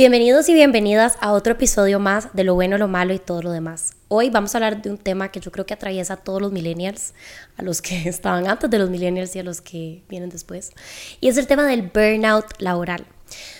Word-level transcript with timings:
Bienvenidos 0.00 0.48
y 0.48 0.54
bienvenidas 0.54 1.18
a 1.20 1.32
otro 1.32 1.52
episodio 1.52 2.00
más 2.00 2.32
de 2.32 2.42
lo 2.42 2.54
bueno, 2.54 2.78
lo 2.78 2.88
malo 2.88 3.12
y 3.12 3.18
todo 3.18 3.42
lo 3.42 3.50
demás. 3.50 3.92
Hoy 4.08 4.30
vamos 4.30 4.54
a 4.54 4.56
hablar 4.56 4.80
de 4.80 4.88
un 4.88 4.96
tema 4.96 5.30
que 5.30 5.40
yo 5.40 5.52
creo 5.52 5.66
que 5.66 5.74
atraviesa 5.74 6.14
a 6.14 6.16
todos 6.16 6.40
los 6.40 6.52
millennials, 6.52 7.12
a 7.58 7.62
los 7.62 7.82
que 7.82 7.94
estaban 8.08 8.48
antes 8.48 8.70
de 8.70 8.78
los 8.78 8.88
millennials 8.88 9.36
y 9.36 9.40
a 9.40 9.42
los 9.42 9.60
que 9.60 10.02
vienen 10.08 10.30
después. 10.30 10.72
Y 11.20 11.28
es 11.28 11.36
el 11.36 11.46
tema 11.46 11.66
del 11.66 11.82
burnout 11.82 12.46
laboral. 12.60 13.04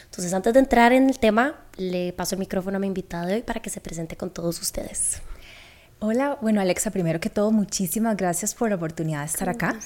Entonces, 0.07 0.33
antes 0.33 0.55
de 0.55 0.61
entrar 0.61 0.95
en 0.95 1.11
el 1.11 1.19
tema, 1.19 1.61
le 1.77 2.15
paso 2.15 2.37
el 2.37 2.39
micrófono 2.39 2.79
a 2.79 2.81
mi 2.81 2.87
invitada 2.87 3.27
de 3.27 3.35
hoy 3.35 3.43
para 3.43 3.61
que 3.61 3.69
se 3.69 3.83
presente 3.83 4.17
con 4.17 4.31
todos 4.31 4.63
ustedes. 4.63 5.21
Hola, 5.99 6.39
bueno 6.41 6.63
Alexa, 6.63 6.91
primero 6.91 7.21
que 7.21 7.29
todo, 7.29 7.51
muchísimas 7.51 8.17
gracias 8.17 8.55
por 8.55 8.71
la 8.71 8.77
oportunidad 8.77 9.21
de 9.21 9.27
estar 9.27 9.51
acá. 9.51 9.79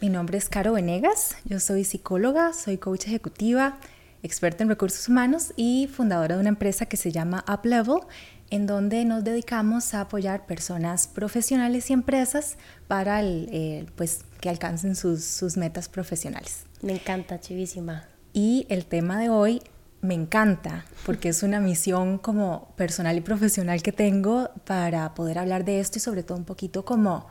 Mi 0.00 0.08
nombre 0.08 0.38
es 0.38 0.48
Caro 0.48 0.72
Venegas, 0.72 1.36
yo 1.44 1.60
soy 1.60 1.84
psicóloga, 1.84 2.54
soy 2.54 2.78
coach 2.78 3.08
ejecutiva, 3.08 3.76
experta 4.22 4.62
en 4.62 4.68
recursos 4.68 5.08
humanos 5.08 5.52
y 5.56 5.88
fundadora 5.92 6.36
de 6.36 6.40
una 6.40 6.50
empresa 6.50 6.86
que 6.86 6.96
se 6.96 7.12
llama 7.12 7.44
UpLevel, 7.52 8.00
en 8.50 8.66
donde 8.66 9.04
nos 9.04 9.24
dedicamos 9.24 9.94
a 9.94 10.02
apoyar 10.02 10.46
personas 10.46 11.06
profesionales 11.06 11.90
y 11.90 11.94
empresas 11.94 12.58
para 12.86 13.20
el, 13.20 13.90
pues, 13.96 14.20
que 14.40 14.50
alcancen 14.50 14.94
sus, 14.94 15.24
sus 15.24 15.56
metas 15.56 15.88
profesionales. 15.88 16.64
Me 16.82 16.92
encanta, 16.92 17.40
chivísima. 17.40 18.04
Y 18.32 18.66
el 18.68 18.86
tema 18.86 19.18
de 19.18 19.28
hoy 19.28 19.62
me 20.02 20.14
encanta 20.14 20.84
porque 21.06 21.28
es 21.28 21.42
una 21.42 21.60
misión 21.60 22.18
como 22.18 22.74
personal 22.76 23.16
y 23.16 23.20
profesional 23.20 23.82
que 23.82 23.92
tengo 23.92 24.50
para 24.64 25.14
poder 25.14 25.38
hablar 25.38 25.64
de 25.64 25.80
esto 25.80 25.98
y 25.98 26.00
sobre 26.00 26.22
todo 26.22 26.36
un 26.36 26.44
poquito 26.44 26.84
como 26.84 27.28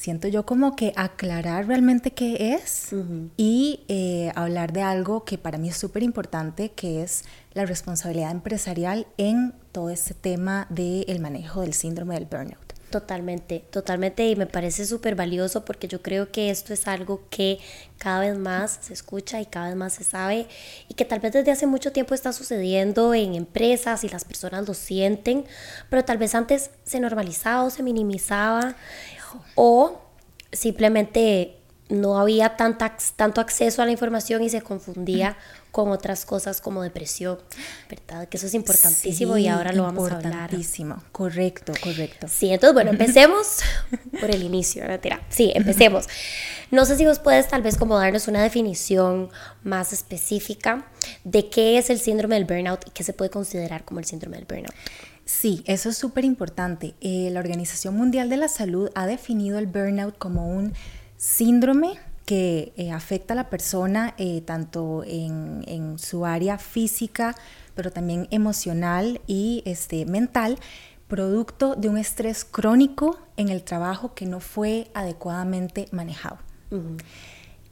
siento 0.00 0.28
yo 0.28 0.46
como 0.46 0.76
que 0.76 0.94
aclarar 0.96 1.66
realmente 1.66 2.12
qué 2.12 2.54
es 2.54 2.88
y 3.36 3.80
eh, 3.88 4.32
hablar 4.34 4.72
de 4.72 4.80
algo 4.80 5.26
que 5.26 5.36
para 5.36 5.58
mí 5.58 5.68
es 5.68 5.76
súper 5.76 6.02
importante, 6.02 6.70
que 6.70 7.02
es 7.02 7.24
la 7.52 7.66
responsabilidad 7.66 8.30
empresarial 8.30 9.06
en 9.18 9.52
todo 9.72 9.90
este 9.90 10.14
tema 10.14 10.66
del 10.70 11.20
manejo 11.20 11.60
del 11.60 11.74
síndrome 11.74 12.14
del 12.14 12.24
burnout. 12.24 12.70
Totalmente, 12.90 13.60
totalmente 13.70 14.26
y 14.26 14.34
me 14.36 14.46
parece 14.46 14.84
súper 14.84 15.14
valioso 15.14 15.64
porque 15.64 15.86
yo 15.86 16.02
creo 16.02 16.32
que 16.32 16.50
esto 16.50 16.72
es 16.72 16.88
algo 16.88 17.22
que 17.30 17.60
cada 17.98 18.20
vez 18.20 18.36
más 18.36 18.78
se 18.80 18.94
escucha 18.94 19.40
y 19.40 19.46
cada 19.46 19.68
vez 19.68 19.76
más 19.76 19.92
se 19.92 20.02
sabe 20.02 20.48
y 20.88 20.94
que 20.94 21.04
tal 21.04 21.20
vez 21.20 21.32
desde 21.34 21.52
hace 21.52 21.66
mucho 21.66 21.92
tiempo 21.92 22.14
está 22.14 22.32
sucediendo 22.32 23.14
en 23.14 23.34
empresas 23.34 24.02
y 24.02 24.08
las 24.08 24.24
personas 24.24 24.66
lo 24.66 24.74
sienten, 24.74 25.44
pero 25.88 26.04
tal 26.04 26.18
vez 26.18 26.34
antes 26.34 26.70
se 26.82 26.98
normalizaba 26.98 27.62
o 27.62 27.70
se 27.70 27.84
minimizaba 27.84 28.74
o 29.54 30.00
simplemente 30.52 31.60
no 31.90 32.18
había 32.18 32.56
tanta, 32.56 32.96
tanto 33.16 33.40
acceso 33.40 33.82
a 33.82 33.84
la 33.84 33.90
información 33.90 34.42
y 34.42 34.48
se 34.48 34.62
confundía 34.62 35.36
con 35.72 35.90
otras 35.90 36.24
cosas 36.24 36.60
como 36.60 36.82
depresión, 36.82 37.38
¿verdad? 37.88 38.28
Que 38.28 38.36
eso 38.36 38.46
es 38.46 38.54
importantísimo 38.54 39.36
y 39.36 39.48
ahora 39.48 39.72
lo 39.72 39.84
vamos 39.84 40.10
a 40.10 40.16
hablar. 40.16 40.32
Importantísimo, 40.32 41.02
correcto, 41.12 41.72
correcto. 41.82 42.26
Sí, 42.28 42.52
entonces 42.52 42.74
bueno, 42.74 42.90
empecemos 42.90 43.58
por 44.20 44.30
el 44.30 44.42
inicio, 44.44 44.82
¿verdad? 44.82 45.20
Sí, 45.28 45.52
empecemos. 45.54 46.06
No 46.70 46.84
sé 46.84 46.96
si 46.96 47.06
vos 47.06 47.18
puedes 47.18 47.48
tal 47.48 47.62
vez 47.62 47.76
como 47.76 47.98
darnos 47.98 48.28
una 48.28 48.42
definición 48.42 49.30
más 49.62 49.92
específica 49.92 50.86
de 51.24 51.48
qué 51.50 51.78
es 51.78 51.90
el 51.90 52.00
síndrome 52.00 52.36
del 52.36 52.44
burnout 52.44 52.86
y 52.86 52.90
qué 52.90 53.04
se 53.04 53.12
puede 53.12 53.30
considerar 53.30 53.84
como 53.84 54.00
el 54.00 54.06
síndrome 54.06 54.38
del 54.38 54.46
burnout. 54.46 54.74
Sí, 55.30 55.62
eso 55.64 55.90
es 55.90 55.96
súper 55.96 56.24
importante. 56.24 56.94
Eh, 57.00 57.30
la 57.32 57.38
Organización 57.38 57.96
Mundial 57.96 58.28
de 58.28 58.36
la 58.36 58.48
Salud 58.48 58.90
ha 58.96 59.06
definido 59.06 59.60
el 59.60 59.68
burnout 59.68 60.18
como 60.18 60.48
un 60.48 60.74
síndrome 61.18 61.98
que 62.26 62.72
eh, 62.76 62.90
afecta 62.90 63.34
a 63.34 63.36
la 63.36 63.48
persona 63.48 64.12
eh, 64.18 64.42
tanto 64.44 65.04
en, 65.06 65.98
su 65.98 66.26
área 66.26 66.58
física, 66.58 67.36
pero 67.76 67.92
también 67.92 68.26
emocional 68.32 69.20
y 69.28 69.62
este, 69.66 70.04
mental, 70.04 70.58
producto 71.06 71.76
de 71.76 71.88
un 71.88 71.96
estrés 71.96 72.44
crónico 72.44 73.16
en 73.36 73.50
el 73.50 73.62
trabajo 73.62 74.14
que 74.14 74.26
no 74.26 74.40
fue 74.40 74.90
adecuadamente 74.94 75.86
manejado. 75.92 76.38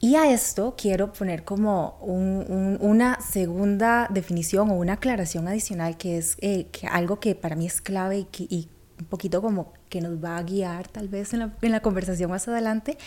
Y 0.01 0.15
a 0.15 0.31
esto 0.31 0.75
quiero 0.77 1.11
poner 1.11 1.43
como 1.43 1.97
una 1.99 3.19
segunda 3.19 4.07
definición 4.09 4.71
o 4.71 4.75
una 4.75 4.93
aclaración 4.93 5.47
adicional 5.47 5.97
que 5.97 6.17
es 6.17 6.37
eh, 6.39 6.67
que 6.71 6.87
algo 6.87 7.19
que 7.19 7.35
para 7.35 7.57
mí 7.57 7.65
es 7.65 7.81
clave 7.81 8.25
y, 8.37 8.69
un 8.97 9.05
poquito 9.05 9.41
como 9.41 9.73
que 9.87 10.01
nos 10.01 10.23
va 10.23 10.37
a 10.37 10.43
guiar 10.43 10.87
tal 10.87 11.07
vez 11.07 11.33
en 11.33 11.39
la, 11.39 11.53
en 11.61 11.71
la, 11.71 11.81
conversación 11.81 12.29
más 12.29 12.47
adelante, 12.47 12.97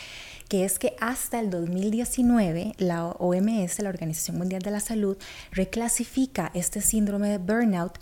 que 0.48 0.64
es 0.64 0.78
que 0.78 0.97
hasta 1.00 1.38
el 1.38 1.50
2019 1.50 2.75
la 2.78 3.06
OMS, 3.06 3.78
la 3.80 3.91
Organización 3.91 4.38
Mundial 4.38 4.62
de 4.62 4.70
la 4.70 4.80
Salud, 4.80 5.19
reclasifica 5.50 6.50
este 6.54 6.80
síndrome 6.80 7.28
de 7.28 7.38
burnout 7.38 7.98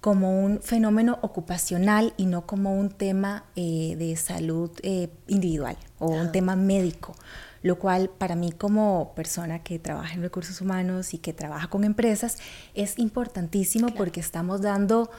como 0.00 0.42
un 0.42 0.60
fenómeno 0.60 1.18
ocupacional 1.22 2.14
y 2.16 2.26
no 2.26 2.46
como 2.46 2.74
un 2.74 2.90
tema 2.90 3.44
eh, 3.56 3.96
de 3.98 4.16
salud 4.16 4.70
eh, 4.82 5.10
individual 5.26 5.76
o 5.98 6.08
un 6.08 6.32
tema 6.32 6.56
médico 6.56 7.14
lo 7.62 7.78
cual 7.78 8.10
para 8.10 8.36
mí 8.36 8.52
como 8.52 9.12
persona 9.14 9.62
que 9.62 9.78
trabaja 9.78 10.14
en 10.14 10.22
recursos 10.22 10.60
humanos 10.60 11.14
y 11.14 11.18
que 11.18 11.32
trabaja 11.32 11.68
con 11.68 11.84
empresas 11.84 12.38
es 12.74 12.98
importantísimo 12.98 13.88
porque 13.94 14.20
estamos 14.20 14.62
dando, 14.62 15.10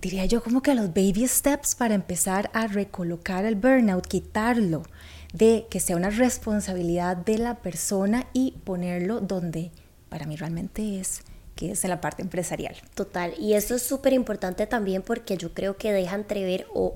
diría 0.00 0.26
yo, 0.26 0.42
como 0.42 0.62
que 0.62 0.74
los 0.74 0.88
baby 0.88 1.26
steps 1.26 1.74
para 1.74 1.94
empezar 1.94 2.50
a 2.52 2.66
recolocar 2.66 3.44
el 3.44 3.56
burnout, 3.56 4.06
quitarlo 4.06 4.82
de 5.32 5.66
que 5.68 5.80
sea 5.80 5.96
una 5.96 6.10
responsabilidad 6.10 7.16
de 7.16 7.38
la 7.38 7.56
persona 7.56 8.26
y 8.32 8.52
ponerlo 8.64 9.20
donde 9.20 9.72
para 10.08 10.26
mí 10.26 10.36
realmente 10.36 11.00
es 11.00 11.22
que 11.56 11.72
es 11.72 11.84
en 11.84 11.90
la 11.90 12.00
parte 12.00 12.22
empresarial. 12.22 12.76
Total, 12.94 13.34
y 13.38 13.54
esto 13.54 13.74
es 13.74 13.82
súper 13.82 14.12
importante 14.12 14.66
también 14.66 15.02
porque 15.02 15.36
yo 15.36 15.52
creo 15.54 15.76
que 15.76 15.92
deja 15.92 16.14
entrever 16.14 16.66
o 16.72 16.94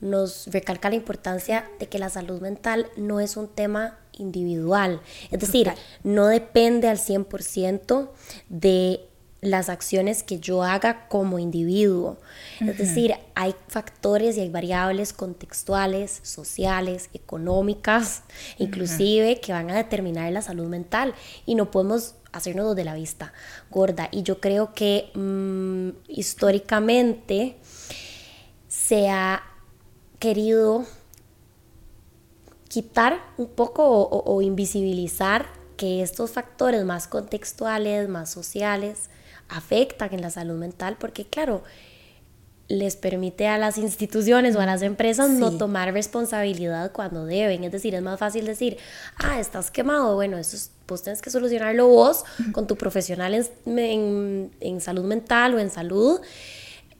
nos 0.00 0.46
recalca 0.48 0.88
la 0.90 0.96
importancia 0.96 1.68
de 1.78 1.88
que 1.88 1.98
la 1.98 2.08
salud 2.08 2.40
mental 2.40 2.86
no 2.96 3.20
es 3.20 3.36
un 3.36 3.48
tema 3.48 3.98
individual. 4.12 5.00
Es 5.30 5.40
decir, 5.40 5.72
no 6.02 6.26
depende 6.26 6.88
al 6.88 6.98
100% 6.98 8.10
de 8.48 9.08
las 9.40 9.68
acciones 9.68 10.22
que 10.22 10.40
yo 10.40 10.64
haga 10.64 11.06
como 11.08 11.38
individuo. 11.38 12.18
Es 12.60 12.76
decir, 12.78 13.14
hay 13.34 13.54
factores 13.68 14.36
y 14.36 14.40
hay 14.40 14.48
variables 14.48 15.12
contextuales, 15.12 16.20
sociales, 16.22 17.08
económicas, 17.14 18.22
inclusive 18.58 19.40
que 19.40 19.52
van 19.52 19.70
a 19.70 19.76
determinar 19.76 20.32
la 20.32 20.42
salud 20.42 20.66
mental 20.66 21.14
y 21.46 21.54
no 21.54 21.70
podemos 21.70 22.16
hacernos 22.32 22.74
de 22.74 22.84
la 22.84 22.94
vista 22.94 23.32
gorda. 23.70 24.08
Y 24.10 24.22
yo 24.22 24.40
creo 24.40 24.74
que 24.74 25.10
mm, 25.14 25.90
históricamente 26.08 27.56
se 28.66 29.08
ha 29.08 29.42
querido 30.18 30.84
quitar 32.68 33.20
un 33.38 33.48
poco 33.48 34.08
o, 34.08 34.42
invisibilizar 34.42 35.46
que 35.76 36.02
estos 36.02 36.32
factores 36.32 36.84
más 36.84 37.06
contextuales, 37.06 38.08
más 38.08 38.30
sociales, 38.30 39.10
afectan 39.48 40.12
en 40.12 40.20
la 40.20 40.30
salud 40.30 40.58
mental, 40.58 40.96
porque 40.98 41.24
claro, 41.24 41.62
les 42.68 42.96
permite 42.96 43.46
a 43.46 43.56
las 43.56 43.78
instituciones 43.78 44.54
o 44.54 44.60
a 44.60 44.66
las 44.66 44.82
empresas 44.82 45.30
no 45.30 45.56
tomar 45.56 45.94
responsabilidad 45.94 46.92
cuando 46.92 47.24
deben. 47.24 47.64
Es 47.64 47.72
decir, 47.72 47.94
es 47.94 48.02
más 48.02 48.18
fácil 48.18 48.44
decir, 48.44 48.76
ah, 49.16 49.40
estás 49.40 49.70
quemado, 49.70 50.14
bueno, 50.14 50.36
eso 50.36 50.56
es, 50.56 50.72
pues 50.84 51.02
tienes 51.02 51.22
que 51.22 51.30
solucionarlo 51.30 51.88
vos 51.88 52.24
con 52.52 52.66
tu 52.66 52.76
profesional 52.76 53.34
en, 53.64 54.50
en 54.60 54.80
salud 54.82 55.04
mental 55.04 55.54
o 55.54 55.58
en 55.58 55.70
salud 55.70 56.20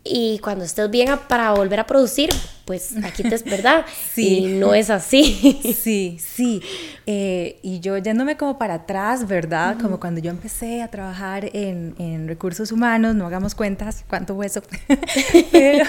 y 0.09 0.39
cuando 0.41 0.65
estés 0.65 0.91
bien 0.91 1.09
para 1.29 1.53
volver 1.53 1.81
a 1.81 1.87
producir, 1.87 2.31
pues 2.65 2.95
aquí 3.03 3.23
te 3.23 3.35
es 3.35 3.45
verdad. 3.45 3.85
sí. 4.13 4.39
Y 4.39 4.47
no 4.59 4.75
es 4.75 4.91
así. 4.91 5.61
Sí, 5.79 6.19
sí. 6.21 6.61
Eh, 7.07 7.59
y 7.63 7.81
yo 7.81 7.97
yéndome 7.97 8.37
como 8.37 8.59
para 8.59 8.75
atrás, 8.75 9.27
¿verdad? 9.27 9.79
Como 9.81 9.99
cuando 9.99 10.21
yo 10.21 10.31
empecé 10.31 10.83
a 10.83 10.89
trabajar 10.89 11.49
en, 11.55 11.95
en, 11.99 12.29
recursos 12.29 12.73
humanos, 12.73 13.15
no 13.15 13.27
hagamos 13.27 13.55
cuentas 13.55 14.05
cuánto 14.09 14.35
hueso. 14.35 14.63
Pero 15.53 15.85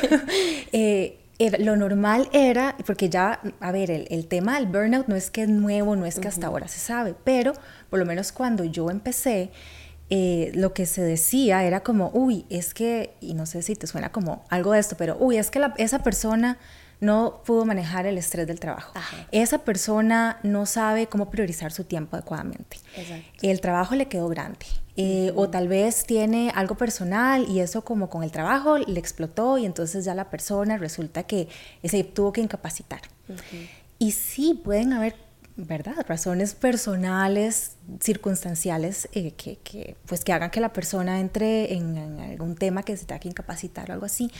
eh, 0.72 1.18
lo 1.60 1.76
normal 1.76 2.30
era, 2.32 2.76
porque 2.86 3.10
ya, 3.10 3.40
a 3.60 3.72
ver, 3.72 3.92
el, 3.92 4.08
el, 4.10 4.28
tema 4.28 4.56
del 4.56 4.68
burnout 4.68 5.08
no 5.08 5.16
es 5.16 5.30
que 5.30 5.44
es 5.44 5.50
nuevo, 5.50 5.96
no 5.96 6.06
es 6.06 6.20
que 6.20 6.28
hasta 6.28 6.48
ahora 6.48 6.68
se 6.68 6.80
sabe, 6.80 7.16
pero 7.24 7.54
por 7.90 7.98
lo 8.00 8.06
menos 8.06 8.32
cuando 8.34 8.66
yo 8.66 8.92
empecé, 8.92 9.50
eh, 10.10 10.52
lo 10.56 10.74
que 10.74 10.86
se 10.86 11.02
decía 11.02 11.64
era 11.64 11.82
como, 11.82 12.10
uy, 12.14 12.46
es 12.50 12.74
que, 12.74 13.16
y 13.22 13.34
no 13.34 13.46
sé 13.46 13.62
si 13.62 13.76
te 13.76 13.88
suena 13.88 14.12
como 14.12 14.44
algo 14.50 14.72
de 14.72 14.80
esto, 14.80 14.96
pero, 14.98 15.18
uy, 15.20 15.38
es 15.38 15.52
que 15.52 15.62
esa 15.78 16.00
persona 16.00 16.58
no 17.00 17.42
pudo 17.46 17.66
manejar 17.66 18.06
el 18.06 18.18
estrés 18.18 18.46
del 18.48 18.60
trabajo. 18.60 18.94
Esa 19.32 19.60
persona 19.60 20.40
no 20.44 20.66
sabe 20.66 21.08
cómo 21.08 21.30
priorizar 21.30 21.72
su 21.72 21.86
tiempo 21.86 22.18
adecuadamente. 22.18 22.78
El 23.42 23.62
trabajo 23.62 23.96
le 23.96 24.08
quedó 24.08 24.28
grande. 24.28 24.66
Eh, 25.02 25.32
o 25.36 25.50
tal 25.50 25.70
vez 25.70 26.04
tiene 26.04 26.52
algo 26.54 26.76
personal 26.76 27.46
y 27.48 27.62
eso 27.62 27.86
como 27.86 28.10
con 28.10 28.22
el 28.22 28.32
trabajo 28.32 28.78
le 28.78 29.00
explotó 29.00 29.58
y 29.58 29.66
entonces 29.66 30.04
ya 30.04 30.14
la 30.14 30.30
persona 30.30 30.78
resulta 30.78 31.24
que 31.24 31.48
se 31.86 32.04
tuvo 32.04 32.34
que 32.34 32.42
incapacitar. 32.42 33.02
Y 33.98 34.12
sí, 34.12 34.60
pueden 34.62 34.92
haber 34.92 35.16
¿verdad? 35.68 36.06
Razones 36.08 36.54
personales, 36.54 37.74
circunstanciales, 38.00 39.10
eh, 39.14 39.32
que, 39.32 39.96
pues 40.06 40.24
que 40.24 40.34
hagan 40.34 40.52
que 40.52 40.62
la 40.62 40.74
persona 40.74 41.20
entre 41.20 41.74
en, 41.74 42.20
algún 42.20 42.56
tema 42.56 42.84
que 42.84 42.96
se 42.96 43.06
tenga 43.06 43.20
que 43.20 43.30
incapacitar 43.30 43.90
o 43.90 43.94
algo 43.94 44.06
así. 44.06 44.32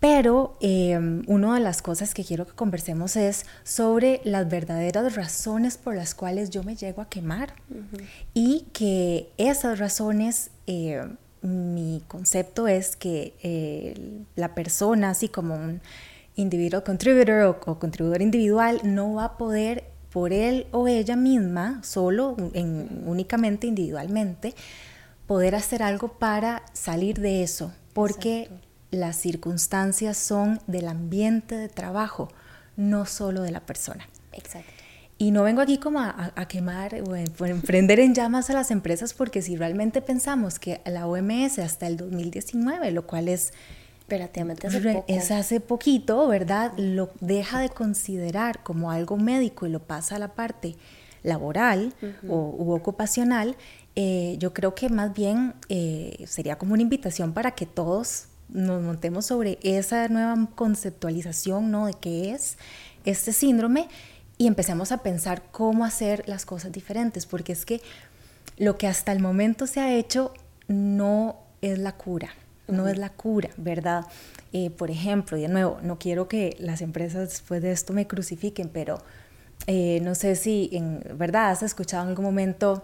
Pero 0.00 0.56
em, 0.60 1.22
una 1.26 1.54
de 1.54 1.60
las 1.60 1.82
cosas 1.82 2.14
que 2.14 2.24
quiero 2.24 2.46
que 2.46 2.54
conversemos 2.54 3.16
es 3.16 3.44
sobre 3.64 4.22
las 4.24 4.48
verdaderas 4.48 5.14
razones 5.14 5.76
por 5.76 5.94
las 5.94 6.14
cuales 6.14 6.48
yo 6.48 6.62
me 6.62 6.74
llego 6.74 7.02
a 7.02 7.08
quemar 7.08 7.52
y 8.32 8.66
que 8.72 9.28
esas 9.36 9.78
razones, 9.78 10.50
eh, 10.66 11.06
mi 11.42 12.02
concepto 12.08 12.66
es 12.66 12.96
que 12.96 13.34
eh, 13.42 14.22
la 14.36 14.54
persona, 14.54 15.10
así 15.10 15.28
como 15.28 15.54
un 15.54 15.82
individual 16.34 16.82
contributor 16.82 17.42
o, 17.42 17.70
o, 17.70 17.78
contribuidor 17.78 18.22
individual, 18.22 18.80
no 18.84 19.14
va 19.14 19.24
a 19.24 19.36
poder 19.36 19.89
por 20.10 20.32
él 20.32 20.66
o 20.72 20.88
ella 20.88 21.16
misma, 21.16 21.80
solo, 21.82 22.36
en, 22.52 23.04
únicamente 23.06 23.66
individualmente, 23.66 24.54
poder 25.26 25.54
hacer 25.54 25.82
algo 25.82 26.08
para 26.08 26.62
salir 26.72 27.20
de 27.20 27.42
eso, 27.42 27.72
porque 27.92 28.50
las 28.90 29.16
circunstancias 29.16 30.16
son 30.16 30.60
del 30.66 30.88
ambiente 30.88 31.56
de 31.56 31.68
trabajo, 31.68 32.28
no 32.76 33.06
solo 33.06 33.42
de 33.42 33.52
la 33.52 33.60
persona. 33.60 34.08
Exacto. 34.32 34.72
Y 35.18 35.32
no 35.32 35.42
vengo 35.42 35.60
aquí 35.60 35.76
como 35.76 36.00
a, 36.00 36.32
quemar 36.48 36.94
o 37.06 37.12
a 37.12 37.48
emprender 37.48 38.00
en 38.00 38.14
llamas 38.14 38.48
a 38.48 38.54
las 38.54 38.70
empresas 38.70 39.12
porque 39.12 39.42
si 39.42 39.54
realmente 39.54 40.00
pensamos 40.00 40.58
que 40.58 40.80
la 40.86 41.06
OMS 41.06 41.58
hasta 41.58 41.86
el 41.86 41.98
2019, 41.98 42.90
lo 42.90 43.06
cual 43.06 43.28
es 43.28 43.52
relativamente 44.10 44.66
hace 44.66 44.80
poco. 44.80 45.04
Es 45.08 45.30
hace 45.30 45.60
poquito, 45.60 46.28
¿verdad? 46.28 46.72
Lo 46.76 47.10
deja 47.20 47.60
de 47.60 47.70
considerar 47.70 48.62
como 48.62 48.90
algo 48.90 49.16
médico 49.16 49.66
y 49.66 49.70
lo 49.70 49.80
pasa 49.80 50.16
a 50.16 50.18
la 50.18 50.34
parte 50.34 50.76
laboral 51.22 51.94
o, 52.28 52.54
u 52.58 52.72
ocupacional, 52.72 53.56
eh, 53.96 54.36
yo 54.38 54.54
creo 54.54 54.74
que 54.74 54.88
más 54.88 55.12
bien 55.12 55.54
eh, 55.68 56.24
sería 56.26 56.56
como 56.56 56.74
una 56.74 56.82
invitación 56.82 57.32
para 57.32 57.52
que 57.52 57.66
todos 57.66 58.26
nos 58.48 58.82
montemos 58.82 59.26
sobre 59.26 59.58
esa 59.62 60.08
nueva 60.08 60.48
conceptualización, 60.54 61.70
¿no? 61.70 61.86
De 61.86 61.94
qué 61.94 62.32
es 62.32 62.56
este 63.04 63.32
síndrome 63.32 63.88
y 64.38 64.46
empecemos 64.46 64.92
a 64.92 65.02
pensar 65.02 65.42
cómo 65.50 65.84
hacer 65.84 66.24
las 66.26 66.46
cosas 66.46 66.72
diferentes, 66.72 67.26
porque 67.26 67.52
es 67.52 67.66
que 67.66 67.80
lo 68.56 68.76
que 68.78 68.86
hasta 68.86 69.12
el 69.12 69.20
momento 69.20 69.66
se 69.66 69.80
ha 69.80 69.94
hecho 69.94 70.32
no 70.68 71.36
es 71.60 71.78
la 71.78 71.92
cura 71.92 72.30
no 72.70 72.88
es 72.88 72.98
la 72.98 73.10
cura, 73.10 73.50
¿verdad? 73.56 74.06
Eh, 74.52 74.70
por 74.70 74.90
ejemplo, 74.90 75.36
y 75.36 75.42
de 75.42 75.48
nuevo, 75.48 75.78
no 75.82 75.98
quiero 75.98 76.26
que 76.26 76.56
las 76.58 76.80
empresas 76.80 77.28
después 77.28 77.62
de 77.62 77.70
esto 77.70 77.92
me 77.92 78.06
crucifiquen, 78.06 78.68
pero 78.68 78.98
eh, 79.66 80.00
no 80.02 80.14
sé 80.14 80.34
si, 80.34 80.70
en 80.72 81.02
verdad, 81.14 81.50
has 81.50 81.62
escuchado 81.62 82.02
en 82.04 82.10
algún 82.10 82.24
momento 82.24 82.82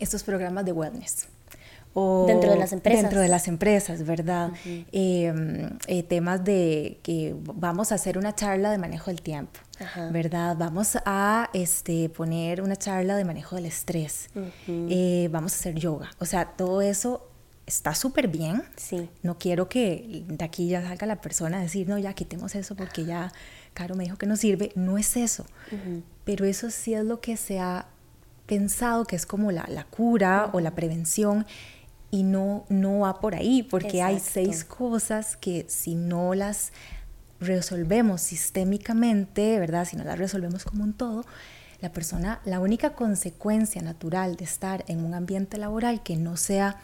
estos 0.00 0.22
programas 0.22 0.64
de 0.64 0.72
wellness. 0.72 1.28
O 1.92 2.26
dentro 2.26 2.50
de 2.50 2.58
las 2.58 2.72
empresas. 2.72 3.02
Dentro 3.02 3.20
de 3.20 3.28
las 3.28 3.48
empresas, 3.48 4.04
¿verdad? 4.04 4.52
Em, 4.64 5.70
eh, 5.86 6.02
temas 6.02 6.44
de 6.44 6.98
que 7.02 7.34
vamos 7.54 7.90
a 7.90 7.94
hacer 7.94 8.18
una 8.18 8.34
charla 8.34 8.70
de 8.70 8.76
manejo 8.76 9.10
del 9.10 9.22
tiempo, 9.22 9.60
¿verdad? 10.10 10.56
Vamos 10.58 10.98
a 11.06 11.48
este, 11.54 12.10
poner 12.10 12.60
una 12.60 12.76
charla 12.76 13.16
de 13.16 13.24
manejo 13.24 13.56
del 13.56 13.66
estrés, 13.66 14.28
vamos 15.30 15.54
a 15.54 15.56
hacer 15.56 15.74
yoga. 15.74 16.10
O 16.18 16.26
sea, 16.26 16.44
todo 16.56 16.82
eso 16.82 17.30
está 17.66 17.94
súper 17.94 18.28
bien. 18.28 18.62
Sí. 18.76 19.08
No 19.22 19.38
quiero 19.38 19.68
que 19.68 20.24
de 20.26 20.44
aquí 20.44 20.68
ya 20.68 20.82
salga 20.82 21.06
la 21.06 21.20
persona 21.20 21.58
a 21.58 21.60
decir, 21.60 21.88
no, 21.88 21.98
ya 21.98 22.12
quitemos 22.14 22.54
eso 22.54 22.76
porque 22.76 23.04
ya 23.04 23.32
Caro 23.74 23.94
me 23.94 24.04
dijo 24.04 24.16
que 24.16 24.26
no 24.26 24.36
sirve. 24.36 24.72
No 24.74 24.98
es 24.98 25.16
eso. 25.16 25.44
Pero 26.24 26.44
eso 26.44 26.70
sí 26.70 26.94
es 26.94 27.04
lo 27.04 27.20
que 27.20 27.36
se 27.36 27.58
ha 27.58 27.86
pensado 28.46 29.04
que 29.04 29.16
es 29.16 29.26
como 29.26 29.50
la, 29.50 29.66
la 29.68 29.84
cura 29.84 30.50
o 30.52 30.60
la 30.60 30.74
prevención 30.74 31.46
y 32.10 32.22
no, 32.22 32.64
no 32.68 33.00
va 33.00 33.20
por 33.20 33.34
ahí 33.34 33.64
porque 33.64 34.02
hay 34.02 34.20
seis 34.20 34.64
cosas 34.64 35.36
que 35.36 35.66
si 35.68 35.96
no 35.96 36.34
las 36.34 36.72
resolvemos 37.40 38.22
sistémicamente, 38.22 39.58
¿verdad? 39.58 39.84
Si 39.84 39.96
no 39.96 40.04
las 40.04 40.18
resolvemos 40.18 40.64
como 40.64 40.84
un 40.84 40.92
todo, 40.92 41.24
la 41.80 41.92
persona, 41.92 42.40
la 42.44 42.60
única 42.60 42.94
consecuencia 42.94 43.82
natural 43.82 44.36
de 44.36 44.44
estar 44.44 44.84
en 44.88 45.04
un 45.04 45.14
ambiente 45.14 45.58
laboral 45.58 46.02
que 46.02 46.16
no 46.16 46.36
sea 46.36 46.80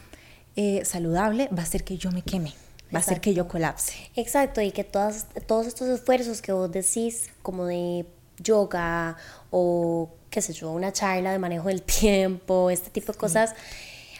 eh, 0.55 0.83
saludable 0.85 1.49
va 1.57 1.63
a 1.63 1.65
ser 1.65 1.83
que 1.83 1.97
yo 1.97 2.11
me 2.11 2.21
queme, 2.21 2.53
va 2.93 2.99
a 2.99 3.03
ser 3.03 3.21
que 3.21 3.33
yo 3.33 3.47
colapse. 3.47 3.93
Exacto, 4.15 4.61
y 4.61 4.71
que 4.71 4.83
todas, 4.83 5.27
todos 5.47 5.67
estos 5.67 5.87
esfuerzos 5.87 6.41
que 6.41 6.51
vos 6.51 6.71
decís, 6.71 7.29
como 7.41 7.65
de 7.65 8.05
yoga 8.37 9.17
o 9.51 10.09
qué 10.29 10.41
sé 10.41 10.53
yo, 10.53 10.71
una 10.71 10.91
charla 10.91 11.31
de 11.31 11.39
manejo 11.39 11.67
del 11.67 11.81
tiempo, 11.83 12.69
este 12.69 12.89
tipo 12.89 13.13
de 13.13 13.17
cosas, 13.17 13.55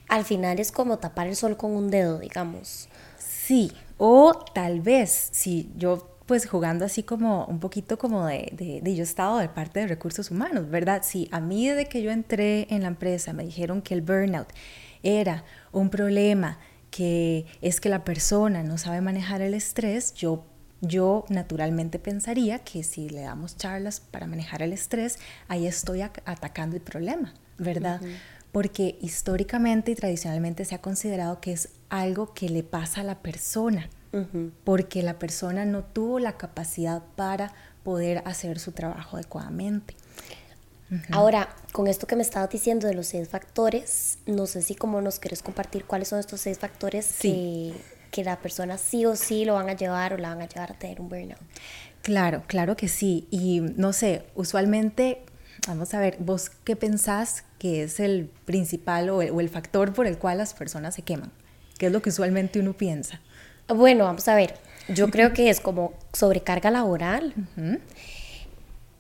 al 0.10 0.26
final 0.26 0.60
es 0.60 0.72
como 0.72 1.00
tapar 1.00 1.28
el 1.28 1.36
sol 1.36 1.58
con 1.58 1.72
un 1.72 1.90
dedo, 1.90 2.20
digamos. 2.20 2.90
Sí, 3.18 3.72
o 3.98 4.34
tal 4.54 4.82
vez 4.82 5.30
si 5.32 5.72
yo 5.76 6.10
pues 6.26 6.48
jugando 6.48 6.86
así 6.86 7.04
como 7.04 7.46
un 7.46 7.60
poquito 7.60 7.98
como 7.98 8.26
de, 8.26 8.50
de, 8.54 8.80
de, 8.82 8.96
yo 8.96 9.04
estado 9.04 9.40
de 9.40 9.50
parte 9.50 9.82
de 9.82 9.88
recursos 9.88 10.32
humanos, 10.32 10.70
¿verdad? 10.70 11.02
Si 11.04 11.28
a 11.32 11.42
mí 11.42 11.68
desde 11.68 11.88
que 11.88 12.02
yo 12.02 12.12
entré 12.12 12.66
en 12.70 12.84
la 12.84 12.88
empresa 12.88 13.34
me 13.34 13.44
dijeron 13.44 13.82
que 13.82 13.94
el 13.94 14.02
burnout 14.02 14.48
era 15.04 15.44
un 15.74 15.90
problema 15.90 16.60
que 16.90 17.48
es 17.62 17.82
que 17.82 17.90
la 17.90 18.04
persona 18.04 18.64
no 18.64 18.78
sabe 18.78 19.02
manejar 19.02 19.42
el 19.42 19.56
estrés, 19.56 20.14
yo, 20.14 20.46
yo 20.80 21.26
naturalmente 21.28 21.98
pensaría 21.98 22.60
que 22.60 22.84
si 22.84 23.10
le 23.10 23.22
damos 23.22 23.58
charlas 23.58 24.00
para 24.00 24.28
manejar 24.28 24.62
el 24.62 24.74
estrés, 24.74 25.18
ahí 25.48 25.66
estoy 25.66 26.02
atacando 26.02 26.76
el 26.76 26.84
problema, 26.84 27.34
¿verdad? 27.58 28.00
Porque 28.52 29.00
históricamente 29.02 29.92
y 29.92 29.96
tradicionalmente 29.96 30.66
se 30.66 30.76
ha 30.76 30.82
considerado 30.82 31.42
que 31.42 31.54
es 31.54 31.70
algo 31.90 32.36
que 32.36 32.48
le 32.50 32.62
pasa 32.62 33.02
a 33.02 33.04
la 33.04 33.24
persona, 33.24 33.90
porque 34.64 35.02
la 35.02 35.18
persona 35.18 35.66
no 35.66 35.84
tuvo 35.84 36.20
la 36.20 36.38
capacidad 36.38 37.02
para 37.16 37.52
poder 37.84 38.22
hacer 38.26 38.60
su 38.60 38.72
trabajo 38.72 39.18
adecuadamente. 39.18 39.96
Ahora, 41.12 41.50
con 41.72 41.88
esto 41.88 42.06
que 42.06 42.16
me 42.16 42.22
estabas 42.22 42.50
diciendo 42.50 42.88
de 42.88 42.94
los 42.94 43.08
seis 43.08 43.28
factores, 43.28 44.20
no 44.28 44.46
sé 44.46 44.62
si 44.62 44.76
como 44.76 45.02
nos 45.02 45.20
quieres 45.20 45.42
compartir 45.42 45.86
cuáles 45.86 46.10
son 46.10 46.20
estos 46.20 46.42
seis 46.42 46.60
factores 46.60 47.16
que, 47.20 47.74
que 48.12 48.24
la 48.24 48.40
persona 48.40 48.78
sí 48.78 49.06
o 49.06 49.16
sí 49.16 49.44
lo 49.44 49.56
van 49.56 49.70
a 49.70 49.74
llevar 49.74 50.14
o 50.14 50.18
la 50.18 50.30
van 50.30 50.42
a 50.44 50.48
llevar 50.48 50.72
a 50.72 50.76
tener 50.76 51.02
un 51.02 51.10
burnout. 51.10 51.40
Claro, 52.04 52.44
claro 52.48 52.76
que 52.76 52.88
sí. 52.88 53.28
Y 53.32 53.62
no 53.62 53.94
sé, 53.94 54.24
usualmente, 54.36 55.22
vamos 55.68 55.94
a 55.94 56.00
ver, 56.00 56.18
vos 56.20 56.52
qué 56.64 56.76
pensás 56.76 57.44
que 57.64 57.84
es 57.84 58.02
el 58.02 58.30
principal 58.44 59.10
o 59.10 59.22
el, 59.22 59.50
factor 59.50 59.94
por 59.94 60.06
el 60.06 60.18
cual 60.18 60.38
las 60.38 60.54
personas 60.54 60.96
se 60.96 61.02
queman? 61.02 61.32
¿Qué 61.78 61.86
es 61.86 61.94
lo 61.94 62.02
que 62.02 62.10
usualmente 62.10 62.60
uno 62.60 62.74
piensa? 62.74 63.22
Bueno, 63.70 64.04
vamos 64.04 64.28
a 64.28 64.36
ver. 64.36 64.56
Yo 64.90 65.10
creo 65.10 65.32
que 65.32 65.50
es 65.50 65.62
como 65.62 65.94
sobrecarga 66.12 66.72
laboral. 66.72 67.34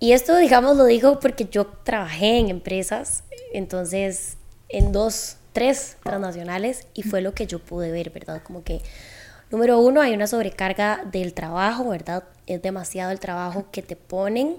Y 0.03 0.11
esto, 0.11 0.35
digamos, 0.35 0.75
lo 0.75 0.83
digo 0.83 1.21
porque 1.21 1.47
yo 1.49 1.65
trabajé 1.65 2.37
en 2.37 2.49
empresas, 2.49 3.23
entonces, 3.53 4.35
en 4.67 4.91
dos, 4.91 5.37
tres 5.53 5.95
transnacionales, 6.03 6.87
y 6.93 7.03
fue 7.03 7.21
lo 7.21 7.33
que 7.33 7.47
yo 7.47 7.59
pude 7.59 7.89
ver, 7.89 8.09
¿verdad? 8.09 8.41
Como 8.43 8.65
que, 8.65 8.81
número 9.49 9.79
uno, 9.79 10.01
hay 10.01 10.13
una 10.13 10.27
sobrecarga 10.27 11.05
del 11.09 11.33
trabajo, 11.33 11.87
¿verdad? 11.87 12.25
Es 12.47 12.61
demasiado 12.61 13.13
el 13.13 13.21
trabajo 13.21 13.67
que 13.71 13.81
te 13.81 13.95
ponen. 13.95 14.57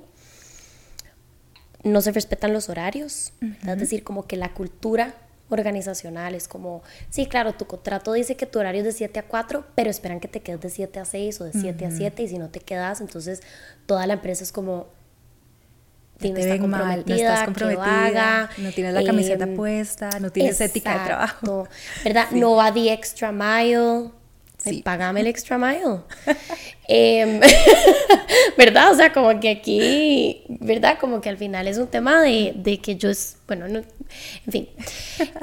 No 1.82 2.00
se 2.00 2.12
respetan 2.12 2.54
los 2.54 2.70
horarios, 2.70 3.34
es 3.66 3.78
decir, 3.78 4.02
como 4.02 4.26
que 4.26 4.38
la 4.38 4.54
cultura 4.54 5.14
organizacional 5.50 6.34
es 6.34 6.48
como, 6.48 6.82
sí, 7.10 7.26
claro, 7.26 7.52
tu 7.52 7.66
contrato 7.66 8.14
dice 8.14 8.34
que 8.34 8.46
tu 8.46 8.60
horario 8.60 8.80
es 8.80 8.86
de 8.86 8.92
7 8.92 9.18
a 9.18 9.24
4, 9.24 9.66
pero 9.74 9.90
esperan 9.90 10.20
que 10.20 10.28
te 10.28 10.40
quedes 10.40 10.62
de 10.62 10.70
7 10.70 11.00
a 11.00 11.04
6 11.04 11.40
o 11.42 11.44
de 11.44 11.52
7 11.52 11.84
a 11.84 11.90
7 11.90 12.22
y 12.22 12.28
si 12.28 12.38
no 12.38 12.48
te 12.48 12.60
quedas, 12.60 13.02
entonces 13.02 13.42
toda 13.84 14.06
la 14.06 14.14
empresa 14.14 14.42
es 14.42 14.50
como, 14.50 14.86
te 16.18 16.32
ven 16.32 16.68
mal, 16.68 17.04
no 17.06 17.14
estás 17.14 17.44
comprometida, 17.44 18.50
no 18.58 18.72
tienes 18.72 18.94
la 18.94 19.04
camiseta 19.04 19.44
em, 19.44 19.56
puesta, 19.56 20.10
no 20.20 20.30
tienes 20.30 20.60
ética 20.60 20.98
de 20.98 21.04
trabajo. 21.06 21.68
¿Verdad? 22.02 22.30
No 22.30 22.56
va 22.56 22.72
the 22.72 22.92
extra 22.92 23.32
mile. 23.32 24.10
Sí. 24.58 24.80
Págame 24.82 25.20
el 25.20 25.26
extra 25.26 25.58
mile. 25.58 26.00
Em, 26.88 27.40
¿Verdad? 28.58 28.92
O 28.92 28.94
sea, 28.94 29.12
como 29.12 29.38
que 29.40 29.50
aquí, 29.50 30.44
¿verdad? 30.48 30.98
Como 30.98 31.20
que 31.20 31.28
al 31.30 31.36
final 31.38 31.66
es 31.66 31.78
un 31.78 31.86
tema 31.86 32.22
de, 32.22 32.52
de 32.56 32.78
que 32.78 32.96
yo 32.96 33.10
es, 33.10 33.36
bueno, 33.46 33.68
no, 33.68 33.80
en 33.80 34.52
fin. 34.52 34.68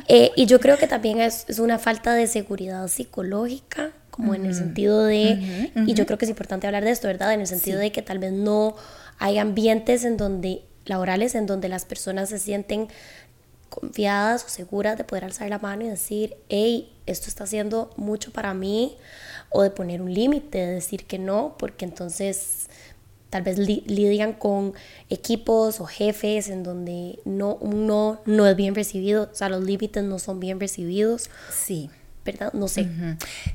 Eh, 0.07 0.31
y 0.35 0.45
yo 0.45 0.59
creo 0.59 0.77
que 0.77 0.87
también 0.87 1.21
es, 1.21 1.45
es, 1.47 1.59
una 1.59 1.79
falta 1.79 2.13
de 2.13 2.27
seguridad 2.27 2.87
psicológica, 2.89 3.91
como 4.09 4.35
en 4.35 4.45
el 4.45 4.53
sentido 4.53 5.05
de, 5.05 5.71
y 5.87 5.93
yo 5.93 6.05
creo 6.05 6.17
que 6.17 6.25
es 6.25 6.29
importante 6.29 6.67
hablar 6.67 6.83
de 6.83 6.91
esto, 6.91 7.07
¿verdad? 7.07 7.33
En 7.33 7.39
el 7.39 7.47
sentido 7.47 7.79
de 7.79 7.93
que 7.93 8.01
tal 8.01 8.19
vez 8.19 8.33
no 8.33 8.75
hay 9.21 9.37
ambientes 9.37 10.03
en 10.03 10.17
donde 10.17 10.63
laborales 10.85 11.35
en 11.35 11.45
donde 11.45 11.69
las 11.69 11.85
personas 11.85 12.29
se 12.29 12.39
sienten 12.39 12.87
confiadas 13.69 14.43
o 14.43 14.49
seguras 14.49 14.97
de 14.97 15.03
poder 15.03 15.23
alzar 15.25 15.47
la 15.49 15.59
mano 15.59 15.85
y 15.85 15.89
decir, 15.89 16.35
hey, 16.49 16.91
esto 17.05 17.27
está 17.27 17.45
haciendo 17.45 17.91
mucho 17.95 18.33
para 18.33 18.53
mí, 18.53 18.97
o 19.49 19.61
de 19.61 19.69
poner 19.69 20.01
un 20.01 20.13
límite, 20.13 20.57
de 20.57 20.73
decir 20.73 21.05
que 21.05 21.19
no, 21.19 21.55
porque 21.57 21.85
entonces 21.85 22.67
tal 23.29 23.43
vez 23.43 23.59
lidian 23.59 24.33
con 24.33 24.73
equipos 25.09 25.79
o 25.79 25.85
jefes 25.85 26.49
en 26.49 26.63
donde 26.63 27.19
no, 27.23 27.59
no, 27.61 28.19
no 28.25 28.47
es 28.47 28.55
bien 28.55 28.73
recibido, 28.73 29.29
o 29.31 29.35
sea, 29.35 29.49
los 29.49 29.63
límites 29.63 30.03
no 30.03 30.17
son 30.17 30.39
bien 30.39 30.59
recibidos. 30.59 31.29
Sí. 31.51 31.89
¿Verdad? 32.23 32.53
No 32.53 32.67
sé. 32.67 32.87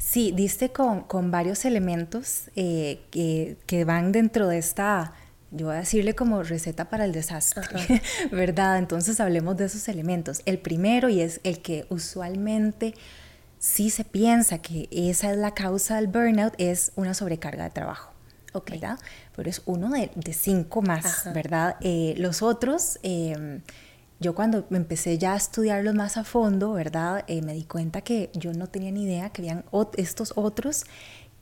Sí, 0.00 0.32
diste 0.35 0.70
con, 0.70 1.02
con 1.02 1.30
varios 1.30 1.64
elementos 1.64 2.50
eh, 2.56 2.99
que, 3.12 3.58
que 3.66 3.85
van 3.85 4.11
dentro 4.11 4.49
de 4.49 4.58
esta 4.58 5.12
yo 5.50 5.66
voy 5.66 5.76
a 5.76 5.78
decirle 5.80 6.14
como 6.14 6.42
receta 6.42 6.88
para 6.88 7.04
el 7.04 7.12
desastre, 7.12 7.62
¿verdad? 8.32 8.78
Entonces 8.78 9.20
hablemos 9.20 9.56
de 9.56 9.66
esos 9.66 9.88
elementos. 9.88 10.42
El 10.44 10.58
primero, 10.58 11.08
y 11.08 11.20
es 11.20 11.40
el 11.44 11.62
que 11.62 11.86
usualmente 11.88 12.94
sí 13.58 13.90
se 13.90 14.04
piensa 14.04 14.58
que 14.58 14.88
esa 14.90 15.30
es 15.30 15.38
la 15.38 15.52
causa 15.54 15.96
del 15.96 16.08
burnout, 16.08 16.54
es 16.58 16.92
una 16.96 17.14
sobrecarga 17.14 17.64
de 17.64 17.70
trabajo. 17.70 18.12
¿verdad? 18.64 18.98
Pero 19.34 19.50
es 19.50 19.60
uno 19.66 19.90
de, 19.90 20.32
cinco 20.32 20.80
más, 20.80 21.30
¿verdad? 21.34 21.76
Eh, 21.80 22.14
los 22.16 22.42
otros, 22.42 22.98
em, 23.02 23.60
yo 24.18 24.34
cuando 24.34 24.66
empecé 24.70 25.18
ya 25.18 25.34
a 25.34 25.36
estudiarlos 25.36 25.94
más 25.94 26.16
a 26.16 26.24
fondo, 26.24 26.72
¿verdad? 26.72 27.24
Eh, 27.26 27.42
me 27.42 27.52
di 27.52 27.64
cuenta 27.64 28.00
que 28.00 28.30
yo 28.32 28.54
no 28.54 28.66
tenía 28.68 28.90
ni 28.90 29.02
idea 29.02 29.30
que 29.30 29.42
habían 29.42 29.64
estos 29.98 30.32
otros 30.36 30.84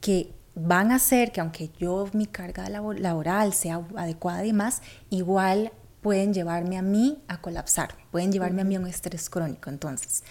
que 0.01 0.33
van 0.55 0.93
a 0.93 0.97
hacer 0.97 1.33
que 1.33 1.41
aunque 1.41 1.71
yo 1.79 2.09
mi 2.13 2.27
carga 2.27 2.69
laboral 2.69 3.53
sea 3.53 3.83
adecuada 3.97 4.45
y 4.45 4.53
más, 4.53 4.83
igual 5.11 5.73
pueden 6.01 6.35
llevarme 6.35 6.77
a 6.77 6.83
mí 6.83 7.23
a 7.29 7.41
colapsar, 7.41 7.95
pueden 8.11 8.31
llevarme 8.31 8.63
a 8.63 8.65
mí 8.65 8.77
a 8.77 8.81
un 8.81 8.87
estrés 8.87 9.31
crónico. 9.31 9.71
Entonces, 9.71 10.23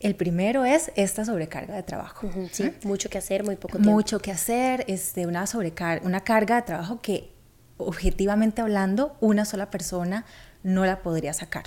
el 0.00 0.14
primero 0.14 0.64
es 0.64 0.92
esta 0.96 1.24
sobrecarga 1.24 1.74
de 1.74 1.82
trabajo. 1.82 2.28
sí, 2.52 2.72
mucho 2.84 3.08
que 3.08 3.18
hacer, 3.18 3.44
muy 3.44 3.56
poco 3.56 3.78
tiempo. 3.78 3.90
Mucho 3.90 4.18
que 4.20 4.30
hacer, 4.30 4.84
es 4.86 5.14
de 5.14 5.26
una 5.26 5.46
sobrecarga, 5.46 6.06
una 6.06 6.20
carga 6.20 6.56
de 6.56 6.62
trabajo 6.62 7.00
que 7.00 7.32
objetivamente 7.76 8.62
hablando, 8.62 9.16
una 9.20 9.44
sola 9.44 9.70
persona 9.70 10.24
no 10.62 10.84
la 10.86 11.02
podría 11.02 11.32
sacar. 11.32 11.64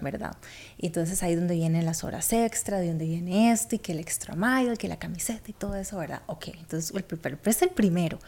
¿Verdad? 0.00 0.36
entonces 0.78 1.22
ahí 1.22 1.32
es 1.32 1.38
donde 1.38 1.54
vienen 1.54 1.84
las 1.84 2.04
horas 2.04 2.32
extra, 2.32 2.78
de 2.78 2.88
donde 2.88 3.06
viene 3.06 3.52
esto, 3.52 3.76
y 3.76 3.78
que 3.78 3.92
el 3.92 4.00
extra 4.00 4.34
mile, 4.34 4.76
que 4.76 4.88
la 4.88 4.98
camiseta 4.98 5.50
y 5.50 5.52
todo 5.52 5.74
eso, 5.76 5.98
¿verdad? 5.98 6.22
Ok, 6.26 6.48
entonces 6.48 6.92
el, 6.94 7.38
es 7.44 7.62
el 7.62 7.70
primero. 7.70 8.18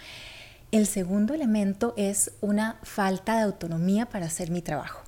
El 0.73 0.87
segundo 0.87 1.35
elemento 1.35 1.94
es 1.97 2.32
una 2.40 2.78
falta 2.82 3.37
de 3.37 3.42
autonomía 3.42 4.06
para 4.06 4.26
hacer 4.26 4.50
mi 4.50 4.62
trabajo. 4.62 5.02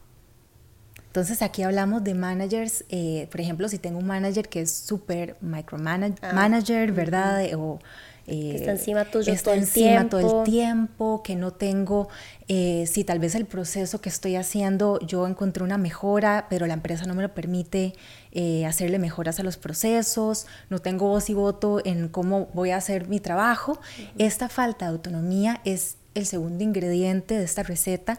Entonces 1.13 1.43
aquí 1.43 1.63
hablamos 1.63 2.03
de 2.03 2.15
managers, 2.15 2.85
eh, 2.89 3.29
por 3.31 3.41
ejemplo, 3.43 3.69
si 3.69 3.79
tengo 3.79 3.99
un 3.99 4.07
manager 4.07 4.49
que 4.49 4.63
es 4.63 4.73
súper 4.73 5.37
micromanager, 5.43 6.91
ah, 6.91 6.93
¿verdad? 6.93 7.45
O 7.55 7.79
eh, 8.27 8.53
está 8.57 8.73
encima 8.73 9.05
tuyo 9.05 9.35
todo 9.43 9.55
el 9.55 9.69
tiempo. 9.69 10.21
todo 10.21 10.45
el 10.45 10.51
tiempo, 10.51 11.23
que 11.23 11.35
no 11.35 11.53
tengo, 11.53 12.09
eh, 12.49 12.85
si 12.87 13.05
tal 13.05 13.19
vez 13.19 13.35
el 13.35 13.47
proceso 13.47 14.01
que 14.01 14.09
estoy 14.09 14.37
haciendo, 14.37 15.01
yo 15.01 15.27
encontré 15.27 15.65
una 15.65 15.79
mejora, 15.79 16.47
pero 16.49 16.67
la 16.67 16.75
empresa 16.75 17.05
no 17.07 17.15
me 17.15 17.23
lo 17.23 17.35
permite 17.35 17.95
eh, 18.31 18.65
hacerle 18.67 18.99
mejoras 18.99 19.41
a 19.41 19.43
los 19.43 19.57
procesos, 19.57 20.47
no 20.71 20.79
tengo 20.79 21.09
voz 21.09 21.31
y 21.31 21.35
voto 21.35 21.81
en 21.85 22.09
cómo 22.09 22.49
voy 22.55 22.71
a 22.71 22.77
hacer 22.77 23.09
mi 23.09 23.19
trabajo. 23.19 23.81
Esta 24.19 24.49
falta 24.49 24.87
de 24.87 24.93
autonomía 24.93 25.61
es 25.65 25.97
el 26.15 26.27
segundo 26.27 26.63
ingrediente 26.63 27.37
de 27.37 27.45
esta 27.45 27.63
receta 27.63 28.19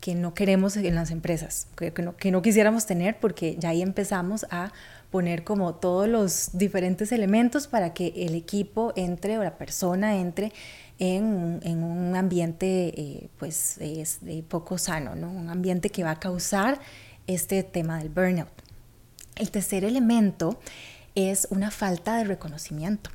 que 0.00 0.14
no 0.14 0.34
queremos 0.34 0.76
en 0.76 0.94
las 0.94 1.10
empresas, 1.10 1.66
que, 1.76 1.90
no, 2.02 2.14
que 2.16 2.30
no 2.30 2.42
quisiéramos 2.42 2.84
tener 2.84 3.18
porque 3.18 3.56
ya 3.58 3.70
ahí 3.70 3.80
empezamos 3.80 4.44
a 4.50 4.70
poner 5.14 5.44
como 5.44 5.76
todos 5.76 6.08
los 6.08 6.50
diferentes 6.54 7.12
elementos 7.12 7.68
para 7.68 7.94
que 7.94 8.12
el 8.16 8.34
equipo 8.34 8.92
entre 8.96 9.38
o 9.38 9.44
la 9.44 9.56
persona 9.56 10.16
entre 10.16 10.52
en, 10.98 11.60
en 11.62 11.84
un 11.84 12.16
ambiente 12.16 13.00
eh, 13.00 13.28
pues 13.38 13.78
es, 13.78 14.18
poco 14.48 14.76
sano, 14.76 15.14
¿no? 15.14 15.30
un 15.30 15.50
ambiente 15.50 15.88
que 15.88 16.02
va 16.02 16.10
a 16.10 16.18
causar 16.18 16.80
este 17.28 17.62
tema 17.62 17.98
del 17.98 18.08
burnout. 18.08 18.48
El 19.36 19.52
tercer 19.52 19.84
elemento 19.84 20.58
es 21.14 21.46
una 21.48 21.70
falta 21.70 22.16
de 22.16 22.24
reconocimiento. 22.24 23.10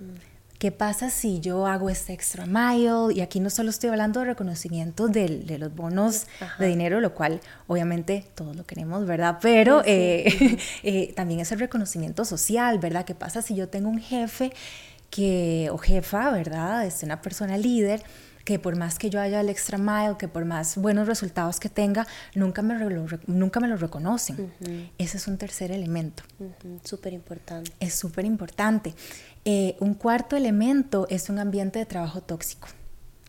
Mm. 0.00 0.33
¿Qué 0.58 0.70
pasa 0.70 1.10
si 1.10 1.40
yo 1.40 1.66
hago 1.66 1.90
este 1.90 2.12
extra 2.12 2.46
mile? 2.46 3.12
Y 3.14 3.20
aquí 3.20 3.40
no 3.40 3.50
solo 3.50 3.70
estoy 3.70 3.90
hablando 3.90 4.20
de 4.20 4.26
reconocimiento 4.26 5.08
de, 5.08 5.58
los 5.58 5.74
bonos 5.74 6.26
de 6.58 6.66
dinero, 6.68 7.00
lo 7.00 7.14
cual 7.14 7.40
obviamente 7.66 8.24
todos 8.34 8.56
lo 8.56 8.64
queremos, 8.64 9.04
¿verdad? 9.04 9.38
Pero 9.42 9.82
eh, 9.84 10.58
eh, 10.82 11.12
también 11.14 11.40
es 11.40 11.52
el 11.52 11.58
reconocimiento 11.58 12.24
social, 12.24 12.78
¿verdad? 12.78 13.04
¿Qué 13.04 13.14
pasa 13.14 13.42
si 13.42 13.54
yo 13.54 13.68
tengo 13.68 13.88
un 13.88 13.98
jefe 14.00 14.52
que, 15.10 15.68
o 15.72 15.78
jefa, 15.78 16.30
¿verdad? 16.30 16.86
Es 16.86 17.02
una 17.02 17.20
persona 17.20 17.58
líder 17.58 18.02
que 18.44 18.58
por 18.58 18.76
más 18.76 18.98
que 18.98 19.10
yo 19.10 19.20
haya 19.20 19.40
el 19.40 19.48
extra 19.48 19.78
mile, 19.78 20.16
que 20.18 20.28
por 20.28 20.44
más 20.44 20.76
buenos 20.76 21.06
resultados 21.06 21.58
que 21.58 21.68
tenga, 21.68 22.06
nunca 22.34 22.62
me 22.62 22.78
lo, 22.78 23.06
nunca 23.26 23.60
me 23.60 23.68
lo 23.68 23.76
reconocen. 23.76 24.52
Ese 24.98 25.16
es 25.16 25.26
un 25.26 25.38
tercer 25.38 25.72
elemento. 25.72 26.22
Súper 26.84 27.12
importante. 27.12 27.72
Es 27.80 27.94
súper 27.94 28.24
importante. 28.24 28.94
Eh, 29.44 29.76
un 29.80 29.94
cuarto 29.94 30.36
elemento 30.36 31.06
es 31.08 31.28
un 31.28 31.38
ambiente 31.38 31.78
de 31.78 31.86
trabajo 31.86 32.20
tóxico. 32.20 32.68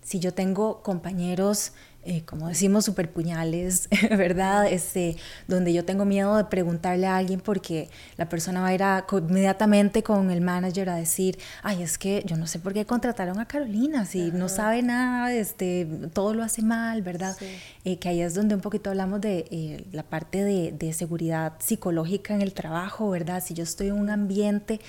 Si 0.03 0.19
yo 0.19 0.34
tengo 0.34 0.84
compañeros 0.84 1.72
eh, 2.05 2.21
como 2.25 2.47
decimos, 2.47 2.85
super 2.85 3.12
puñales, 3.12 3.89
¿verdad? 4.09 4.67
Este, 4.71 5.17
donde 5.47 5.74
yo 5.74 5.85
tengo 5.85 6.05
miedo 6.05 6.38
de 6.38 6.45
preguntarle 6.45 7.07
a 7.07 7.17
alguien 7.17 7.39
porque 7.39 7.89
la 8.17 8.29
persona 8.29 8.62
va 8.62 8.67
a 8.67 8.74
ir 8.74 8.83
inmediatamente 9.27 10.03
con 10.03 10.29
el 10.29 10.41
manager 10.41 10.89
a 10.89 10.95
decir, 10.95 11.39
ay, 11.63 11.81
es 11.81 11.97
que 11.97 12.24
yo 12.25 12.38
no 12.38 12.45
sé 12.45 12.59
por 12.59 12.74
qué 12.74 12.85
contrataron 12.85 13.39
a 13.39 13.47
Carolina, 13.47 14.05
si 14.05 14.31
no 14.31 14.50
sabe 14.50 14.83
nada, 14.83 15.33
este, 15.33 15.88
todo 16.13 16.33
lo 16.33 16.43
hace 16.43 16.62
mal, 16.62 17.01
¿verdad? 17.01 17.35
Eh, 17.83 17.97
que 17.97 18.09
ahí 18.09 18.21
es 18.21 18.35
donde 18.35 18.53
un 18.53 18.62
poquito 18.62 18.91
hablamos 18.91 19.21
de 19.21 19.45
eh, 19.50 19.85
la 19.91 20.03
parte 20.03 20.43
de, 20.43 20.71
de 20.71 20.93
seguridad 20.93 21.53
psicológica 21.59 22.35
en 22.35 22.41
el 22.41 22.53
trabajo, 22.53 23.09
¿verdad? 23.09 23.43
Si 23.43 23.53
yo 23.55 23.63
estoy 23.63 23.88
en 23.88 23.93
un 23.93 24.09
ambiente 24.12 24.79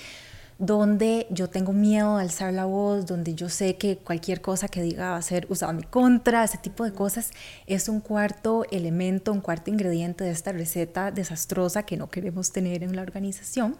donde 0.59 1.27
yo 1.29 1.49
tengo 1.49 1.71
miedo 1.71 2.17
de 2.17 2.23
alzar 2.23 2.51
la 2.51 2.65
voz, 2.65 3.05
donde 3.05 3.35
yo 3.35 3.47
sé 3.47 3.75
que 3.75 3.97
cualquier 3.97 4.41
cosa 4.41 4.67
que 4.67 4.81
diga 4.81 5.11
va 5.11 5.17
a 5.17 5.21
ser 5.21 5.45
usada 5.49 5.71
en 5.71 5.77
mi 5.77 5.83
contra, 5.83 6.43
ese 6.43 6.57
tipo 6.57 6.83
de 6.83 6.93
cosas, 6.93 7.29
es 7.67 7.89
un 7.89 7.99
cuarto 7.99 8.65
elemento, 8.71 9.31
un 9.31 9.41
cuarto 9.41 9.69
ingrediente 9.69 10.23
de 10.23 10.31
esta 10.31 10.51
receta 10.51 11.11
desastrosa 11.11 11.83
que 11.83 11.95
no 11.95 12.09
queremos 12.09 12.51
tener 12.51 12.83
en 12.83 12.95
la 12.95 13.03
organización. 13.03 13.77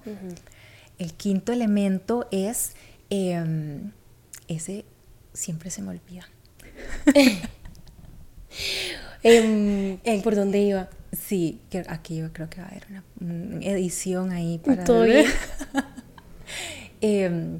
El 0.99 1.13
quinto 1.13 1.51
elemento 1.51 2.27
es, 2.31 2.73
em, 3.09 3.91
ese 4.47 4.85
siempre 5.33 5.71
se 5.71 5.81
me 5.81 5.89
olvida. 5.89 6.29
Em, 9.23 9.97
¿Por 10.21 10.35
dónde 10.35 10.59
iba? 10.59 10.89
Sí, 11.11 11.59
aquí 11.87 12.17
yo 12.17 12.31
creo 12.31 12.49
que 12.49 12.61
va 12.61 12.67
a 12.67 12.69
haber 12.69 12.85
una, 13.19 13.65
edición 13.65 14.31
ahí 14.31 14.59
para... 14.59 14.83
Todo 14.83 15.03
bien. 15.03 15.25
Em, 17.01 17.59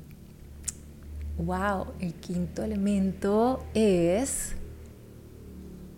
wow, 1.37 1.87
el 1.99 2.13
quinto 2.15 2.63
elemento 2.63 3.63
es... 3.75 4.53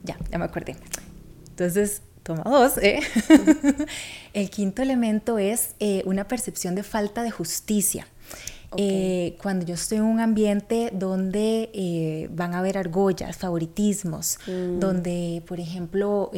Ya, 0.03 0.17
ya 0.29 0.37
me 0.37 0.45
acordé. 0.45 0.75
Entonces, 1.49 2.01
toma 2.23 2.43
dos. 2.43 2.77
¿eh? 2.77 2.99
el 4.33 4.49
quinto 4.49 4.81
elemento 4.81 5.37
es 5.37 5.75
eh, 5.79 6.03
una 6.05 6.27
percepción 6.27 6.75
de 6.75 6.83
falta 6.83 7.23
de 7.23 7.31
justicia. 7.31 8.07
Eh, 8.77 9.35
cuando 9.41 9.65
yo 9.65 9.73
estoy 9.73 9.97
en 9.97 10.03
un 10.03 10.19
ambiente 10.19 10.91
donde 10.93 12.29
van 12.31 12.53
a 12.53 12.59
haber 12.59 12.77
argollas, 12.77 13.35
favoritismos, 13.35 14.37
mm. 14.45 14.79
donde, 14.79 15.43
por 15.47 15.59
ejemplo, 15.59 16.29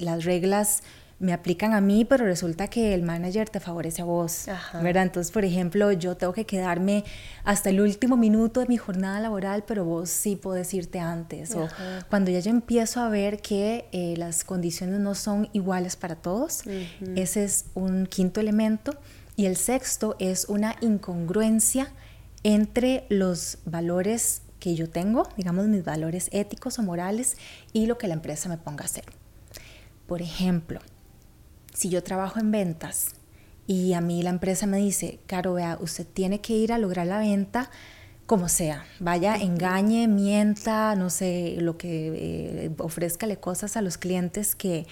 las 0.00 0.24
reglas 0.24 0.82
me 1.18 1.32
aplican 1.32 1.72
a 1.72 1.80
mí, 1.80 2.04
pero 2.04 2.26
resulta 2.26 2.68
que 2.68 2.92
el 2.92 3.02
manager 3.02 3.48
te 3.48 3.58
favorece 3.58 4.02
a 4.02 4.04
vos, 4.04 4.46
¿verdad? 4.82 5.04
Entonces, 5.04 5.32
por 5.32 5.46
ejemplo, 5.46 5.90
yo 5.92 6.16
tengo 6.16 6.34
que 6.34 6.44
quedarme 6.44 7.04
hasta 7.44 7.70
el 7.70 7.80
último 7.80 8.18
minuto 8.18 8.60
de 8.60 8.66
mi 8.66 8.76
jornada 8.76 9.18
laboral, 9.20 9.64
pero 9.66 9.84
vos 9.84 10.10
sí 10.10 10.36
podés 10.36 10.74
irte 10.74 11.00
antes. 11.00 11.54
O 11.54 11.68
cuando 12.10 12.30
ya 12.30 12.40
yo 12.40 12.50
empiezo 12.50 13.00
a 13.00 13.08
ver 13.08 13.40
que 13.40 13.88
eh, 13.92 14.14
las 14.18 14.44
condiciones 14.44 15.00
no 15.00 15.14
son 15.14 15.48
iguales 15.54 15.96
para 15.96 16.16
todos, 16.16 16.64
ese 17.14 17.44
es 17.44 17.66
un 17.74 18.06
quinto 18.06 18.40
elemento. 18.40 18.94
Y 19.38 19.44
el 19.46 19.56
sexto 19.56 20.16
es 20.18 20.46
una 20.46 20.76
incongruencia 20.80 21.92
entre 22.42 23.04
los 23.10 23.58
valores 23.66 24.42
que 24.60 24.74
yo 24.74 24.88
tengo, 24.88 25.28
digamos 25.36 25.66
mis 25.66 25.84
valores 25.84 26.28
éticos 26.32 26.78
o 26.78 26.82
morales, 26.82 27.36
y 27.72 27.86
lo 27.86 27.98
que 27.98 28.08
la 28.08 28.14
empresa 28.14 28.48
me 28.48 28.56
ponga 28.56 28.82
a 28.82 28.86
hacer. 28.86 29.04
Por 30.06 30.22
ejemplo, 30.22 30.80
si 31.76 31.90
yo 31.90 32.02
trabajo 32.02 32.40
en 32.40 32.50
ventas 32.50 33.16
y 33.66 33.92
a 33.92 34.00
mí 34.00 34.22
la 34.22 34.30
empresa 34.30 34.66
me 34.66 34.78
dice, 34.78 35.18
Caro, 35.26 35.54
vea, 35.54 35.76
usted 35.78 36.06
tiene 36.06 36.40
que 36.40 36.54
ir 36.54 36.72
a 36.72 36.78
lograr 36.78 37.06
la 37.06 37.18
venta 37.18 37.70
como 38.24 38.48
sea, 38.48 38.86
vaya, 38.98 39.36
engañe, 39.36 40.08
mienta, 40.08 40.96
no 40.96 41.10
sé, 41.10 41.58
lo 41.60 41.76
que 41.76 42.64
eh, 42.64 42.70
ofrezcale 42.78 43.36
cosas 43.36 43.76
a 43.76 43.82
los 43.82 43.98
clientes 43.98 44.56
que 44.56 44.86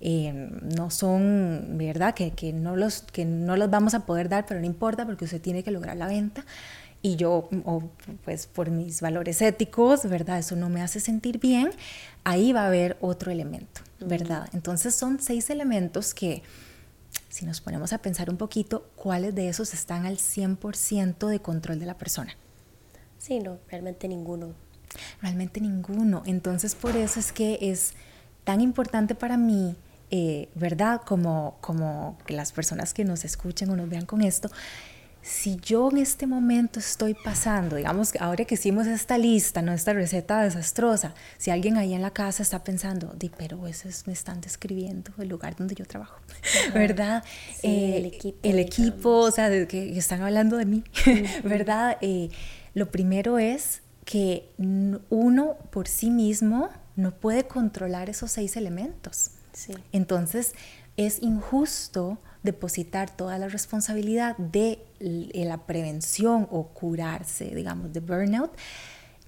eh, 0.00 0.48
no 0.76 0.90
son, 0.90 1.72
¿verdad? 1.72 2.14
Que, 2.14 2.30
que, 2.30 2.52
no 2.52 2.76
los, 2.76 3.02
que 3.02 3.24
no 3.24 3.56
los 3.56 3.68
vamos 3.68 3.94
a 3.94 4.06
poder 4.06 4.28
dar, 4.28 4.46
pero 4.46 4.60
no 4.60 4.66
importa 4.66 5.04
porque 5.06 5.24
usted 5.24 5.40
tiene 5.40 5.64
que 5.64 5.72
lograr 5.72 5.96
la 5.96 6.06
venta. 6.06 6.46
y 7.02 7.16
yo, 7.16 7.48
pues 8.24 8.46
por 8.46 8.70
mis 8.70 9.00
valores 9.00 9.42
éticos, 9.42 10.08
¿verdad? 10.08 10.38
Eso 10.38 10.54
no 10.56 10.68
me 10.68 10.82
hace 10.82 11.00
sentir 11.00 11.40
bien, 11.40 11.70
ahí 12.24 12.52
va 12.52 12.62
a 12.62 12.66
haber 12.68 12.96
otro 13.00 13.32
elemento, 13.32 13.82
¿verdad? 14.00 14.48
Entonces 14.52 14.94
son 14.94 15.20
seis 15.20 15.50
elementos 15.50 16.14
que, 16.14 16.42
si 17.28 17.46
nos 17.46 17.60
ponemos 17.60 17.92
a 17.92 17.98
pensar 17.98 18.30
un 18.30 18.36
poquito, 18.36 18.90
¿cuáles 18.96 19.34
de 19.34 19.48
esos 19.48 19.74
están 19.74 20.06
al 20.06 20.18
100% 20.18 21.28
de 21.28 21.40
control 21.40 21.78
de 21.78 21.86
la 21.86 21.98
persona? 21.98 22.36
Sí, 23.18 23.40
no, 23.40 23.58
realmente 23.68 24.08
ninguno. 24.08 24.54
Realmente 25.20 25.60
ninguno. 25.60 26.22
Entonces 26.26 26.74
por 26.74 26.96
eso 26.96 27.20
es 27.20 27.32
que 27.32 27.58
es 27.60 27.92
tan 28.44 28.60
importante 28.60 29.14
para 29.14 29.36
mí 29.36 29.76
eh, 30.10 30.48
¿verdad? 30.54 31.02
Como, 31.04 31.58
como 31.60 32.16
que 32.24 32.32
las 32.32 32.52
personas 32.52 32.94
que 32.94 33.04
nos 33.04 33.26
escuchen 33.26 33.68
o 33.68 33.76
nos 33.76 33.90
vean 33.90 34.06
con 34.06 34.22
esto, 34.22 34.50
si 35.28 35.56
yo 35.56 35.90
en 35.90 35.98
este 35.98 36.26
momento 36.26 36.80
estoy 36.80 37.12
pasando, 37.12 37.76
digamos, 37.76 38.14
ahora 38.18 38.46
que 38.46 38.54
hicimos 38.54 38.86
esta 38.86 39.18
lista, 39.18 39.60
¿no? 39.60 39.74
esta 39.74 39.92
receta 39.92 40.42
desastrosa, 40.42 41.14
si 41.36 41.50
alguien 41.50 41.76
ahí 41.76 41.92
en 41.92 42.00
la 42.00 42.12
casa 42.12 42.42
está 42.42 42.64
pensando, 42.64 43.12
Di, 43.14 43.30
pero 43.36 43.66
eso 43.66 43.90
es, 43.90 44.06
me 44.06 44.14
están 44.14 44.40
describiendo 44.40 45.12
el 45.18 45.28
lugar 45.28 45.54
donde 45.54 45.74
yo 45.74 45.84
trabajo, 45.84 46.18
¿verdad? 46.72 47.22
el 47.62 48.06
eh, 48.06 48.06
equipo. 48.06 48.38
El 48.42 48.58
equipo, 48.58 49.10
o 49.10 49.30
sea, 49.30 49.50
de 49.50 49.68
que 49.68 49.98
están 49.98 50.22
hablando 50.22 50.56
de 50.56 50.64
mí, 50.64 50.82
¿verdad? 51.44 51.98
Eh, 52.00 52.30
lo 52.72 52.90
primero 52.90 53.38
es 53.38 53.82
que 54.06 54.48
uno 54.56 55.56
por 55.70 55.88
sí 55.88 56.08
mismo 56.08 56.70
no 56.96 57.14
puede 57.14 57.46
controlar 57.46 58.08
esos 58.08 58.30
seis 58.32 58.56
elementos. 58.56 59.32
Entonces, 59.92 60.54
es 60.96 61.22
injusto 61.22 62.18
depositar 62.42 63.14
toda 63.14 63.36
la 63.36 63.48
responsabilidad 63.48 64.38
de 64.38 64.87
la 65.00 65.66
prevención 65.66 66.48
o 66.50 66.68
curarse, 66.68 67.54
digamos, 67.54 67.92
de 67.92 68.00
burnout 68.00 68.50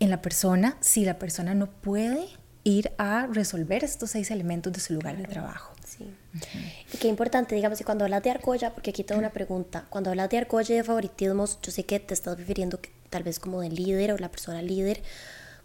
en 0.01 0.11
la 0.11 0.23
persona 0.23 0.77
si 0.81 1.05
la 1.05 1.19
persona 1.19 1.55
no 1.55 1.71
puede 1.71 2.27
ir 2.65 2.93
a 2.99 3.27
resolver 3.27 3.85
estos 3.85 4.11
seis 4.11 4.31
elementos 4.31 4.73
de 4.73 4.81
su 4.81 4.93
lugar 4.93 5.17
de 5.17 5.25
trabajo. 5.25 5.75
Sí. 5.87 6.13
Y 6.93 6.99
qué 6.99 7.09
importante, 7.09 7.55
digamos, 7.55 7.81
y 7.81 7.85
cuando 7.85 8.05
hablas 8.05 8.23
de 8.23 8.31
argolla, 8.31 8.73
porque 8.75 8.91
aquí 8.91 9.05
tengo 9.05 9.19
una 9.19 9.33
pregunta, 9.33 9.87
cuando 9.91 10.11
hablas 10.11 10.29
de 10.31 10.39
argolla 10.39 10.75
y 10.75 10.79
de 10.79 10.85
favoritismos, 10.85 11.59
yo 11.63 11.73
sé 11.73 11.85
que 11.85 12.01
te 12.01 12.15
estás 12.15 12.39
refiriendo 12.39 12.79
tal 13.09 13.23
vez 13.23 13.39
como 13.39 13.61
de 13.61 13.71
líder 13.71 14.13
o 14.13 14.19
la 14.19 14.31
persona 14.31 14.63
líder 14.63 15.03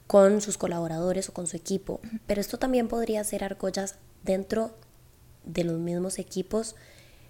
con 0.08 0.42
sus 0.42 0.58
colaboradores 0.58 1.30
o 1.30 1.34
con 1.34 1.48
su 1.48 1.58
equipo, 1.58 2.00
pero 2.28 2.42
esto 2.42 2.58
también 2.58 2.88
podría 2.88 3.24
ser 3.24 3.44
argollas 3.44 3.96
dentro 4.24 4.76
de 5.46 5.64
los 5.64 5.80
mismos 5.80 6.20
equipos 6.20 6.76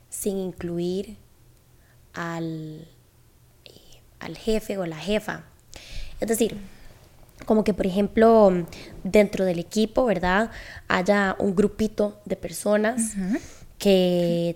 sin 0.09 0.37
incluir 0.37 1.17
al, 2.15 2.87
al 4.19 4.37
jefe 4.37 4.77
o 4.77 4.85
la 4.85 4.97
jefa. 4.97 5.43
Es 6.19 6.27
decir, 6.27 6.57
como 7.45 7.63
que 7.63 7.73
por 7.73 7.85
ejemplo 7.85 8.51
dentro 9.03 9.45
del 9.45 9.59
equipo, 9.59 10.05
¿verdad? 10.05 10.51
Haya 10.87 11.35
un 11.39 11.55
grupito 11.55 12.19
de 12.25 12.35
personas 12.35 13.13
que 13.77 14.55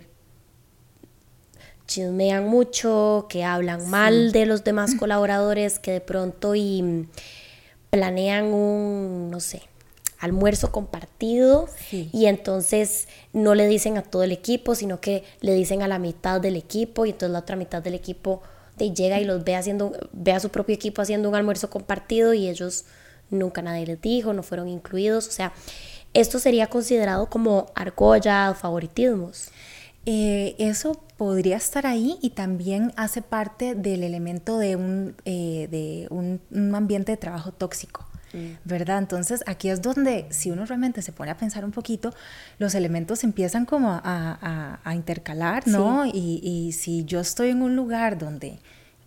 chismean 1.86 2.48
mucho, 2.48 3.28
que 3.30 3.44
hablan 3.44 3.90
mal 3.90 4.32
de 4.32 4.46
los 4.46 4.64
demás 4.64 4.96
colaboradores, 4.96 5.80
que 5.80 5.92
de 5.92 6.02
pronto 6.02 6.56
y 6.56 7.08
planean 7.90 8.46
un, 8.46 9.30
no 9.32 9.40
sé, 9.40 9.64
almuerzo 10.20 10.72
compartido 10.72 11.70
y 11.92 12.26
entonces 12.26 13.08
no 13.32 13.56
le 13.56 13.68
dicen 13.68 13.98
a 13.98 14.02
todo 14.02 14.24
el 14.24 14.32
equipo, 14.32 14.76
sino 14.76 15.00
que 15.00 15.24
le 15.40 15.54
dicen 15.54 15.82
a 15.82 15.88
la 15.88 15.98
mitad 15.98 16.42
del 16.42 16.58
equipo 16.58 17.06
y 17.06 17.12
entonces 17.12 17.32
la 17.32 17.40
otra 17.40 17.56
mitad 17.56 17.82
del 17.82 17.96
equipo 17.96 18.42
te 18.78 18.92
llega 18.92 19.20
y 19.20 19.26
los 19.26 19.44
ve 19.44 19.56
haciendo, 19.56 19.94
ve 20.12 20.34
a 20.34 20.40
su 20.40 20.50
propio 20.50 20.76
equipo 20.76 21.02
haciendo 21.02 21.30
un 21.30 21.36
almuerzo 21.36 21.70
compartido 21.70 22.34
y 22.34 22.50
ellos 22.50 22.86
nunca 23.30 23.62
nadie 23.62 23.86
les 23.86 24.02
dijo, 24.02 24.34
no 24.34 24.44
fueron 24.44 24.68
incluidos, 24.68 25.28
o 25.28 25.32
sea, 25.32 25.54
esto 26.14 26.40
sería 26.40 26.68
considerado 26.68 27.30
como 27.30 27.68
argolla 27.76 28.52
o 28.52 28.56
favoritismos. 28.56 29.50
Eh, 30.06 30.56
eso 30.58 31.00
podría 31.18 31.58
estar 31.58 31.86
ahí 31.86 32.18
y 32.22 32.32
también 32.32 32.94
hace 32.96 33.22
parte 33.22 33.76
del 33.76 34.04
elemento 34.04 34.58
de 34.58 34.76
un, 34.76 35.16
eh, 35.26 35.68
de 35.70 36.08
un 36.10 36.76
ambiente 36.76 37.12
de 37.12 37.18
trabajo 37.18 37.52
tóxico. 37.52 38.10
¿Verdad? 38.64 39.00
Entonces 39.00 39.44
aquí 39.48 39.70
es 39.70 39.82
donde 39.82 40.28
si 40.30 40.52
uno 40.52 40.66
realmente 40.66 41.02
se 41.02 41.12
pone 41.12 41.32
a 41.32 41.38
pensar 41.38 41.66
un 41.66 41.72
poquito, 41.72 42.14
los 42.58 42.76
elementos 42.76 43.24
empiezan 43.24 43.66
como 43.66 44.00
a, 44.04 44.80
intercalar, 44.94 45.68
¿no? 45.68 46.06
Y, 46.06 46.40
y, 46.44 46.72
si 46.74 47.06
yo 47.06 47.20
estoy 47.20 47.50
en 47.50 47.62
un 47.62 47.76
lugar 47.76 48.18
donde, 48.18 48.60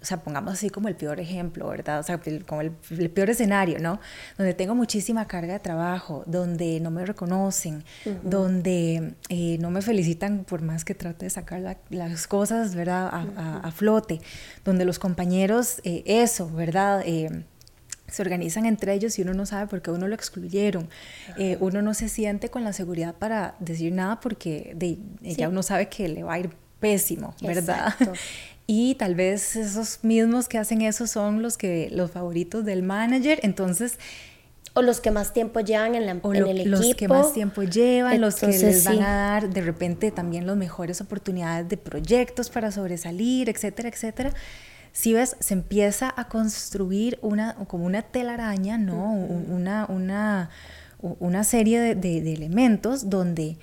o 0.02 0.04
sea, 0.04 0.18
pongamos 0.18 0.54
así 0.54 0.68
como 0.68 0.88
el 0.88 0.96
peor 0.96 1.20
ejemplo, 1.20 1.68
¿verdad? 1.68 2.00
O 2.00 2.02
sea, 2.02 2.20
como 2.46 2.60
el, 2.60 2.72
peor 3.10 3.30
escenario, 3.30 3.78
¿no? 3.78 4.00
Donde 4.36 4.52
tengo 4.52 4.74
muchísima 4.74 5.28
carga 5.28 5.52
de 5.52 5.60
trabajo, 5.60 6.24
donde 6.26 6.80
no 6.80 6.90
me 6.90 7.06
reconocen, 7.06 7.84
donde 8.22 9.14
eh, 9.28 9.58
no 9.60 9.70
me 9.70 9.80
felicitan 9.80 10.44
por 10.44 10.60
más 10.62 10.84
que 10.84 10.94
trate 10.94 11.26
de 11.26 11.30
sacar 11.30 11.78
las 11.90 12.26
cosas, 12.26 12.74
¿verdad? 12.74 13.10
A, 13.36 13.70
flote, 13.70 14.20
donde 14.64 14.84
los 14.84 14.98
compañeros, 14.98 15.80
eh, 15.84 16.02
eso, 16.04 16.50
¿verdad? 16.50 17.02
Eh, 17.06 17.44
se 18.12 18.20
organizan 18.20 18.66
entre 18.66 18.92
ellos 18.92 19.18
y 19.18 19.22
uno 19.22 19.32
no 19.32 19.46
sabe 19.46 19.66
por 19.66 19.80
qué 19.80 19.90
uno 19.90 20.06
lo 20.06 20.14
excluyeron. 20.14 20.90
Eh, 21.38 21.56
uno 21.60 21.80
no 21.80 21.94
se 21.94 22.10
siente 22.10 22.50
con 22.50 22.62
la 22.62 22.74
seguridad 22.74 23.14
para 23.14 23.54
decir 23.58 23.92
nada 23.92 24.20
porque 24.20 24.74
de, 24.76 24.98
ya 25.22 25.48
uno 25.48 25.62
sabe 25.62 25.88
que 25.88 26.08
le 26.08 26.22
va 26.22 26.34
a 26.34 26.38
ir 26.40 26.50
pésimo, 26.78 27.34
¿verdad? 27.40 27.94
Y 28.64 28.94
tal 28.94 29.16
vez 29.16 29.56
esos 29.56 29.98
mismos 30.02 30.48
que 30.48 30.56
hacen 30.56 30.82
eso 30.82 31.08
son 31.08 31.42
los 31.42 31.58
que 31.58 31.90
los 31.92 32.12
favoritos 32.12 32.64
del 32.64 32.84
manager, 32.84 33.40
entonces 33.42 33.98
o 34.72 34.82
los 34.82 35.00
que 35.00 35.10
más 35.10 35.32
tiempo 35.32 35.60
llevan 35.60 35.96
en, 35.96 36.06
la, 36.06 36.12
en 36.12 36.36
el 36.36 36.60
equipo. 36.60 36.68
Los 36.68 36.94
que 36.94 37.08
más 37.08 37.32
tiempo 37.34 37.64
llevan, 37.64 38.20
los 38.20 38.36
que 38.36 38.46
les 38.46 38.84
van 38.84 39.02
a 39.02 39.16
dar 39.16 39.50
de 39.50 39.62
repente 39.62 40.12
también 40.12 40.46
las 40.46 40.56
mejores 40.56 41.00
oportunidades 41.00 41.68
de 41.68 41.76
proyectos 41.76 42.50
para 42.50 42.70
sobresalir, 42.70 43.50
etcétera, 43.50 43.88
etcétera 43.88 44.32
si 44.92 45.14
ves, 45.14 45.36
se 45.40 45.54
empieza 45.54 46.12
a 46.14 46.28
construir 46.28 47.18
una, 47.22 47.54
como 47.66 47.86
una 47.86 48.02
telaraña, 48.02 48.76
¿no? 48.76 49.12
una, 49.12 49.86
una, 49.86 50.50
una, 51.00 51.44
serie 51.44 51.94
de, 51.94 52.32
elementos 52.32 53.08
donde 53.08 53.56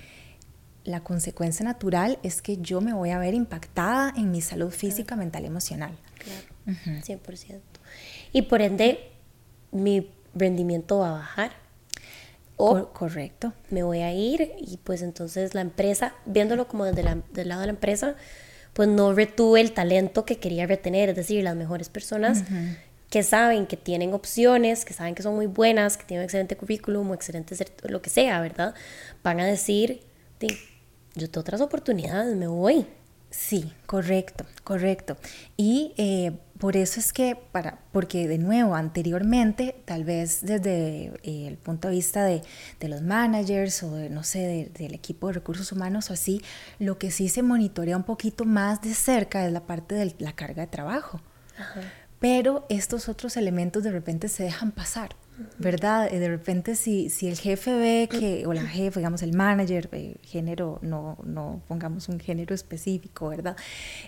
la 0.84 1.00
consecuencia 1.00 1.64
natural 1.64 2.18
es 2.24 2.42
que 2.42 2.56
yo 2.56 2.80
me 2.80 2.92
voy 2.92 3.10
a 3.10 3.18
ver 3.18 3.34
impactada 3.34 4.12
en 4.16 4.32
mi 4.32 4.40
salud 4.40 4.70
física, 4.70 5.14
mental 5.14 5.44
y 5.44 5.46
emocional. 5.46 5.96
Claro, 6.18 6.78
100%. 6.86 7.60
Y 8.32 8.42
por 8.42 8.60
ende, 8.60 9.10
mi 9.70 10.10
rendimiento 10.34 10.98
va 10.98 11.10
a 11.10 11.12
bajar. 11.12 11.52
O 12.56 12.88
correcto. 12.88 13.54
Me 13.70 13.82
voy 13.82 14.00
a 14.00 14.12
ir 14.12 14.52
y 14.58 14.76
pues 14.78 15.00
entonces 15.00 15.54
la 15.54 15.62
empresa, 15.62 16.12
viéndolo 16.26 16.68
como 16.68 16.84
desde 16.84 17.02
la, 17.02 17.16
del 17.32 17.48
lado 17.48 17.62
de 17.62 17.68
la 17.68 17.72
empresa, 17.72 18.16
pues 18.80 18.88
no 18.88 19.12
retuve 19.12 19.60
el 19.60 19.72
talento 19.72 20.24
que 20.24 20.38
quería 20.38 20.66
retener, 20.66 21.10
es 21.10 21.16
decir, 21.16 21.44
las 21.44 21.54
mejores 21.54 21.90
personas 21.90 22.44
que 23.10 23.22
saben 23.22 23.66
que 23.66 23.76
tienen 23.76 24.14
opciones, 24.14 24.86
que 24.86 24.94
saben 24.94 25.14
que 25.14 25.22
son 25.22 25.34
muy 25.34 25.44
buenas, 25.44 25.98
que 25.98 26.06
tienen 26.06 26.22
un 26.22 26.24
excelente 26.24 26.56
currículum 26.56 27.10
o 27.10 27.12
excelente 27.12 27.54
lo 27.82 28.00
que 28.00 28.08
sea, 28.08 28.40
¿verdad? 28.40 28.74
Van 29.22 29.38
a 29.38 29.44
decir, 29.44 30.00
yo 31.14 31.28
tengo 31.28 31.40
otras 31.42 31.60
oportunidades, 31.60 32.34
me 32.36 32.46
voy. 32.46 32.86
Sí, 33.30 33.72
correcto, 33.86 34.44
correcto. 34.64 35.16
Y 35.56 35.94
eh, 35.96 36.32
por 36.58 36.76
eso 36.76 36.98
es 36.98 37.12
que, 37.12 37.36
para, 37.36 37.78
porque 37.92 38.26
de 38.26 38.38
nuevo, 38.38 38.74
anteriormente, 38.74 39.80
tal 39.84 40.04
vez 40.04 40.40
desde 40.42 41.12
eh, 41.22 41.46
el 41.46 41.56
punto 41.56 41.88
de 41.88 41.94
vista 41.94 42.24
de, 42.24 42.42
de, 42.80 42.88
los 42.88 43.02
managers 43.02 43.84
o 43.84 43.94
de, 43.94 44.10
no 44.10 44.24
sé, 44.24 44.70
del 44.76 44.94
equipo 44.94 45.28
de 45.28 45.34
recursos 45.34 45.70
humanos 45.70 46.10
o 46.10 46.14
así, 46.14 46.42
lo 46.80 46.98
que 46.98 47.12
sí 47.12 47.28
se 47.28 47.42
monitorea 47.42 47.96
un 47.96 48.02
poquito 48.02 48.44
más 48.44 48.82
de 48.82 48.94
cerca 48.94 49.46
es 49.46 49.52
la 49.52 49.64
parte 49.64 49.94
de 49.94 50.14
la 50.18 50.32
carga 50.32 50.62
de 50.62 50.68
trabajo. 50.68 51.20
Pero 52.18 52.66
estos 52.68 53.08
otros 53.08 53.36
elementos 53.36 53.84
de 53.84 53.92
repente 53.92 54.28
se 54.28 54.42
dejan 54.42 54.72
pasar. 54.72 55.10
¿Verdad? 55.58 56.12
Eh, 56.12 56.18
de 56.18 56.28
repente 56.28 56.74
si, 56.74 57.10
si 57.10 57.28
el 57.28 57.38
jefe 57.38 57.74
ve 57.74 58.08
que, 58.10 58.46
o 58.46 58.52
la 58.52 58.66
jefa, 58.66 59.00
digamos 59.00 59.22
el 59.22 59.34
manager, 59.34 59.88
eh, 59.92 60.16
género, 60.22 60.78
no, 60.82 61.18
no 61.24 61.62
pongamos 61.68 62.08
un 62.08 62.20
género 62.20 62.54
específico, 62.54 63.28
¿verdad? 63.28 63.56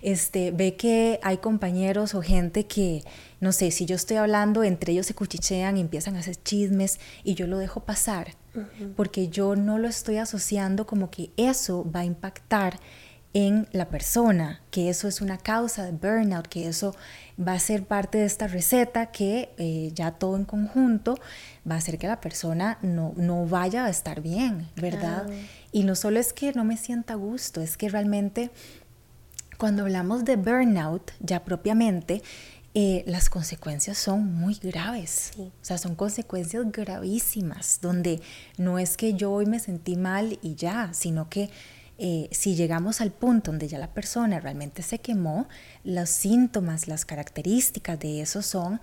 Este, 0.02 0.50
ve 0.50 0.76
que 0.76 1.20
hay 1.22 1.38
compañeros 1.38 2.14
o 2.14 2.22
gente 2.22 2.66
que, 2.66 3.02
no 3.40 3.52
sé, 3.52 3.70
si 3.70 3.86
yo 3.86 3.96
estoy 3.96 4.16
hablando, 4.16 4.64
entre 4.64 4.92
ellos 4.92 5.06
se 5.06 5.14
cuchichean 5.14 5.76
y 5.76 5.80
empiezan 5.80 6.16
a 6.16 6.20
hacer 6.20 6.36
chismes 6.36 7.00
y 7.24 7.34
yo 7.34 7.46
lo 7.46 7.58
dejo 7.58 7.80
pasar, 7.80 8.34
porque 8.96 9.28
yo 9.28 9.56
no 9.56 9.78
lo 9.78 9.88
estoy 9.88 10.18
asociando 10.18 10.86
como 10.86 11.10
que 11.10 11.30
eso 11.36 11.90
va 11.90 12.00
a 12.00 12.04
impactar 12.04 12.78
en 13.34 13.66
la 13.72 13.88
persona, 13.88 14.60
que 14.70 14.90
eso 14.90 15.08
es 15.08 15.20
una 15.20 15.38
causa 15.38 15.84
de 15.84 15.92
burnout, 15.92 16.46
que 16.48 16.68
eso 16.68 16.94
va 17.40 17.54
a 17.54 17.58
ser 17.58 17.84
parte 17.84 18.18
de 18.18 18.26
esta 18.26 18.46
receta 18.46 19.06
que 19.06 19.54
eh, 19.56 19.90
ya 19.94 20.12
todo 20.12 20.36
en 20.36 20.44
conjunto 20.44 21.18
va 21.68 21.76
a 21.76 21.78
hacer 21.78 21.98
que 21.98 22.06
la 22.06 22.20
persona 22.20 22.78
no, 22.82 23.14
no 23.16 23.46
vaya 23.46 23.86
a 23.86 23.90
estar 23.90 24.20
bien, 24.20 24.68
¿verdad? 24.76 25.26
Y 25.72 25.84
no 25.84 25.94
solo 25.94 26.20
es 26.20 26.32
que 26.34 26.52
no 26.52 26.64
me 26.64 26.76
sienta 26.76 27.14
gusto, 27.14 27.62
es 27.62 27.78
que 27.78 27.88
realmente 27.88 28.50
cuando 29.56 29.82
hablamos 29.82 30.24
de 30.24 30.36
burnout 30.36 31.12
ya 31.20 31.44
propiamente, 31.44 32.22
eh, 32.74 33.04
las 33.06 33.28
consecuencias 33.28 33.98
son 33.98 34.34
muy 34.34 34.54
graves. 34.54 35.32
O 35.38 35.50
sea, 35.60 35.76
son 35.76 35.94
consecuencias 35.94 36.64
gravísimas, 36.72 37.80
donde 37.82 38.20
no 38.56 38.78
es 38.78 38.96
que 38.96 39.12
yo 39.14 39.30
hoy 39.30 39.46
me 39.46 39.58
sentí 39.58 39.96
mal 39.96 40.38
y 40.42 40.54
ya, 40.54 40.92
sino 40.94 41.28
que 41.28 41.50
eh, 41.98 42.28
si 42.30 42.54
llegamos 42.54 43.00
al 43.00 43.10
punto 43.10 43.50
donde 43.50 43.68
ya 43.68 43.78
la 43.78 43.92
persona 43.92 44.40
realmente 44.40 44.82
se 44.82 44.98
quemó, 44.98 45.48
los 45.84 46.10
síntomas, 46.10 46.88
las 46.88 47.04
características 47.04 47.98
de 48.00 48.22
eso 48.22 48.42
son 48.42 48.80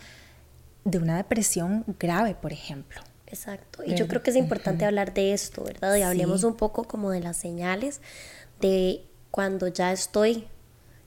de 0.85 0.97
una 0.97 1.17
depresión 1.17 1.83
grave, 1.99 2.35
por 2.35 2.53
ejemplo. 2.53 3.01
Exacto. 3.27 3.83
Y 3.85 3.95
yo 3.95 4.07
creo 4.07 4.23
que 4.23 4.31
es 4.31 4.35
importante 4.35 4.85
hablar 4.85 5.13
de 5.13 5.33
esto, 5.33 5.63
¿verdad? 5.63 5.95
Y 5.95 6.01
hablemos 6.01 6.43
un 6.43 6.55
poco 6.55 6.85
como 6.85 7.11
de 7.11 7.19
las 7.19 7.37
señales 7.37 8.01
de 8.59 9.03
cuando 9.31 9.67
ya 9.67 9.91
estoy 9.91 10.47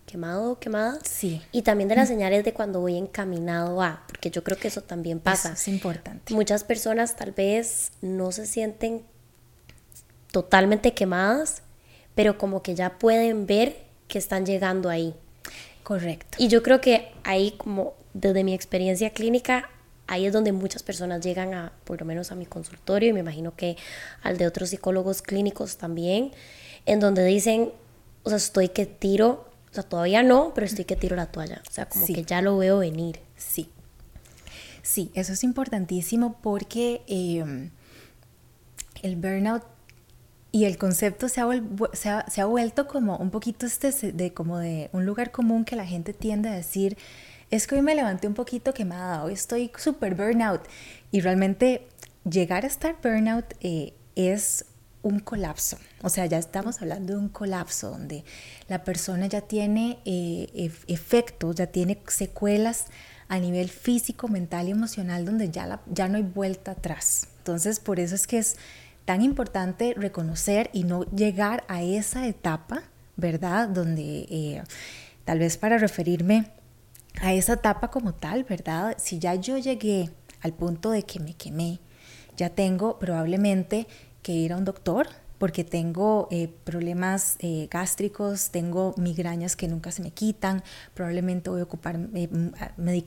quemado 0.07 0.53
o 0.53 0.59
quemada. 0.59 0.99
Sí. 1.03 1.43
Y 1.51 1.63
también 1.63 1.89
de 1.89 1.97
las 1.97 2.09
señales 2.09 2.45
de 2.45 2.53
cuando 2.53 2.81
voy 2.81 2.97
encaminado 2.97 3.83
a, 3.83 4.05
porque 4.07 4.31
yo 4.31 4.45
creo 4.45 4.59
que 4.59 4.69
eso 4.69 4.83
también 4.83 5.19
pasa. 5.19 5.53
es 5.53 5.69
importante. 5.69 6.33
Muchas 6.35 6.65
personas 6.65 7.17
tal 7.17 7.33
vez 7.33 7.93
no 8.03 8.31
se 8.31 8.47
sienten 8.47 9.03
totalmente 10.31 10.95
quemadas, 10.95 11.63
pero 12.15 12.39
como 12.39 12.63
que 12.63 12.75
ya 12.75 12.99
pueden 12.99 13.47
ver 13.47 13.77
que 14.09 14.19
están 14.19 14.47
llegando 14.47 14.89
ahí. 14.89 15.15
Correcto. 15.83 16.39
Y 16.39 16.49
yo 16.49 16.63
creo 16.63 16.81
que 16.81 17.13
ahí, 17.25 17.53
como 17.53 17.95
desde 18.15 18.45
mi 18.45 18.55
experiencia 18.55 19.11
clínica, 19.11 19.71
ahí 20.07 20.27
es 20.27 20.33
donde 20.33 20.53
muchas 20.53 20.83
personas 20.83 21.25
llegan 21.25 21.55
a, 21.55 21.73
por 21.85 22.01
lo 22.01 22.07
menos 22.07 22.31
a 22.33 22.35
mi 22.35 22.47
consultorio, 22.47 23.11
y 23.11 23.13
me 23.13 23.21
imagino 23.21 23.55
que 23.57 23.77
al 24.23 24.39
de 24.39 24.47
otros 24.47 24.71
psicólogos 24.71 25.23
clínicos 25.23 25.77
también, 25.77 26.33
en 26.87 27.01
donde 27.01 27.25
dicen, 27.25 27.71
o 28.23 28.29
sea, 28.29 28.37
estoy 28.37 28.69
que 28.69 28.87
tiro 28.87 29.53
o 29.73 29.75
sea, 29.75 29.85
todavía 29.85 30.23
no, 30.23 30.53
pero 30.55 30.67
estoy 30.67 30.85
que 30.85 30.97
tiro 30.97 31.17
la 31.17 31.27
toalla. 31.27 31.63
O 31.67 31.73
sea, 31.73 31.89
como 31.89 32.05
que 32.05 32.25
ya 32.25 32.43
lo 32.43 32.59
veo 32.59 32.81
venir. 32.81 33.21
Sí. 33.39 33.71
Sí, 34.83 35.11
eso 35.15 35.33
es 35.33 35.45
importantísimo 35.45 36.39
porque 36.43 37.01
em, 37.07 37.71
el 39.03 39.17
burnout 39.17 39.63
y 40.53 40.67
el 40.67 40.77
concepto 40.77 41.31
se 41.31 41.41
ha, 41.41 42.27
se, 42.29 42.41
ha, 42.41 42.45
vuelto 42.45 42.87
como 42.87 43.17
un 43.17 43.31
poquito 43.31 43.65
este 43.65 44.13
de 44.13 44.35
como 44.35 44.59
de 44.59 44.91
un 44.93 45.07
lugar 45.07 45.31
común 45.31 45.65
que 45.65 45.77
la 45.77 45.87
gente 45.87 46.13
tiende 46.13 46.51
a 46.51 46.53
decir, 46.53 46.99
es 47.51 47.67
que 47.67 47.75
hoy 47.75 47.83
me 47.83 47.95
levanté 47.95 48.29
un 48.29 48.35
poquito 48.35 48.75
quemada, 48.75 49.25
hoy 49.25 49.33
estoy 49.33 49.71
súper 49.79 50.15
burnout. 50.15 50.61
Y 51.11 51.21
realmente 51.21 51.89
llegar 52.29 52.65
a 52.65 52.67
estar 52.67 52.97
burnout 53.03 53.55
eh, 53.61 53.95
es 54.15 54.67
un 55.03 55.21
colapso. 55.21 55.79
O 56.03 56.11
sea, 56.11 56.27
ya 56.27 56.39
estamos 56.39 56.83
hablando 56.83 57.15
de 57.15 57.19
un 57.19 57.29
colapso 57.31 57.91
donde 57.91 58.23
la 58.69 58.85
persona 58.85 59.27
ya 59.27 59.41
tiene 59.41 60.01
eh, 60.05 60.71
efectos, 60.87 61.57
ya 61.57 61.67
tiene 61.67 61.99
secuelas 62.09 62.87
a 63.29 63.39
nivel 63.39 63.71
físico, 63.71 64.29
mental 64.29 64.69
y 64.69 64.73
emocional 64.73 65.25
donde 65.25 65.51
ya, 65.51 65.81
ya 65.87 66.09
no 66.09 66.19
hay 66.19 66.23
vuelta 66.23 66.73
atrás. 66.73 67.29
Entonces, 67.39 67.81
por 67.81 67.99
eso 67.99 68.15
es 68.15 68.27
que 68.27 68.39
es 68.39 68.57
tan 69.05 69.23
importante 69.23 69.95
reconocer 69.97 70.71
y 70.73 70.85
no 70.85 71.05
llegar 71.05 71.65
a 71.69 71.83
esa 71.83 72.27
etapa, 72.27 72.85
¿verdad? 73.17 73.69
Donde 73.69 74.27
eh, 74.31 74.63
tal 75.25 75.39
vez 75.39 75.57
para 75.57 75.79
referirme 75.79 76.47
a 77.21 77.33
esa 77.33 77.55
etapa 77.55 77.91
como 77.91 78.15
tal, 78.15 78.45
¿verdad? 78.45 78.97
Si 78.99 79.19
ya 79.19 79.35
yo 79.35 79.59
llegué 79.59 80.11
al 80.41 80.53
punto 80.53 80.91
de 80.91 81.03
que 81.03 81.21
me 81.21 81.35
quemé, 81.35 81.81
ya 82.37 82.51
tengo 82.51 82.99
probablemente 82.99 83.87
que 84.23 84.33
ir 84.33 84.53
a 84.53 84.57
un 84.57 84.65
doctor 84.65 85.09
porque 85.43 85.65
tengo 85.65 86.29
eh, 86.31 86.49
problemas 86.63 87.35
eh, 87.41 87.67
gástricos, 87.69 88.51
tengo 88.51 88.95
migrañas 88.97 89.57
que 89.57 89.67
nunca 89.67 89.91
se 89.91 90.01
me 90.01 90.13
quitan, 90.13 90.63
probablemente 90.95 91.51
voy 91.51 91.63
a 91.63 91.65
ocupar 91.65 91.99
eh, 92.15 92.29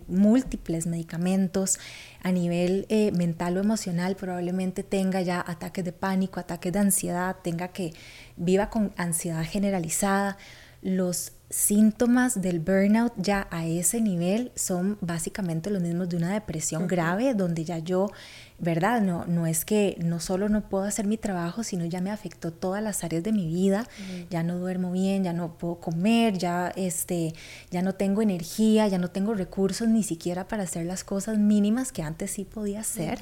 múltiples 0.10 0.86
medicamentos 0.86 1.80
a 2.24 2.34
nivel 2.34 2.88
mental 3.14 3.56
o 3.56 3.62
emocional, 3.62 4.18
probablemente 4.18 4.84
tenga 4.84 5.22
ya 5.22 5.42
ataques 5.48 5.86
de 5.86 5.94
pánico, 5.94 6.42
ataques 6.42 6.74
de 6.74 6.80
ansiedad, 6.80 7.38
tenga 7.42 7.70
que 7.70 7.94
viva 8.36 8.70
con 8.70 8.92
ansiedad 8.98 9.46
generalizada. 9.46 10.38
Los 10.82 11.32
síntomas 11.50 12.42
del 12.42 12.60
burnout 12.60 13.14
ya 13.18 13.48
a 13.52 13.66
ese 13.66 14.02
nivel 14.02 14.52
son 14.56 14.98
básicamente 15.02 15.70
los 15.70 15.82
mismos 15.82 16.10
de 16.10 16.18
una 16.18 16.34
depresión 16.34 16.88
grave, 16.88 17.34
donde 17.34 17.64
ya 17.64 17.80
yo 17.80 18.12
¿verdad? 18.58 19.02
No, 19.02 19.26
no 19.26 19.48
es 19.48 19.66
que 19.66 19.98
no 20.04 20.20
solo 20.20 20.48
no 20.48 20.70
puedo 20.70 20.86
hacer 20.86 21.08
mi 21.08 21.18
trabajo, 21.18 21.64
sino 21.64 21.86
ya 21.86 22.00
me 22.00 22.12
afectó 22.12 22.52
todas 22.52 22.82
las 22.82 23.04
áreas 23.04 23.24
de 23.24 23.34
mi 23.34 23.48
vida, 23.48 23.88
ya 24.30 24.44
no 24.44 24.58
duermo 24.58 24.92
bien, 24.92 25.24
ya 25.24 25.34
no 25.34 25.58
puedo 25.58 25.80
comer, 25.80 26.38
ya, 26.38 26.72
este, 26.76 27.34
ya 27.70 27.82
no 27.82 27.94
tengo 27.94 28.22
energía, 28.22 28.88
ya 28.88 28.98
no 28.98 29.10
tengo 29.10 29.34
recursos 29.34 29.88
ni 29.90 30.04
siquiera 30.04 30.48
para 30.48 30.64
hacer 30.64 30.86
las 30.86 31.04
cosas 31.04 31.38
mínimas 31.38 31.92
que 31.92 32.02
antes 32.02 32.32
sí 32.32 32.46
podía 32.46 32.80
hacer. 32.82 33.20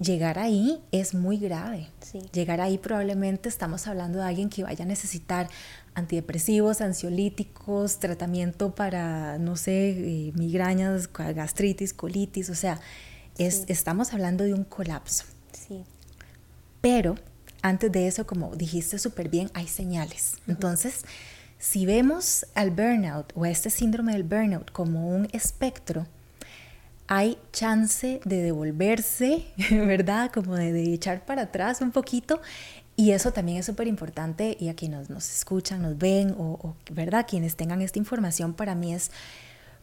Llegar 0.00 0.40
ahí 0.40 0.80
es 0.90 1.14
muy 1.14 1.36
grave. 1.36 1.88
Llegar 2.32 2.60
ahí 2.60 2.78
probablemente 2.78 3.48
estamos 3.48 3.86
hablando 3.86 4.18
de 4.18 4.24
alguien 4.24 4.48
que 4.48 4.64
vaya 4.64 4.84
a 4.84 4.88
necesitar 4.88 5.48
antidepresivos, 5.94 6.80
ansiolíticos, 6.80 7.98
tratamiento 7.98 8.74
para, 8.74 9.38
no 9.38 9.56
sé, 9.56 9.90
eh, 9.90 10.32
migrañas, 10.34 11.08
gastritis, 11.12 11.92
colitis, 11.92 12.50
o 12.50 12.54
sea, 12.54 12.80
estamos 13.38 14.12
hablando 14.12 14.44
de 14.44 14.54
un 14.54 14.64
colapso. 14.64 15.24
Sí. 15.52 15.84
Pero 16.80 17.16
antes 17.62 17.90
de 17.90 18.06
eso, 18.06 18.26
como 18.26 18.54
dijiste 18.56 18.98
súper 18.98 19.28
bien, 19.28 19.50
hay 19.54 19.66
señales. 19.68 20.36
Entonces, 20.46 21.04
si 21.58 21.86
vemos 21.86 22.44
al 22.54 22.70
burnout 22.70 23.32
o 23.34 23.44
a 23.44 23.50
este 23.50 23.70
síndrome 23.70 24.12
del 24.12 24.24
burnout 24.24 24.70
como 24.70 25.08
un 25.08 25.28
espectro, 25.32 26.06
hay 27.06 27.38
chance 27.52 28.20
de 28.24 28.42
devolverse, 28.42 29.46
¿verdad? 29.70 30.30
Como 30.30 30.56
de, 30.56 30.92
echar 30.92 31.24
para 31.24 31.42
atrás 31.42 31.80
un 31.80 31.90
poquito. 31.90 32.40
Y 32.96 33.10
eso 33.10 33.32
también 33.32 33.58
es 33.58 33.66
súper 33.66 33.88
importante 33.88 34.56
y 34.58 34.68
a 34.68 34.74
quienes 34.74 35.10
nos, 35.10 35.28
escuchan, 35.28 35.82
nos 35.82 35.98
ven 35.98 36.32
o, 36.38 36.58
o, 36.62 36.76
¿verdad? 36.92 37.26
Quienes 37.28 37.56
tengan 37.56 37.82
esta 37.82 37.98
información, 37.98 38.54
para 38.54 38.74
mí 38.74 38.94
es 38.94 39.10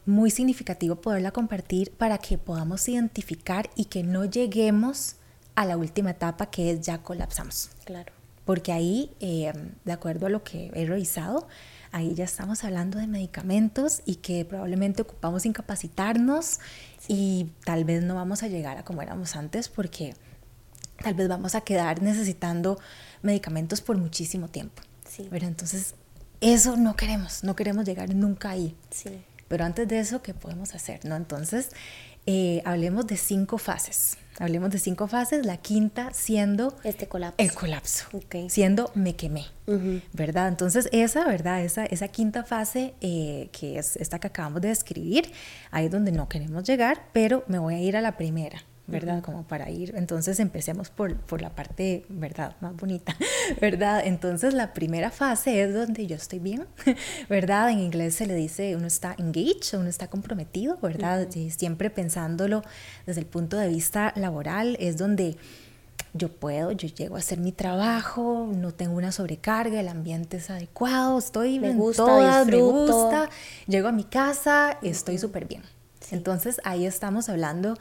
muy 0.06 0.32
significativo 0.32 0.96
poderla 0.96 1.32
compartir 1.32 1.92
para 1.92 2.18
que 2.18 2.38
podamos 2.38 2.88
identificar 2.88 3.70
y 3.76 3.86
que 3.86 4.04
no 4.04 4.26
lleguemos 4.26 5.16
a 5.56 5.66
la 5.66 5.78
última 5.78 6.12
etapa 6.12 6.48
que 6.48 6.72
es 6.72 6.82
ya 6.82 7.00
colapsamos. 7.00 7.70
Claro. 7.86 8.14
Porque 8.46 8.72
ahí, 8.72 9.12
eh, 9.20 9.54
de 9.86 9.92
acuerdo 9.92 10.26
a 10.26 10.30
lo 10.30 10.44
que 10.44 10.72
he 10.74 10.86
revisado, 10.86 11.48
ahí 11.92 12.16
ya 12.16 12.24
estamos 12.24 12.64
hablando 12.64 12.98
de 12.98 13.08
medicamentos 13.08 14.02
y 14.06 14.16
que 14.16 14.46
probablemente 14.46 15.04
ocupamos 15.04 15.46
incapacitarnos 15.46 16.60
y 17.08 17.52
tal 17.66 17.84
vez 17.86 18.04
no 18.04 18.16
vamos 18.16 18.44
a 18.44 18.48
llegar 18.48 18.78
a 18.78 18.84
como 18.84 19.02
éramos 19.02 19.36
antes 19.36 19.70
porque 19.70 20.16
tal 21.04 21.14
vez 21.14 21.28
vamos 21.28 21.56
a 21.56 21.62
quedar 21.62 22.02
necesitando 22.02 22.80
medicamentos 23.22 23.82
por 23.82 23.98
muchísimo 23.98 24.48
tiempo. 24.48 24.82
Sí. 25.08 25.28
Pero 25.30 25.46
entonces 25.48 25.96
eso 26.40 26.78
no 26.78 26.96
queremos, 26.96 27.44
no 27.44 27.56
queremos 27.56 27.86
llegar 27.86 28.14
nunca 28.14 28.52
ahí. 28.52 28.76
Sí. 28.90 29.22
Pero 29.48 29.66
antes 29.66 29.88
de 29.88 30.00
eso, 30.00 30.22
¿qué 30.22 30.34
podemos 30.34 30.74
hacer? 30.74 31.04
¿no? 31.04 31.16
Entonces, 31.16 31.72
eh, 32.26 32.62
hablemos 32.66 33.08
de 33.08 33.18
cinco 33.18 33.58
fases. 33.58 34.18
Hablemos 34.40 34.70
de 34.70 34.80
cinco 34.80 35.08
fases, 35.08 35.46
la 35.46 35.58
quinta 35.58 36.12
siendo 36.14 36.76
este 36.84 37.08
colapso. 37.08 37.36
el 37.38 37.54
colapso, 37.54 38.06
siendo 38.48 38.92
me 38.96 39.16
quemé, 39.16 39.46
¿verdad? 40.14 40.48
Entonces 40.48 40.90
esa, 40.92 41.26
¿verdad? 41.26 41.64
Esa, 41.64 41.86
esa 41.86 42.08
quinta 42.08 42.44
fase, 42.44 42.96
eh, 43.02 43.50
que 43.52 43.78
es 43.78 43.98
esta 43.98 44.20
que 44.20 44.28
acabamos 44.28 44.62
de 44.62 44.70
describir, 44.70 45.32
ahí 45.70 45.86
es 45.86 45.92
donde 45.92 46.12
no 46.12 46.28
queremos 46.28 46.64
llegar, 46.64 47.10
pero 47.12 47.44
me 47.48 47.60
voy 47.60 47.76
a 47.76 47.80
ir 47.82 47.98
a 47.98 48.02
la 48.02 48.18
primera, 48.18 48.64
¿verdad? 48.92 49.24
Como 49.24 49.44
para 49.44 49.70
ir. 49.70 49.94
Entonces 49.96 50.40
empecemos 50.40 50.90
por, 50.90 51.16
por, 51.16 51.42
la 51.42 51.50
parte, 51.50 52.06
¿verdad? 52.10 52.56
Más 52.62 52.76
bonita, 52.76 53.16
¿verdad? 53.62 54.02
Entonces 54.06 54.54
la 54.54 54.74
primera 54.74 55.10
fase 55.10 55.64
es 55.64 55.74
donde 55.74 56.06
yo 56.08 56.16
estoy 56.16 56.40
bien, 56.40 56.66
¿verdad? 57.30 57.72
En 57.72 57.80
inglés 57.80 58.16
se 58.16 58.28
le 58.28 58.36
dice 58.36 58.76
uno 58.76 58.88
está 58.88 59.16
engaged, 59.18 59.80
uno 59.80 59.90
está 59.90 60.08
comprometido, 60.08 60.78
¿verdad? 60.82 61.28
Siempre 61.50 61.90
pensándolo 61.90 62.62
desde 63.06 63.22
el 63.22 63.28
punto 63.28 63.58
de 63.58 63.68
vista 63.70 64.14
laboral, 64.16 64.78
es 64.80 64.98
donde 64.98 65.38
yo 66.14 66.30
puedo, 66.30 66.72
yo 66.72 66.88
llego 66.90 67.16
a 67.16 67.20
hacer 67.20 67.40
mi 67.40 67.52
trabajo, 67.52 68.50
no 68.54 68.74
tengo 68.74 68.96
una 68.96 69.12
sobrecarga, 69.12 69.80
el 69.80 69.88
ambiente 69.88 70.38
es 70.38 70.50
adecuado, 70.50 71.18
estoy 71.18 71.60
me 71.60 71.74
gusta, 71.74 72.46
me 72.46 72.58
gusta, 72.58 73.30
llego 73.68 73.88
a 73.88 73.92
mi 73.92 74.04
casa, 74.04 74.78
estoy 74.82 75.18
súper 75.18 75.46
bien. 75.46 75.62
Entonces 76.12 76.60
ahí 76.66 76.86
estamos 76.86 77.30
hablando 77.30 77.78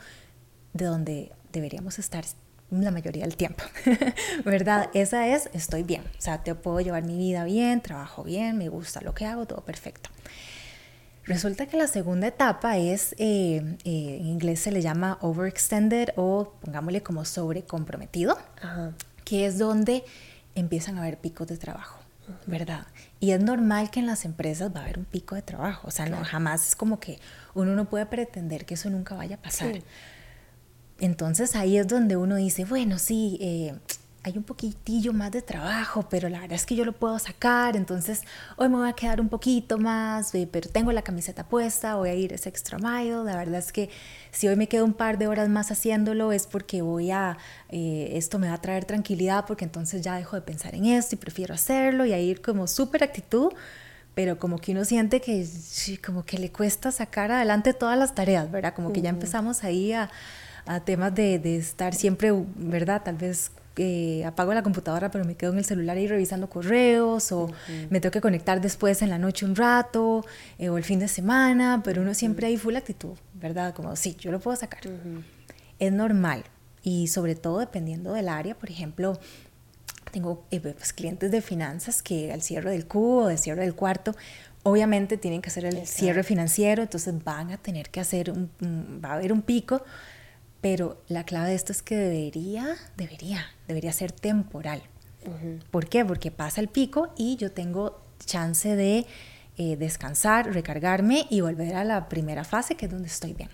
de 0.72 0.84
donde 0.84 1.32
deberíamos 1.52 1.98
estar 1.98 2.24
la 2.70 2.90
mayoría 2.90 3.24
del 3.24 3.36
tiempo, 3.36 3.64
¿verdad? 4.44 4.90
Esa 4.94 5.26
es, 5.26 5.50
estoy 5.52 5.82
bien, 5.82 6.02
o 6.02 6.20
sea, 6.20 6.42
te 6.42 6.54
puedo 6.54 6.80
llevar 6.80 7.02
mi 7.02 7.16
vida 7.16 7.44
bien, 7.44 7.80
trabajo 7.80 8.22
bien, 8.22 8.58
me 8.58 8.68
gusta 8.68 9.00
lo 9.00 9.14
que 9.14 9.26
hago, 9.26 9.46
todo 9.46 9.62
perfecto. 9.62 10.10
Resulta 11.24 11.66
que 11.66 11.76
la 11.76 11.86
segunda 11.86 12.26
etapa 12.26 12.78
es, 12.78 13.14
eh, 13.18 13.76
eh, 13.84 14.18
en 14.20 14.26
inglés 14.26 14.60
se 14.60 14.72
le 14.72 14.82
llama 14.82 15.18
overextended 15.20 16.10
o 16.16 16.54
pongámosle 16.60 17.02
como 17.02 17.24
sobrecomprometido, 17.24 18.38
que 19.24 19.46
es 19.46 19.58
donde 19.58 20.04
empiezan 20.54 20.98
a 20.98 21.02
haber 21.02 21.18
picos 21.18 21.46
de 21.46 21.56
trabajo, 21.56 22.00
¿verdad? 22.46 22.86
Y 23.20 23.32
es 23.32 23.40
normal 23.40 23.90
que 23.90 24.00
en 24.00 24.06
las 24.06 24.24
empresas 24.24 24.74
va 24.74 24.80
a 24.80 24.84
haber 24.84 24.98
un 24.98 25.04
pico 25.04 25.34
de 25.34 25.42
trabajo, 25.42 25.86
o 25.86 25.90
sea, 25.90 26.06
no, 26.06 26.24
jamás 26.24 26.68
es 26.68 26.76
como 26.76 26.98
que 26.98 27.18
uno 27.54 27.74
no 27.74 27.84
puede 27.84 28.06
pretender 28.06 28.64
que 28.64 28.74
eso 28.74 28.90
nunca 28.90 29.14
vaya 29.14 29.36
a 29.36 29.40
pasar. 29.40 29.82
Entonces 31.00 31.56
ahí 31.56 31.78
es 31.78 31.88
donde 31.88 32.16
uno 32.16 32.36
dice, 32.36 32.64
bueno, 32.64 32.98
sí, 32.98 33.38
eh, 33.40 33.74
hay 34.22 34.36
un 34.36 34.42
poquitillo 34.42 35.14
más 35.14 35.30
de 35.30 35.40
trabajo, 35.40 36.06
pero 36.10 36.28
la 36.28 36.40
verdad 36.40 36.56
es 36.56 36.66
que 36.66 36.74
yo 36.74 36.84
lo 36.84 36.92
puedo 36.92 37.18
sacar, 37.18 37.74
entonces 37.74 38.22
hoy 38.56 38.68
me 38.68 38.76
voy 38.76 38.88
a 38.88 38.92
quedar 38.92 39.20
un 39.20 39.30
poquito 39.30 39.78
más, 39.78 40.34
eh, 40.34 40.46
pero 40.50 40.68
tengo 40.68 40.92
la 40.92 41.00
camiseta 41.00 41.44
puesta, 41.44 41.94
voy 41.94 42.10
a 42.10 42.14
ir 42.14 42.34
ese 42.34 42.50
extra 42.50 42.78
mile, 42.78 43.24
la 43.24 43.36
verdad 43.36 43.60
es 43.60 43.72
que 43.72 43.88
si 44.30 44.46
hoy 44.46 44.56
me 44.56 44.68
quedo 44.68 44.84
un 44.84 44.92
par 44.92 45.16
de 45.16 45.26
horas 45.26 45.48
más 45.48 45.70
haciéndolo 45.70 46.32
es 46.32 46.46
porque 46.46 46.82
voy 46.82 47.10
a, 47.10 47.38
eh, 47.70 48.10
esto 48.12 48.38
me 48.38 48.48
va 48.48 48.54
a 48.54 48.60
traer 48.60 48.84
tranquilidad, 48.84 49.46
porque 49.46 49.64
entonces 49.64 50.02
ya 50.02 50.16
dejo 50.16 50.36
de 50.36 50.42
pensar 50.42 50.74
en 50.74 50.84
esto 50.84 51.14
y 51.14 51.18
prefiero 51.18 51.54
hacerlo 51.54 52.04
y 52.04 52.12
a 52.12 52.18
ir 52.18 52.42
como 52.42 52.66
súper 52.66 53.02
actitud, 53.02 53.52
pero 54.14 54.38
como 54.38 54.58
que 54.58 54.72
uno 54.72 54.84
siente 54.84 55.22
que 55.22 55.48
como 56.04 56.26
que 56.26 56.36
le 56.36 56.52
cuesta 56.52 56.92
sacar 56.92 57.32
adelante 57.32 57.72
todas 57.72 57.98
las 57.98 58.14
tareas, 58.14 58.50
¿verdad? 58.50 58.74
Como 58.74 58.92
que 58.92 59.00
ya 59.00 59.08
empezamos 59.08 59.64
ahí 59.64 59.92
a 59.92 60.10
a 60.66 60.80
temas 60.80 61.14
de, 61.14 61.38
de, 61.38 61.56
estar 61.56 61.94
siempre, 61.94 62.32
¿verdad? 62.56 63.02
Tal 63.04 63.16
vez 63.16 63.50
eh, 63.76 64.24
apago 64.26 64.52
la 64.52 64.62
computadora 64.62 65.10
pero 65.10 65.24
me 65.24 65.36
quedo 65.36 65.52
en 65.52 65.58
el 65.58 65.64
celular 65.64 65.96
ahí 65.96 66.08
revisando 66.08 66.50
correos 66.50 67.30
o 67.30 67.48
me 67.88 68.00
tengo 68.00 68.10
que 68.10 68.20
conectar 68.20 68.60
después 68.60 69.00
en 69.00 69.08
la 69.08 69.16
noche 69.16 69.46
un 69.46 69.54
rato 69.54 70.24
eh, 70.58 70.68
o 70.68 70.76
el 70.76 70.84
fin 70.84 70.98
de 70.98 71.08
semana, 71.08 71.80
pero 71.82 72.02
uno 72.02 72.12
siempre 72.12 72.48
hay 72.48 72.56
full 72.56 72.76
actitud, 72.76 73.16
¿verdad? 73.34 73.72
Como, 73.72 73.94
sí, 73.96 74.16
yo 74.18 74.32
lo 74.32 74.40
puedo 74.40 74.56
sacar. 74.56 74.80
Es 75.78 75.92
normal 75.92 76.44
y 76.82 77.08
sobre 77.08 77.36
todo 77.36 77.60
dependiendo 77.60 78.12
del 78.12 78.28
área, 78.28 78.54
por 78.54 78.70
ejemplo, 78.70 79.18
tengo 80.10 80.44
eh, 80.50 80.60
pues, 80.60 80.92
clientes 80.92 81.30
de 81.30 81.40
finanzas 81.40 82.02
que 82.02 82.32
al 82.32 82.42
cierre 82.42 82.72
del 82.72 82.86
cubo, 82.86 83.28
al 83.28 83.38
cierre 83.38 83.62
del 83.62 83.74
cuarto, 83.74 84.14
obviamente 84.62 85.16
tienen 85.16 85.40
que 85.40 85.48
hacer 85.48 85.64
el 85.64 85.86
cierre 85.86 86.22
financiero, 86.22 86.82
entonces 86.82 87.14
van 87.24 87.50
a 87.50 87.56
tener 87.56 87.88
que 87.88 88.00
hacer, 88.00 88.30
un, 88.30 88.50
va 89.02 89.10
a 89.10 89.14
haber 89.14 89.32
un 89.32 89.42
pico 89.42 89.82
pero 90.60 91.00
la 91.08 91.24
clave 91.24 91.50
de 91.50 91.54
esto 91.54 91.72
es 91.72 91.82
que 91.82 91.96
debería, 91.96 92.76
debería, 92.96 93.46
debería 93.66 93.92
ser 93.92 94.12
temporal. 94.12 94.82
¿Por 95.70 95.88
qué? 95.88 96.04
Porque 96.04 96.30
pasa 96.30 96.60
el 96.60 96.68
pico 96.68 97.12
y 97.16 97.36
yo 97.36 97.52
tengo 97.52 98.00
chance 98.24 98.74
de 98.74 99.06
eh, 99.58 99.76
descansar, 99.76 100.52
recargarme 100.52 101.26
y 101.30 101.40
volver 101.40 101.74
a 101.76 101.84
la 101.84 102.08
primera 102.08 102.44
fase, 102.44 102.74
que 102.74 102.86
es 102.86 102.92
donde 102.92 103.08
estoy 103.08 103.34
bien. 103.34 103.50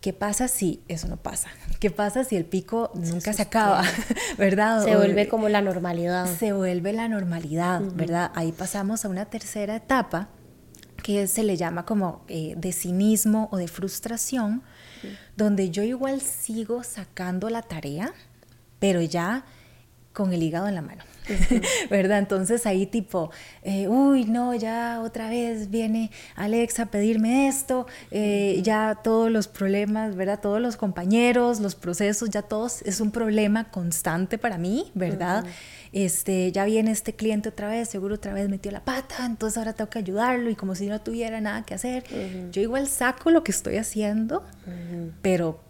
¿Qué 0.00 0.14
pasa 0.14 0.48
si 0.48 0.82
eso 0.88 1.08
no 1.08 1.18
pasa? 1.18 1.50
¿Qué 1.78 1.90
pasa 1.90 2.24
si 2.24 2.36
el 2.36 2.46
pico 2.46 2.90
nunca 2.94 3.34
se 3.34 3.42
acaba? 3.42 3.82
¿Verdad? 4.38 4.84
Se 4.84 4.96
vuelve 4.96 5.28
como 5.28 5.50
la 5.50 5.60
normalidad. 5.60 6.26
Se 6.38 6.54
vuelve 6.54 6.94
la 6.94 7.08
normalidad, 7.08 7.82
¿verdad? 7.94 8.32
Ahí 8.34 8.52
pasamos 8.52 9.04
a 9.04 9.08
una 9.08 9.26
tercera 9.26 9.76
etapa 9.76 10.28
que 11.02 11.26
se 11.26 11.42
le 11.42 11.56
llama 11.56 11.84
como 11.84 12.24
eh, 12.28 12.54
de 12.56 12.72
cinismo 12.72 13.48
o 13.52 13.56
de 13.56 13.68
frustración, 13.68 14.62
donde 15.36 15.70
yo 15.70 15.82
igual 15.82 16.20
sigo 16.20 16.84
sacando 16.84 17.48
la 17.48 17.62
tarea, 17.62 18.12
pero 18.78 19.00
ya 19.00 19.44
con 20.12 20.32
el 20.32 20.42
hígado 20.42 20.68
en 20.68 20.74
la 20.74 20.82
mano. 20.82 21.02
¿verdad? 21.90 22.18
Entonces 22.18 22.66
ahí 22.66 22.86
tipo, 22.86 23.30
eh, 23.62 23.88
uy, 23.88 24.24
no, 24.24 24.54
ya 24.54 25.00
otra 25.02 25.28
vez 25.28 25.70
viene 25.70 26.10
Alexa 26.34 26.84
a 26.84 26.86
pedirme 26.86 27.48
esto, 27.48 27.86
eh, 28.10 28.60
ya 28.62 28.98
todos 29.02 29.30
los 29.30 29.48
problemas, 29.48 30.16
¿verdad? 30.16 30.40
Todos 30.40 30.60
los 30.60 30.76
compañeros, 30.76 31.60
los 31.60 31.74
procesos, 31.74 32.30
ya 32.30 32.42
todos 32.42 32.82
es 32.82 33.00
un 33.00 33.10
problema 33.10 33.64
constante 33.70 34.38
para 34.38 34.58
mí, 34.58 34.90
¿verdad? 34.94 35.44
Este, 35.92 36.52
ya 36.52 36.64
viene 36.64 36.92
este 36.92 37.14
cliente 37.14 37.48
otra 37.48 37.68
vez, 37.68 37.88
seguro 37.88 38.14
otra 38.14 38.32
vez 38.32 38.48
metió 38.48 38.70
la 38.70 38.84
pata, 38.84 39.26
entonces 39.26 39.58
ahora 39.58 39.72
tengo 39.72 39.90
que 39.90 39.98
ayudarlo 39.98 40.48
y 40.48 40.54
como 40.54 40.74
si 40.74 40.86
no 40.86 41.00
tuviera 41.00 41.40
nada 41.40 41.64
que 41.64 41.74
hacer. 41.74 42.04
Yo 42.52 42.62
igual 42.62 42.86
saco 42.88 43.30
lo 43.30 43.42
que 43.42 43.50
estoy 43.50 43.76
haciendo, 43.76 44.44
pero 45.22 45.60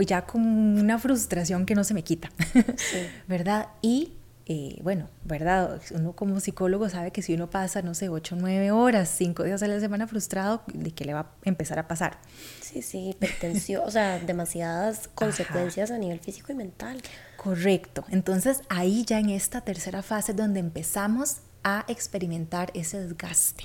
ya 0.00 0.26
con 0.26 0.42
una 0.42 0.98
frustración 0.98 1.66
que 1.66 1.74
no 1.74 1.84
se 1.84 1.94
me 1.94 2.02
quita, 2.02 2.30
¿verdad? 3.28 3.68
Y 3.80 4.14
eh, 4.50 4.78
bueno, 4.82 5.10
¿verdad? 5.24 5.80
Uno 5.92 6.12
como 6.12 6.40
psicólogo 6.40 6.88
sabe 6.88 7.10
que 7.10 7.20
si 7.20 7.34
uno 7.34 7.50
pasa, 7.50 7.82
no 7.82 7.94
sé, 7.94 8.08
8 8.08 8.34
o 8.34 8.38
9 8.38 8.70
horas, 8.70 9.10
5 9.10 9.44
días 9.44 9.62
a 9.62 9.68
la 9.68 9.78
semana 9.78 10.06
frustrado, 10.06 10.62
¿de 10.72 10.90
qué 10.90 11.04
le 11.04 11.12
va 11.12 11.20
a 11.20 11.30
empezar 11.44 11.78
a 11.78 11.86
pasar? 11.86 12.18
Sí, 12.62 12.80
sí, 12.80 13.10
hipertensión, 13.10 13.82
o 13.84 13.90
sea, 13.90 14.18
demasiadas 14.18 15.08
consecuencias 15.08 15.90
a 15.90 15.98
nivel 15.98 16.18
físico 16.20 16.50
y 16.50 16.54
mental. 16.54 17.02
Correcto. 17.38 18.04
Entonces 18.10 18.62
ahí 18.68 19.04
ya 19.04 19.20
en 19.20 19.30
esta 19.30 19.60
tercera 19.60 20.02
fase 20.02 20.34
donde 20.34 20.58
empezamos 20.58 21.36
a 21.62 21.84
experimentar 21.86 22.72
ese 22.74 23.00
desgaste. 23.00 23.64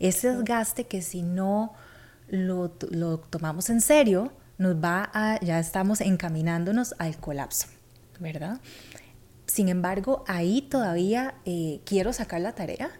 Ese 0.00 0.32
desgaste 0.34 0.88
que 0.88 1.00
si 1.00 1.22
no 1.22 1.72
lo, 2.26 2.74
lo 2.90 3.18
tomamos 3.18 3.70
en 3.70 3.80
serio, 3.80 4.32
nos 4.58 4.74
va 4.74 5.08
a, 5.14 5.38
ya 5.40 5.60
estamos 5.60 6.00
encaminándonos 6.00 6.96
al 6.98 7.16
colapso, 7.16 7.68
¿verdad? 8.18 8.60
Sin 9.46 9.68
embargo, 9.68 10.24
ahí 10.26 10.62
todavía 10.62 11.34
eh, 11.44 11.80
quiero 11.84 12.12
sacar 12.12 12.40
la 12.40 12.56
tarea, 12.56 12.90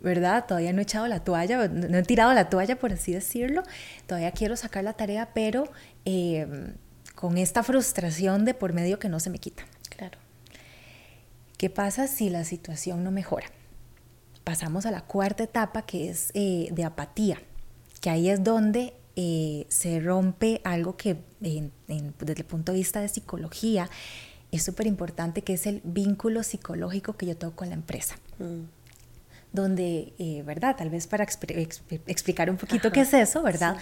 ¿verdad? 0.00 0.46
Todavía 0.46 0.72
no 0.72 0.80
he 0.80 0.82
echado 0.84 1.06
la 1.06 1.20
toalla, 1.20 1.68
no 1.68 1.98
he 1.98 2.02
tirado 2.02 2.32
la 2.32 2.48
toalla, 2.48 2.78
por 2.78 2.92
así 2.92 3.12
decirlo. 3.12 3.62
Todavía 4.06 4.32
quiero 4.32 4.56
sacar 4.56 4.84
la 4.84 4.94
tarea, 4.94 5.30
pero 5.34 5.68
em, 6.04 6.74
con 7.14 7.38
esta 7.38 7.62
frustración 7.62 8.44
de 8.44 8.54
por 8.54 8.72
medio 8.72 8.98
que 8.98 9.08
no 9.08 9.20
se 9.20 9.30
me 9.30 9.38
quita. 9.38 9.64
Claro. 9.96 10.18
¿Qué 11.56 11.70
pasa 11.70 12.06
si 12.06 12.30
la 12.30 12.44
situación 12.44 13.04
no 13.04 13.10
mejora? 13.10 13.46
Pasamos 14.42 14.86
a 14.86 14.90
la 14.90 15.02
cuarta 15.02 15.44
etapa, 15.44 15.82
que 15.82 16.10
es 16.10 16.30
eh, 16.34 16.68
de 16.72 16.84
apatía, 16.84 17.40
que 18.00 18.10
ahí 18.10 18.28
es 18.28 18.44
donde 18.44 18.94
eh, 19.16 19.66
se 19.68 20.00
rompe 20.00 20.60
algo 20.64 20.96
que 20.96 21.16
desde 21.40 22.40
el 22.40 22.44
punto 22.44 22.72
de 22.72 22.78
vista 22.78 23.00
de 23.00 23.08
psicología 23.08 23.88
es 24.50 24.62
súper 24.62 24.86
importante, 24.86 25.42
que 25.42 25.54
es 25.54 25.66
el 25.66 25.80
vínculo 25.84 26.42
psicológico 26.42 27.16
que 27.16 27.26
yo 27.26 27.36
tengo 27.36 27.54
con 27.54 27.68
la 27.68 27.74
empresa. 27.74 28.16
Mm. 28.38 28.64
Donde, 29.54 30.12
eh, 30.18 30.42
¿verdad? 30.44 30.76
Tal 30.76 30.90
vez 30.90 31.06
para 31.06 31.24
explicar 31.24 32.50
un 32.50 32.56
poquito 32.56 32.92
qué 32.92 33.00
es 33.00 33.14
eso, 33.14 33.42
¿verdad? 33.42 33.78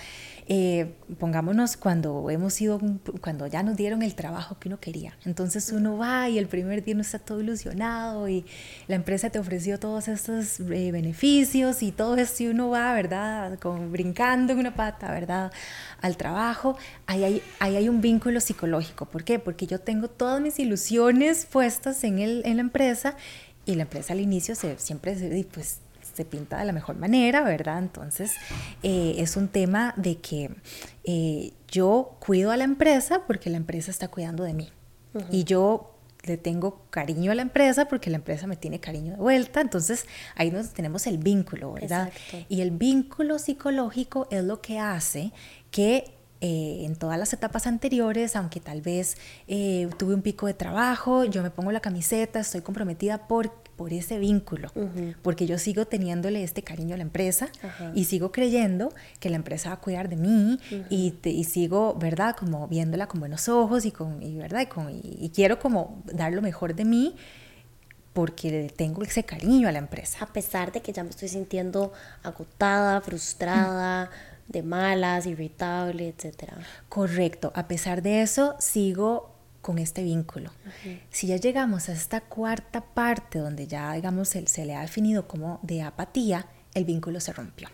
Eh, 0.48 0.96
pongámonos 1.20 1.76
cuando 1.76 2.28
hemos 2.28 2.60
ido, 2.60 2.80
cuando 3.20 3.46
ya 3.46 3.62
nos 3.62 3.76
dieron 3.76 4.02
el 4.02 4.16
trabajo 4.16 4.58
que 4.58 4.68
uno 4.68 4.80
quería. 4.80 5.16
Entonces 5.24 5.70
uno 5.70 5.96
va 5.96 6.28
y 6.28 6.38
el 6.38 6.48
primer 6.48 6.82
día 6.82 6.94
uno 6.94 7.02
está 7.02 7.20
todo 7.20 7.40
ilusionado 7.40 8.28
y 8.28 8.44
la 8.88 8.96
empresa 8.96 9.30
te 9.30 9.38
ofreció 9.38 9.78
todos 9.78 10.08
estos 10.08 10.58
eh, 10.58 10.90
beneficios 10.90 11.82
y 11.82 11.92
todo 11.92 12.16
eso 12.16 12.42
y 12.42 12.48
uno 12.48 12.70
va, 12.70 12.92
¿verdad? 12.92 13.58
Como 13.60 13.88
brincando 13.88 14.52
en 14.52 14.58
una 14.58 14.74
pata, 14.74 15.12
¿verdad? 15.12 15.52
Al 16.00 16.16
trabajo. 16.16 16.76
Ahí 17.06 17.22
hay, 17.22 17.42
ahí 17.60 17.76
hay 17.76 17.88
un 17.88 18.00
vínculo 18.00 18.40
psicológico. 18.40 19.06
¿Por 19.06 19.22
qué? 19.22 19.38
Porque 19.38 19.68
yo 19.68 19.78
tengo 19.78 20.08
todas 20.08 20.40
mis 20.40 20.58
ilusiones 20.58 21.46
puestas 21.46 22.02
en, 22.02 22.18
el, 22.18 22.42
en 22.44 22.56
la 22.56 22.62
empresa 22.62 23.16
y 23.66 23.74
la 23.74 23.82
empresa 23.82 24.12
al 24.12 24.20
inicio 24.20 24.54
se, 24.54 24.78
siempre 24.78 25.16
se, 25.16 25.46
pues 25.52 25.78
se 26.14 26.24
pinta 26.24 26.58
de 26.58 26.64
la 26.64 26.72
mejor 26.72 26.96
manera, 26.96 27.42
¿verdad? 27.42 27.78
Entonces, 27.78 28.32
eh, 28.82 29.14
es 29.18 29.36
un 29.36 29.48
tema 29.48 29.94
de 29.96 30.18
que 30.18 30.50
eh, 31.04 31.52
yo 31.68 32.16
cuido 32.20 32.50
a 32.50 32.56
la 32.56 32.64
empresa 32.64 33.22
porque 33.26 33.50
la 33.50 33.56
empresa 33.56 33.90
está 33.90 34.08
cuidando 34.08 34.44
de 34.44 34.54
mí. 34.54 34.70
Y 35.30 35.44
yo 35.44 35.92
le 36.22 36.38
tengo 36.38 36.86
cariño 36.88 37.32
a 37.32 37.34
la 37.34 37.42
empresa 37.42 37.86
porque 37.86 38.08
la 38.08 38.16
empresa 38.16 38.46
me 38.46 38.56
tiene 38.56 38.80
cariño 38.80 39.12
de 39.12 39.18
vuelta. 39.18 39.60
Entonces, 39.60 40.06
ahí 40.36 40.50
nos 40.50 40.70
tenemos 40.70 41.06
el 41.06 41.18
vínculo, 41.18 41.72
¿verdad? 41.72 42.10
Y 42.48 42.62
el 42.62 42.70
vínculo 42.70 43.38
psicológico 43.38 44.26
es 44.30 44.42
lo 44.42 44.62
que 44.62 44.78
hace 44.78 45.32
que 45.70 46.14
eh, 46.42 46.82
en 46.84 46.96
todas 46.96 47.18
las 47.18 47.32
etapas 47.32 47.66
anteriores, 47.66 48.36
aunque 48.36 48.60
tal 48.60 48.82
vez 48.82 49.16
tuve 49.96 50.14
un 50.14 50.22
pico 50.22 50.46
de 50.46 50.54
trabajo, 50.54 51.24
yo 51.24 51.42
me 51.42 51.50
pongo 51.50 51.72
la 51.72 51.80
camiseta, 51.80 52.40
estoy 52.40 52.60
comprometida 52.60 53.26
por 53.26 53.62
por 53.76 53.92
ese 53.92 54.18
vínculo, 54.18 54.70
porque 55.22 55.46
yo 55.46 55.58
sigo 55.58 55.86
teniéndole 55.86 56.44
este 56.44 56.62
cariño 56.62 56.94
a 56.94 56.98
la 56.98 57.02
empresa 57.02 57.48
y 57.94 58.04
sigo 58.04 58.30
creyendo 58.30 58.92
que 59.18 59.30
la 59.30 59.36
empresa 59.36 59.70
va 59.70 59.76
a 59.76 59.80
cuidar 59.80 60.08
de 60.08 60.16
mí 60.16 60.60
y, 60.88 61.14
y, 61.24 61.44
sigo, 61.44 61.94
¿verdad? 61.94 62.36
Como 62.36 62.68
viéndola 62.68 63.08
con 63.08 63.20
buenos 63.20 63.48
ojos 63.48 63.84
y, 63.84 63.90
con, 63.90 64.22
y 64.22 64.36
¿verdad? 64.36 64.60
Y, 64.60 64.66
con, 64.66 64.88
y, 64.90 65.30
quiero 65.34 65.58
como 65.58 66.02
dar 66.12 66.32
lo 66.32 66.42
mejor 66.42 66.74
de 66.74 66.84
mí 66.84 67.16
porque 68.12 68.72
tengo 68.76 69.02
ese 69.02 69.24
cariño 69.24 69.68
a 69.68 69.72
la 69.72 69.78
empresa. 69.78 70.18
A 70.20 70.26
pesar 70.26 70.70
de 70.70 70.82
que 70.82 70.92
ya 70.92 71.02
me 71.02 71.10
estoy 71.10 71.28
sintiendo 71.28 71.92
agotada, 72.22 73.00
frustrada. 73.00 74.10
De 74.48 74.62
malas, 74.62 75.26
irritable, 75.26 76.08
etcétera. 76.08 76.58
Correcto. 76.88 77.52
A 77.54 77.68
pesar 77.68 78.02
de 78.02 78.22
eso, 78.22 78.54
sigo 78.58 79.32
con 79.60 79.78
este 79.78 80.02
vínculo. 80.02 80.50
Si 81.10 81.28
ya 81.28 81.36
llegamos 81.36 81.88
a 81.88 81.92
esta 81.92 82.20
cuarta 82.20 82.80
parte 82.80 83.38
donde 83.38 83.66
ya, 83.66 83.92
digamos, 83.92 84.28
se, 84.28 84.46
se 84.46 84.66
le 84.66 84.74
ha 84.74 84.82
definido 84.82 85.28
como 85.28 85.60
de 85.62 85.82
apatía, 85.82 86.46
el 86.74 86.84
vínculo 86.84 87.20
se 87.20 87.32
rompió. 87.32 87.68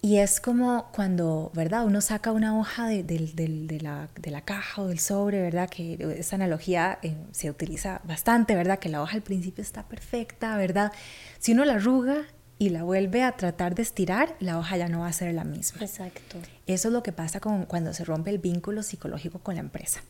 Y 0.00 0.18
es 0.18 0.40
como 0.40 0.90
cuando, 0.92 1.50
¿verdad? 1.54 1.84
Uno 1.84 2.00
saca 2.00 2.30
una 2.30 2.56
hoja 2.58 2.86
de, 2.86 3.80
la, 3.82 4.40
caja 4.44 4.82
o 4.82 4.86
del 4.86 5.00
sobre, 5.00 5.40
¿verdad? 5.42 5.68
Que 5.68 6.16
esa 6.18 6.36
analogía 6.36 7.00
eh, 7.02 7.16
se 7.32 7.50
utiliza 7.50 8.00
bastante, 8.04 8.54
¿verdad? 8.54 8.78
Que 8.78 8.90
la 8.90 9.02
hoja 9.02 9.16
al 9.16 9.22
principio 9.22 9.62
está 9.62 9.88
perfecta, 9.88 10.56
¿verdad? 10.56 10.92
Si 11.40 11.52
uno 11.52 11.64
la 11.64 11.74
arruga 11.74 12.22
y 12.58 12.70
la 12.70 12.82
vuelve 12.82 13.22
a 13.22 13.32
tratar 13.32 13.74
de 13.74 13.82
estirar, 13.82 14.36
la 14.40 14.58
hoja 14.58 14.76
ya 14.76 14.88
no 14.88 15.00
va 15.00 15.08
a 15.08 15.12
ser 15.12 15.32
la 15.32 15.44
misma. 15.44 15.80
Exacto. 15.80 16.38
Eso 16.66 16.88
es 16.88 16.92
lo 16.92 17.02
que 17.02 17.12
pasa 17.12 17.40
con, 17.40 17.66
cuando 17.66 17.94
se 17.94 18.04
rompe 18.04 18.30
el 18.30 18.38
vínculo 18.38 18.82
psicológico 18.82 19.38
con 19.38 19.54
la 19.54 19.60
empresa. 19.60 20.02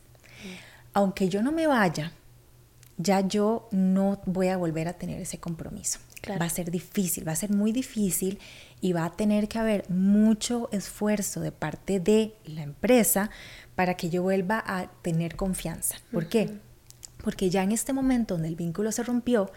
Aunque 0.93 1.29
yo 1.29 1.43
no 1.43 1.51
me 1.51 1.67
vaya, 1.67 2.11
ya 2.97 3.21
yo 3.21 3.67
no 3.71 4.21
voy 4.25 4.47
a 4.47 4.57
volver 4.57 4.87
a 4.87 4.93
tener 4.93 5.21
ese 5.21 5.39
compromiso. 5.39 5.99
Va 6.29 6.45
a 6.45 6.49
ser 6.49 6.69
difícil, 6.69 7.27
va 7.27 7.31
a 7.31 7.35
ser 7.35 7.51
muy 7.51 7.71
difícil 7.71 8.39
y 8.81 8.93
va 8.93 9.05
a 9.05 9.11
tener 9.11 9.47
que 9.47 9.57
haber 9.57 9.89
mucho 9.89 10.69
esfuerzo 10.71 11.39
de 11.39 11.51
parte 11.51 11.99
de 11.99 12.35
la 12.45 12.61
empresa 12.63 13.29
para 13.75 13.95
que 13.95 14.09
yo 14.09 14.21
vuelva 14.23 14.61
a 14.65 14.91
tener 15.01 15.35
confianza. 15.37 15.97
¿Por 16.11 16.27
qué? 16.27 16.59
Porque 17.23 17.49
ya 17.49 17.63
en 17.63 17.71
este 17.71 17.93
momento 17.93 18.33
donde 18.33 18.49
el 18.49 18.55
vínculo 18.55 18.91
se 18.91 19.03
rompió, 19.03 19.51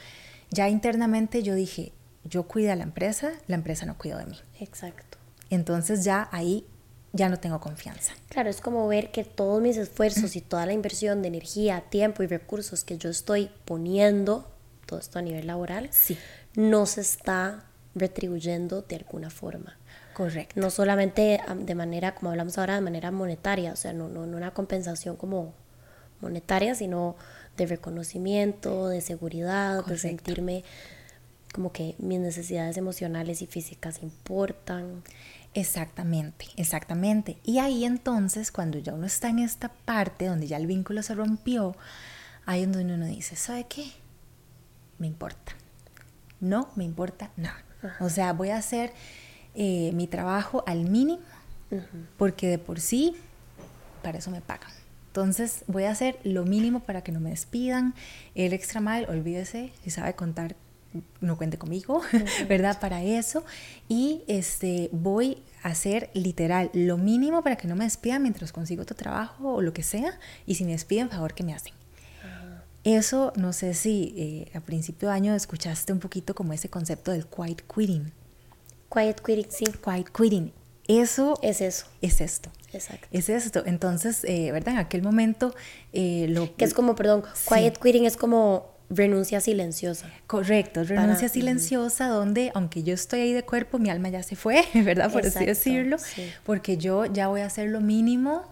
ya 0.51 0.69
internamente 0.69 1.43
yo 1.43 1.55
dije, 1.55 1.93
yo 2.25 2.45
cuido 2.45 2.73
a 2.73 2.77
la 2.77 2.85
empresa, 2.85 3.33
la 3.47 3.57
empresa 3.57 3.87
no 3.87 3.99
cuida 3.99 4.19
de 4.19 4.27
mí. 4.27 4.39
Exacto. 4.61 5.19
Entonces 5.51 6.05
ya 6.05 6.29
ahí 6.33 6.67
ya 7.13 7.29
no 7.29 7.39
tengo 7.39 7.61
confianza. 7.61 8.15
Claro, 8.29 8.49
es 8.49 8.61
como 8.61 8.89
ver 8.89 9.11
que 9.11 9.25
todos 9.25 9.61
mis 9.61 9.77
esfuerzos 9.77 10.35
y 10.35 10.41
toda 10.41 10.65
la 10.65 10.73
inversión 10.73 11.21
de 11.23 11.29
energía, 11.29 11.83
tiempo 11.91 12.23
y 12.23 12.27
recursos 12.27 12.85
que 12.85 12.97
yo 12.97 13.11
estoy 13.11 13.51
poniendo, 13.65 14.51
todo 14.87 14.99
esto 14.99 15.19
a 15.19 15.23
nivel 15.23 15.47
laboral, 15.47 15.89
sí. 15.93 16.17
no 16.55 16.87
se 16.87 17.03
está 17.03 17.65
retribuyendo 17.95 18.83
de 18.83 18.97
alguna 18.97 19.29
forma. 19.29 19.77
Correcto. 20.15 20.59
No 20.61 20.71
solamente 20.71 21.41
de 21.55 21.75
manera, 21.75 22.15
como 22.15 22.31
hablamos 22.31 22.57
ahora, 22.59 22.75
de 22.75 22.81
manera 22.81 23.11
monetaria, 23.11 23.73
o 23.73 23.77
sea, 23.77 23.93
no, 23.93 24.09
no, 24.09 24.27
no 24.27 24.37
una 24.37 24.53
compensación 24.53 25.17
como 25.17 25.55
monetaria, 26.21 26.75
sino 26.75 27.17
de 27.57 27.67
reconocimiento, 27.67 28.89
de 28.89 29.01
seguridad, 29.01 29.85
de 29.85 29.99
sentirme 29.99 30.65
como 31.53 31.71
que 31.71 31.95
mis 31.99 32.19
necesidades 32.19 32.77
emocionales 32.77 33.43
y 33.43 33.47
físicas 33.47 34.03
importan. 34.03 35.03
Exactamente, 35.55 36.47
exactamente. 36.57 37.37
Y 37.45 37.59
ahí 37.59 37.85
entonces, 37.85 38.51
cuando 38.51 38.79
ya 38.79 38.95
uno 38.95 39.07
está 39.07 39.29
en 39.29 39.39
esta 39.39 39.69
parte 39.69 40.27
donde 40.27 40.47
ya 40.47 40.57
el 40.57 40.67
vínculo 40.67 41.03
se 41.03 41.15
rompió, 41.15 41.77
ahí 42.47 42.63
es 42.63 42.73
donde 42.73 42.95
uno 42.95 43.07
dice, 43.07 43.37
¿sabe 43.37 43.67
qué? 43.69 43.93
Me 44.99 45.07
importa. 45.07 45.53
No 46.41 46.71
me 46.75 46.85
importa 46.85 47.31
nada. 47.37 47.63
O 48.01 48.09
sea, 48.09 48.33
voy 48.33 48.51
a 48.51 48.57
hacer 48.57 48.93
eh, 49.55 49.91
mi 49.93 50.07
trabajo 50.07 50.65
al 50.67 50.89
mínimo, 50.89 51.21
porque 52.17 52.49
de 52.49 52.59
por 52.59 52.81
sí, 52.81 53.17
para 54.03 54.19
eso 54.19 54.31
me 54.31 54.41
pagan. 54.41 54.71
Entonces 55.09 55.65
voy 55.67 55.85
a 55.85 55.91
hacer 55.91 56.19
lo 56.25 56.45
mínimo 56.45 56.81
para 56.81 57.03
que 57.03 57.13
no 57.13 57.21
me 57.21 57.31
despidan. 57.31 57.95
El 58.35 58.55
extra 58.55 58.81
mal, 58.81 59.07
olvídese, 59.11 59.73
si 59.85 59.91
sabe 59.91 60.15
contar 60.15 60.57
no 61.21 61.37
cuente 61.37 61.59
conmigo, 61.59 62.03
¿verdad? 62.49 62.81
Para 62.81 63.03
eso. 63.03 63.45
Y 63.89 64.23
este, 64.27 64.89
voy 64.93 65.43
a 65.63 65.69
hacer 65.69 66.11
literal 66.15 66.71
lo 66.73 66.99
mínimo 66.99 67.43
para 67.43 67.57
que 67.57 67.69
no 67.69 67.77
me 67.77 67.85
despidan 67.85 68.23
mientras 68.23 68.53
consigo 68.53 68.83
otro 68.83 68.97
trabajo 68.97 69.55
o 69.55 69.63
lo 69.63 69.73
que 69.73 69.83
sea. 69.83 70.19
Y 70.47 70.57
si 70.57 70.65
me 70.65 70.73
despiden, 70.73 71.11
favor 71.11 71.35
que 71.35 71.45
me 71.45 71.55
hacen. 71.55 71.75
Eso, 72.85 73.33
no 73.37 73.53
sé 73.53 73.75
si 73.75 74.13
eh, 74.17 74.57
a 74.57 74.61
principio 74.61 75.09
de 75.09 75.15
año 75.15 75.35
escuchaste 75.35 75.93
un 75.93 76.01
poquito 76.01 76.35
como 76.35 76.53
ese 76.53 76.69
concepto 76.69 77.13
del 77.13 77.27
quiet 77.27 77.63
quitting. 77.73 78.13
Quiet 78.93 79.21
quitting, 79.21 79.47
sí. 79.51 79.65
Quiet 79.85 80.11
quitting. 80.11 80.53
Eso 80.89 81.39
es 81.43 81.61
eso. 81.61 81.87
Es 82.01 82.21
esto. 82.21 82.51
Exacto. 82.73 83.07
Es 83.13 83.29
esto. 83.29 83.63
Entonces, 83.67 84.25
eh, 84.25 84.51
¿verdad? 84.51 84.75
En 84.75 84.81
aquel 84.81 85.03
momento 85.03 85.55
eh, 85.93 86.27
lo 86.29 86.57
que 86.57 86.65
es 86.65 86.75
como, 86.75 86.97
perdón, 86.97 87.23
quiet 87.49 87.79
quitting 87.79 88.05
es 88.05 88.17
como 88.17 88.72
renuncia 88.95 89.41
silenciosa. 89.41 90.07
Correcto, 90.27 90.85
renuncia 90.85 91.29
silenciosa 91.29 92.09
donde, 92.09 92.51
aunque 92.55 92.83
yo 92.83 92.95
estoy 92.95 93.21
ahí 93.21 93.33
de 93.33 93.43
cuerpo, 93.43 93.79
mi 93.79 93.91
alma 93.91 94.09
ya 94.09 94.23
se 94.23 94.37
fue, 94.37 94.65
¿verdad? 94.75 95.11
Por 95.13 95.27
así 95.27 95.45
decirlo, 95.45 95.97
porque 96.45 96.77
yo 96.77 97.07
ya 97.07 97.29
voy 97.29 97.41
a 97.41 97.47
hacer 97.47 97.71
lo 97.71 97.81
mínimo 97.81 98.45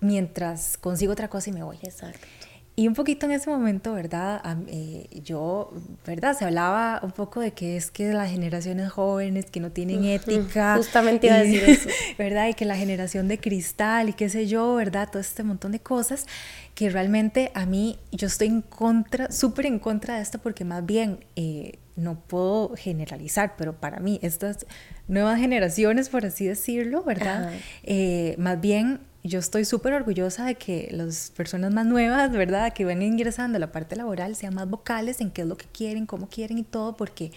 mientras 0.00 0.76
consigo 0.76 1.12
otra 1.12 1.28
cosa 1.28 1.50
y 1.50 1.52
me 1.52 1.62
voy. 1.62 1.78
Exacto. 1.82 2.26
Y 2.76 2.88
un 2.88 2.94
poquito 2.94 3.26
en 3.26 3.32
ese 3.32 3.50
momento, 3.50 3.94
¿verdad? 3.94 4.42
Eh, 4.66 5.06
yo, 5.22 5.72
¿verdad? 6.04 6.36
Se 6.36 6.44
hablaba 6.44 6.98
un 7.04 7.12
poco 7.12 7.38
de 7.38 7.52
que 7.52 7.76
es 7.76 7.92
que 7.92 8.12
las 8.12 8.32
generaciones 8.32 8.90
jóvenes 8.90 9.46
que 9.46 9.60
no 9.60 9.70
tienen 9.70 10.04
ética. 10.04 10.74
Justamente 10.76 11.28
iba 11.28 11.36
a 11.36 11.42
decir 11.44 11.62
eso. 11.68 11.88
¿Verdad? 12.18 12.48
Y 12.48 12.54
que 12.54 12.64
la 12.64 12.76
generación 12.76 13.28
de 13.28 13.38
cristal 13.38 14.08
y 14.08 14.12
qué 14.12 14.28
sé 14.28 14.48
yo, 14.48 14.74
¿verdad? 14.74 15.08
Todo 15.08 15.20
este 15.20 15.44
montón 15.44 15.70
de 15.70 15.78
cosas 15.78 16.26
que 16.74 16.90
realmente 16.90 17.52
a 17.54 17.64
mí, 17.64 18.00
yo 18.10 18.26
estoy 18.26 18.48
en 18.48 18.62
contra, 18.62 19.30
súper 19.30 19.66
en 19.66 19.78
contra 19.78 20.16
de 20.16 20.22
esto 20.22 20.40
porque 20.40 20.64
más 20.64 20.84
bien 20.84 21.24
eh, 21.36 21.78
no 21.94 22.18
puedo 22.18 22.74
generalizar, 22.76 23.54
pero 23.56 23.74
para 23.74 24.00
mí 24.00 24.18
estas 24.20 24.66
nuevas 25.06 25.38
generaciones, 25.38 26.08
por 26.08 26.26
así 26.26 26.46
decirlo, 26.46 27.04
¿verdad? 27.04 27.52
Eh, 27.84 28.34
más 28.38 28.60
bien 28.60 28.98
yo 29.24 29.38
estoy 29.38 29.64
súper 29.64 29.94
orgullosa 29.94 30.44
de 30.44 30.54
que 30.56 30.88
las 30.92 31.32
personas 31.34 31.72
más 31.72 31.86
nuevas, 31.86 32.30
¿verdad? 32.30 32.74
Que 32.74 32.84
van 32.84 33.00
ingresando 33.00 33.56
a 33.56 33.58
la 33.58 33.72
parte 33.72 33.96
laboral 33.96 34.36
sean 34.36 34.54
más 34.54 34.68
vocales 34.68 35.22
en 35.22 35.30
qué 35.30 35.42
es 35.42 35.48
lo 35.48 35.56
que 35.56 35.64
quieren, 35.64 36.04
cómo 36.04 36.28
quieren 36.28 36.58
y 36.58 36.62
todo, 36.62 36.94
porque 36.94 37.32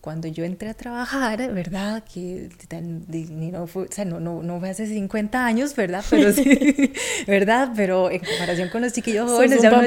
cuando 0.00 0.26
yo 0.26 0.44
entré 0.44 0.68
a 0.68 0.74
trabajar, 0.74 1.38
¿verdad? 1.52 2.02
Que 2.12 2.50
no 3.30 3.68
fue, 3.68 3.84
o 3.84 3.92
sea, 3.92 4.04
no, 4.04 4.18
no, 4.18 4.42
no 4.42 4.58
fue 4.58 4.70
hace 4.70 4.88
50 4.88 5.46
años, 5.46 5.76
¿verdad? 5.76 6.04
Pero 6.10 6.32
sí, 6.32 6.92
¿verdad? 7.28 7.70
Pero 7.76 8.10
en 8.10 8.18
comparación 8.18 8.68
con 8.68 8.82
los 8.82 8.92
chiquillos 8.92 9.30
jóvenes, 9.30 9.62
ya 9.62 9.72
uno, 9.72 9.86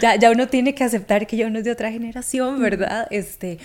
ya, 0.00 0.16
ya, 0.16 0.30
uno 0.32 0.48
tiene 0.48 0.74
que 0.74 0.82
aceptar 0.82 1.28
que 1.28 1.36
ya 1.36 1.46
uno 1.46 1.60
es 1.60 1.64
de 1.64 1.70
otra 1.70 1.92
generación, 1.92 2.60
¿verdad? 2.60 3.06
Este, 3.12 3.58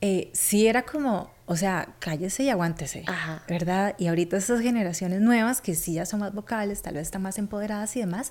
eh, 0.00 0.30
sí 0.32 0.68
era 0.68 0.82
como 0.82 1.30
o 1.48 1.56
sea, 1.56 1.94
cállese 1.98 2.42
y 2.42 2.50
aguántese, 2.50 3.04
¿verdad? 3.48 3.94
Y 3.98 4.08
ahorita 4.08 4.36
estas 4.36 4.60
generaciones 4.60 5.22
nuevas 5.22 5.62
que 5.62 5.74
sí 5.74 5.94
ya 5.94 6.04
son 6.04 6.20
más 6.20 6.34
vocales, 6.34 6.82
tal 6.82 6.94
vez 6.94 7.04
están 7.04 7.22
más 7.22 7.38
empoderadas 7.38 7.96
y 7.96 8.00
demás, 8.00 8.30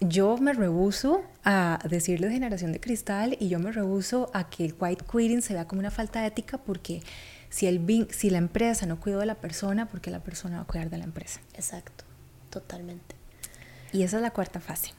yo 0.00 0.36
me 0.36 0.52
rehuso 0.52 1.24
a 1.44 1.78
decirles 1.88 2.32
generación 2.32 2.72
de 2.72 2.80
cristal 2.80 3.38
y 3.40 3.48
yo 3.48 3.58
me 3.58 3.72
rehuso 3.72 4.30
a 4.34 4.50
que 4.50 4.66
el 4.66 4.74
white 4.78 5.06
quitting 5.10 5.40
se 5.40 5.54
vea 5.54 5.66
como 5.66 5.80
una 5.80 5.90
falta 5.90 6.20
de 6.20 6.26
ética 6.26 6.58
porque 6.58 7.02
si, 7.48 7.66
el, 7.66 8.06
si 8.10 8.28
la 8.28 8.36
empresa 8.36 8.84
no 8.84 9.00
cuidó 9.00 9.20
de 9.20 9.26
la 9.26 9.36
persona, 9.36 9.88
porque 9.88 10.10
la 10.10 10.20
persona 10.20 10.58
va 10.58 10.62
a 10.64 10.66
cuidar 10.66 10.90
de 10.90 10.98
la 10.98 11.04
empresa. 11.04 11.40
Exacto, 11.54 12.04
totalmente. 12.50 13.16
Y 13.92 14.02
esa 14.02 14.16
es 14.16 14.22
la 14.22 14.30
cuarta 14.30 14.60
fase. 14.60 14.92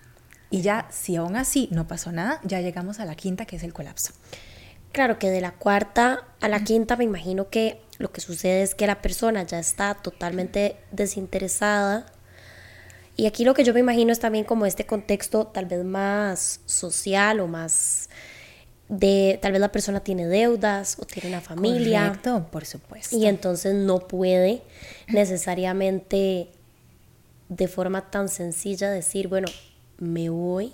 Y 0.49 0.61
ya, 0.61 0.87
si 0.89 1.17
aún 1.17 1.35
así 1.35 1.69
no 1.71 1.87
pasó 1.87 2.11
nada, 2.11 2.39
ya 2.43 2.61
llegamos 2.61 2.99
a 2.99 3.05
la 3.05 3.13
quinta, 3.13 3.45
que 3.45 3.57
es 3.57 3.63
el 3.63 3.73
colapso. 3.73 4.13
Claro 4.91 5.19
que 5.19 5.29
de 5.29 5.41
la 5.41 5.51
cuarta 5.51 6.25
a 6.39 6.49
la 6.49 6.63
quinta 6.63 6.95
me 6.95 7.03
imagino 7.03 7.49
que 7.49 7.81
lo 7.99 8.11
que 8.11 8.21
sucede 8.21 8.61
es 8.61 8.75
que 8.75 8.87
la 8.87 9.01
persona 9.01 9.43
ya 9.43 9.59
está 9.59 9.95
totalmente 9.95 10.77
desinteresada. 10.91 12.05
Y 13.15 13.25
aquí 13.25 13.43
lo 13.43 13.53
que 13.53 13.63
yo 13.63 13.73
me 13.73 13.79
imagino 13.79 14.11
es 14.11 14.19
también 14.19 14.45
como 14.45 14.65
este 14.65 14.85
contexto 14.85 15.47
tal 15.47 15.65
vez 15.65 15.83
más 15.83 16.61
social 16.65 17.39
o 17.39 17.47
más 17.47 18.09
de 18.89 19.37
tal 19.41 19.51
vez 19.51 19.59
la 19.59 19.71
persona 19.71 19.99
tiene 19.99 20.27
deudas 20.27 20.97
o 20.99 21.05
tiene 21.05 21.29
una 21.29 21.41
familia. 21.41 22.07
Correcto, 22.07 22.47
por 22.51 22.65
supuesto. 22.65 23.17
Y 23.17 23.25
entonces 23.25 23.73
no 23.73 24.07
puede 24.07 24.61
necesariamente 25.07 26.49
de 27.49 27.67
forma 27.67 28.11
tan 28.11 28.29
sencilla 28.29 28.91
decir, 28.91 29.27
bueno, 29.27 29.47
me 29.97 30.29
voy 30.29 30.73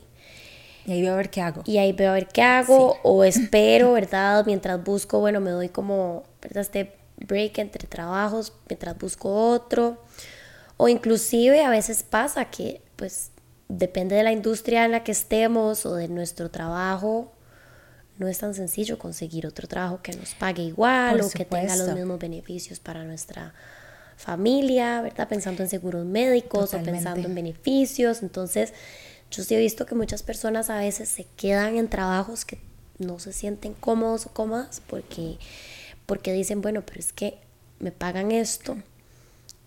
y 0.85 0.91
ahí 0.91 1.01
veo 1.01 1.13
a 1.13 1.17
ver 1.17 1.29
qué 1.29 1.41
hago. 1.41 1.63
Y 1.65 1.77
ahí 1.77 1.93
veo 1.93 2.11
a 2.11 2.13
ver 2.13 2.27
qué 2.27 2.41
hago 2.41 2.97
o 3.03 3.23
espero, 3.25 3.93
¿verdad? 3.93 4.45
Mientras 4.45 4.83
busco, 4.83 5.19
bueno, 5.19 5.39
me 5.39 5.51
doy 5.51 5.69
como, 5.69 6.23
¿verdad? 6.41 6.61
Este 6.61 6.95
break 7.17 7.59
entre 7.59 7.87
trabajos, 7.87 8.53
mientras 8.67 8.97
busco 8.97 9.33
otro. 9.33 10.01
O 10.77 10.89
inclusive 10.89 11.63
a 11.63 11.69
veces 11.69 12.03
pasa 12.03 12.45
que, 12.45 12.81
pues, 12.95 13.31
depende 13.69 14.15
de 14.15 14.23
la 14.23 14.31
industria 14.31 14.85
en 14.85 14.91
la 14.91 15.03
que 15.03 15.11
estemos 15.11 15.85
o 15.85 15.95
de 15.95 16.07
nuestro 16.07 16.49
trabajo, 16.51 17.31
no 18.17 18.27
es 18.27 18.37
tan 18.37 18.53
sencillo 18.53 18.99
conseguir 18.99 19.47
otro 19.47 19.67
trabajo 19.67 20.01
que 20.03 20.13
nos 20.13 20.35
pague 20.35 20.63
igual 20.63 21.21
o 21.21 21.29
que 21.29 21.45
tenga 21.45 21.75
los 21.75 21.93
mismos 21.93 22.19
beneficios 22.19 22.79
para 22.79 23.03
nuestra 23.03 23.53
familia, 24.17 25.01
¿verdad? 25.01 25.27
Pensando 25.27 25.63
en 25.63 25.69
seguros 25.69 26.05
médicos 26.05 26.73
o 26.73 26.83
pensando 26.83 27.27
en 27.27 27.33
beneficios. 27.33 28.21
Entonces, 28.21 28.73
yo 29.33 29.43
sí 29.43 29.55
he 29.55 29.59
visto 29.59 29.85
que 29.87 29.95
muchas 29.95 30.21
personas 30.21 30.69
a 30.69 30.77
veces 30.77 31.09
se 31.09 31.25
quedan 31.35 31.75
en 31.77 31.89
trabajos 31.89 32.45
que 32.45 32.59
no 32.99 33.17
se 33.17 33.33
sienten 33.33 33.73
cómodos 33.73 34.27
o 34.27 34.29
cómodas 34.29 34.81
porque, 34.87 35.37
porque 36.05 36.31
dicen, 36.33 36.61
bueno, 36.61 36.83
pero 36.85 36.99
es 36.99 37.13
que 37.13 37.39
me 37.79 37.91
pagan 37.91 38.31
esto 38.31 38.77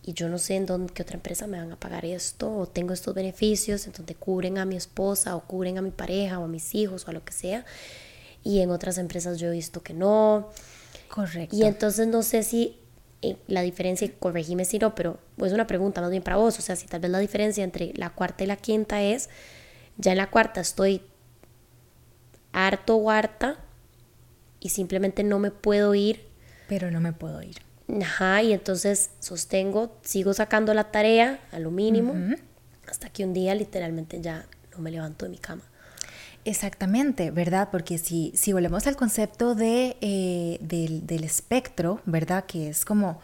y 0.04 0.12
yo 0.12 0.28
no 0.28 0.38
sé 0.38 0.54
en 0.54 0.66
dónde, 0.66 0.92
qué 0.92 1.02
otra 1.02 1.16
empresa 1.16 1.48
me 1.48 1.58
van 1.58 1.72
a 1.72 1.80
pagar 1.80 2.04
esto 2.04 2.56
o 2.56 2.66
tengo 2.68 2.92
estos 2.92 3.12
beneficios 3.12 3.88
en 3.88 3.92
donde 3.92 4.14
cubren 4.14 4.56
a 4.56 4.64
mi 4.64 4.76
esposa 4.76 5.34
o 5.34 5.40
cubren 5.40 5.78
a 5.78 5.82
mi 5.82 5.90
pareja 5.90 6.38
o 6.38 6.44
a 6.44 6.48
mis 6.48 6.76
hijos 6.76 7.06
o 7.06 7.10
a 7.10 7.12
lo 7.12 7.24
que 7.24 7.32
sea. 7.32 7.64
Y 8.44 8.60
en 8.60 8.70
otras 8.70 8.98
empresas 8.98 9.40
yo 9.40 9.48
he 9.48 9.50
visto 9.50 9.82
que 9.82 9.94
no. 9.94 10.48
Correcto. 11.08 11.56
Y 11.56 11.64
entonces 11.64 12.06
no 12.06 12.22
sé 12.22 12.44
si 12.44 12.78
eh, 13.22 13.36
la 13.46 13.62
diferencia, 13.62 14.10
corregime 14.18 14.64
si 14.64 14.78
no, 14.78 14.94
pero 14.94 15.18
es 15.42 15.52
una 15.52 15.66
pregunta 15.66 16.00
más 16.00 16.10
bien 16.10 16.22
para 16.22 16.36
vos, 16.36 16.58
o 16.58 16.62
sea, 16.62 16.76
si 16.76 16.86
tal 16.86 17.00
vez 17.00 17.10
la 17.10 17.18
diferencia 17.18 17.64
entre 17.64 17.92
la 17.94 18.10
cuarta 18.10 18.44
y 18.44 18.46
la 18.46 18.56
quinta 18.56 19.02
es, 19.02 19.30
ya 19.96 20.12
en 20.12 20.18
la 20.18 20.30
cuarta 20.30 20.60
estoy 20.60 21.02
harto 22.52 22.96
o 22.96 23.10
harta 23.10 23.58
y 24.60 24.70
simplemente 24.70 25.24
no 25.24 25.38
me 25.38 25.50
puedo 25.50 25.94
ir. 25.94 26.26
Pero 26.68 26.90
no 26.90 27.00
me 27.00 27.12
puedo 27.12 27.42
ir. 27.42 27.56
Ajá, 28.02 28.42
y 28.42 28.52
entonces 28.52 29.10
sostengo, 29.20 29.96
sigo 30.02 30.34
sacando 30.34 30.74
la 30.74 30.90
tarea 30.90 31.40
a 31.52 31.58
lo 31.58 31.70
mínimo, 31.70 32.14
hasta 32.88 33.08
que 33.10 33.24
un 33.24 33.32
día 33.32 33.54
literalmente 33.54 34.20
ya 34.20 34.46
no 34.72 34.78
me 34.78 34.90
levanto 34.90 35.24
de 35.24 35.30
mi 35.30 35.38
cama. 35.38 35.62
Exactamente, 36.46 37.32
¿verdad? 37.32 37.70
Porque 37.72 37.98
si, 37.98 38.30
si 38.36 38.52
volvemos 38.52 38.86
al 38.86 38.94
concepto 38.94 39.56
de, 39.56 39.96
eh, 40.00 40.58
del, 40.60 41.24
espectro, 41.24 42.00
¿verdad? 42.06 42.44
Que 42.46 42.68
es 42.68 42.84
como 42.84 43.20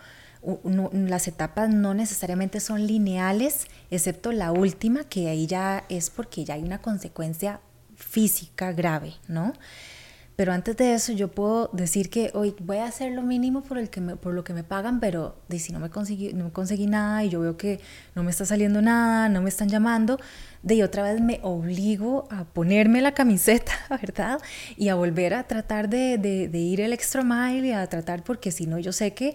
las 0.93 1.29
etapas 1.29 1.71
no 1.71 1.95
necesariamente 1.95 2.59
son 2.59 2.85
lineales, 2.85 3.69
excepto 3.93 4.33
la 4.33 4.51
última, 4.51 5.05
que 5.05 5.29
ahí 5.29 5.47
ya 5.47 5.85
es 5.89 6.11
porque 6.11 6.45
ya 6.45 6.55
hay 6.55 6.65
una 6.65 6.83
consecuencia 6.83 7.61
física 7.95 8.73
grave, 8.73 9.15
¿no? 9.29 9.53
Pero 10.35 10.53
antes 10.53 10.77
de 10.77 10.95
eso 10.95 11.13
yo 11.13 11.29
puedo 11.29 11.71
decir 11.73 12.11
que 12.11 12.33
hoy 12.35 12.57
voy 12.59 12.79
a 12.79 12.87
hacer 12.87 13.13
lo 13.13 13.23
mínimo 13.23 13.63
por, 13.63 13.79
el 13.79 13.91
que 13.91 14.01
por 14.01 14.35
lo 14.35 14.43
que 14.43 14.55
me 14.55 14.65
pagan, 14.65 14.99
pero 14.99 15.37
de, 15.49 15.61
si 15.61 15.73
no 15.73 15.79
me, 15.79 15.91
conseguí, 15.91 16.33
no 16.33 16.53
conseguí 16.53 16.87
nada 16.87 17.23
y 17.23 17.29
yo 17.29 17.39
veo 17.39 17.57
que 17.57 17.81
no 18.17 18.25
me 18.25 18.33
está 18.33 18.45
saliendo 18.47 18.83
nada, 18.83 19.29
no 19.29 19.43
me 19.43 19.49
están 19.49 19.69
llamando, 19.69 20.19
de 20.63 20.85
otra 20.85 21.03
vez 21.03 21.21
me 21.21 21.41
obligo 21.43 22.29
a 22.31 22.45
ponerme 22.45 23.01
la 23.01 23.13
camiseta, 23.13 23.73
¿verdad? 23.91 24.41
Y 24.77 24.89
a 24.89 24.95
volver 24.95 25.35
a 25.35 25.45
tratar 25.45 25.89
de, 25.89 26.19
de, 26.19 26.49
de 26.49 26.59
ir 26.59 26.81
el 26.81 26.93
extra 26.93 27.23
mile 27.23 27.69
y 27.69 27.73
a 27.73 27.87
tratar 27.87 28.23
porque 28.23 28.51
si 28.51 28.67
no 28.67 28.79
yo 28.79 28.93
sé 28.93 29.13
que 29.15 29.35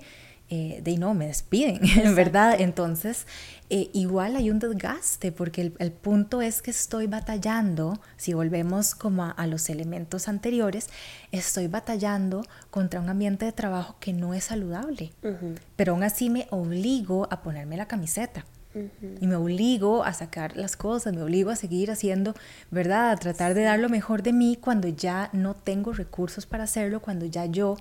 eh, 0.50 0.80
de 0.82 0.98
no, 0.98 1.14
me 1.14 1.28
despiden, 1.28 1.82
¿verdad? 2.16 2.62
Entonces, 2.62 3.28
eh, 3.70 3.90
igual 3.92 4.38
hay 4.38 4.50
un 4.50 4.60
desgaste, 4.60 5.34
porque 5.34 5.74
el, 5.78 5.92
punto 5.92 6.42
es 6.42 6.62
que 6.62 6.72
estoy 6.72 7.06
batallando, 7.06 8.00
si 8.16 8.34
volvemos 8.34 8.96
como 8.96 9.26
a, 9.26 9.48
los 9.48 9.70
elementos 9.70 10.30
anteriores, 10.30 10.88
estoy 11.34 11.68
batallando 11.68 12.46
contra 12.72 13.02
un 13.02 13.10
ambiente 13.10 13.44
de 13.44 13.52
trabajo 13.52 13.98
que 14.00 14.14
no 14.14 14.34
es 14.34 14.46
saludable, 14.46 15.12
pero 15.76 15.92
aún 15.92 16.04
así 16.04 16.30
me 16.30 16.48
obligo 16.50 17.28
a 17.30 17.42
ponerme 17.42 17.76
la 17.76 17.90
camiseta. 17.90 18.46
Y 19.20 19.26
me 19.26 19.36
obligo 19.36 20.04
a 20.04 20.14
sacar 20.14 20.56
las 20.56 20.78
cosas, 20.78 21.16
me 21.16 21.24
obligo 21.24 21.50
a 21.50 21.56
seguir 21.56 21.90
haciendo, 21.90 22.36
¿verdad? 22.70 23.12
A 23.12 23.16
tratar 23.16 23.54
de 23.54 23.64
dar 23.64 23.80
lo 23.80 23.90
mejor 23.90 24.22
de 24.22 24.34
mí 24.34 24.58
cuando 24.60 24.88
ya 24.88 25.30
no 25.34 25.56
tengo 25.56 25.94
recursos 25.94 26.46
para 26.46 26.66
hacerlo, 26.66 27.02
cuando 27.02 27.26
ya 27.26 27.46
yo 27.46 27.78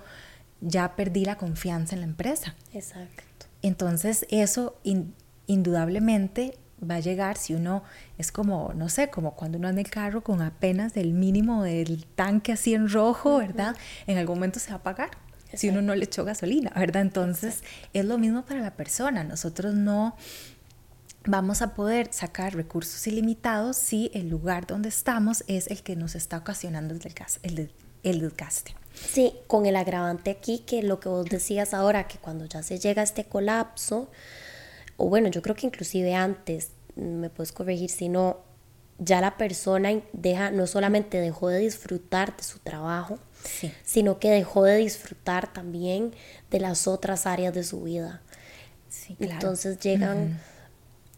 ya 0.61 0.95
perdí 0.95 1.25
la 1.25 1.37
confianza 1.37 1.95
en 1.95 2.01
la 2.01 2.07
empresa. 2.07 2.55
Exacto. 2.73 3.23
Entonces 3.61 4.25
eso 4.29 4.79
indudablemente 5.45 6.57
va 6.79 6.95
a 6.95 6.99
llegar 6.99 7.37
si 7.37 7.53
uno 7.53 7.83
es 8.17 8.31
como, 8.31 8.71
no 8.75 8.89
sé, 8.89 9.09
como 9.09 9.35
cuando 9.35 9.57
uno 9.57 9.67
anda 9.67 9.81
en 9.81 9.85
el 9.85 9.91
carro 9.91 10.23
con 10.23 10.41
apenas 10.41 10.95
el 10.97 11.13
mínimo 11.13 11.63
del 11.63 12.05
tanque 12.05 12.53
así 12.53 12.73
en 12.73 12.89
rojo, 12.89 13.37
¿verdad? 13.37 13.75
En 14.05 14.17
algún 14.17 14.37
momento 14.37 14.59
se 14.59 14.69
va 14.69 14.75
a 14.75 14.79
apagar. 14.79 15.11
Si 15.53 15.69
uno 15.69 15.81
no 15.81 15.95
le 15.95 16.03
echó 16.03 16.25
gasolina, 16.25 16.71
¿verdad? 16.75 17.01
Entonces 17.01 17.63
es 17.93 18.05
lo 18.05 18.17
mismo 18.17 18.43
para 18.45 18.59
la 18.59 18.71
persona. 18.71 19.23
Nosotros 19.23 19.73
no 19.73 20.15
vamos 21.27 21.61
a 21.61 21.75
poder 21.75 22.09
sacar 22.11 22.55
recursos 22.55 23.05
ilimitados 23.05 23.77
si 23.77 24.09
el 24.13 24.29
lugar 24.29 24.65
donde 24.65 24.89
estamos 24.89 25.43
es 25.47 25.67
el 25.67 25.83
que 25.83 25.95
nos 25.95 26.15
está 26.15 26.37
ocasionando 26.37 26.93
el 26.93 26.99
desgaste. 26.99 27.47
El, 27.47 27.71
el 28.03 28.19
desgaste. 28.21 28.75
Sí, 28.93 29.33
con 29.45 29.65
el 29.65 29.75
agravante 29.75 30.31
aquí 30.31 30.59
que 30.59 30.81
lo 30.81 30.99
que 30.99 31.09
vos 31.09 31.25
decías 31.25 31.73
ahora, 31.73 32.07
que 32.07 32.17
cuando 32.17 32.45
ya 32.45 32.63
se 32.63 32.79
llega 32.79 33.01
a 33.01 33.05
este 33.05 33.25
colapso, 33.25 34.09
o 34.95 35.09
bueno, 35.09 35.27
yo 35.29 35.41
creo 35.41 35.55
que 35.55 35.67
inclusive 35.67 36.15
antes, 36.15 36.71
me 36.95 37.29
puedes 37.29 37.51
corregir 37.51 37.91
si 37.91 38.09
no, 38.09 38.39
ya 38.97 39.21
la 39.21 39.37
persona 39.37 39.91
deja, 40.13 40.49
no 40.49 40.65
solamente 40.65 41.19
dejó 41.19 41.49
de 41.49 41.59
disfrutar 41.59 42.35
de 42.35 42.43
su 42.43 42.57
trabajo, 42.59 43.19
sino 43.83 44.17
que 44.17 44.31
dejó 44.31 44.63
de 44.63 44.77
disfrutar 44.77 45.53
también 45.53 46.13
de 46.49 46.59
las 46.59 46.87
otras 46.87 47.27
áreas 47.27 47.53
de 47.53 47.63
su 47.63 47.83
vida. 47.83 48.21
Entonces 49.19 49.79
llegan, 49.79 50.39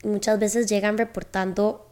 muchas 0.04 0.40
veces 0.40 0.68
llegan 0.68 0.98
reportando 0.98 1.90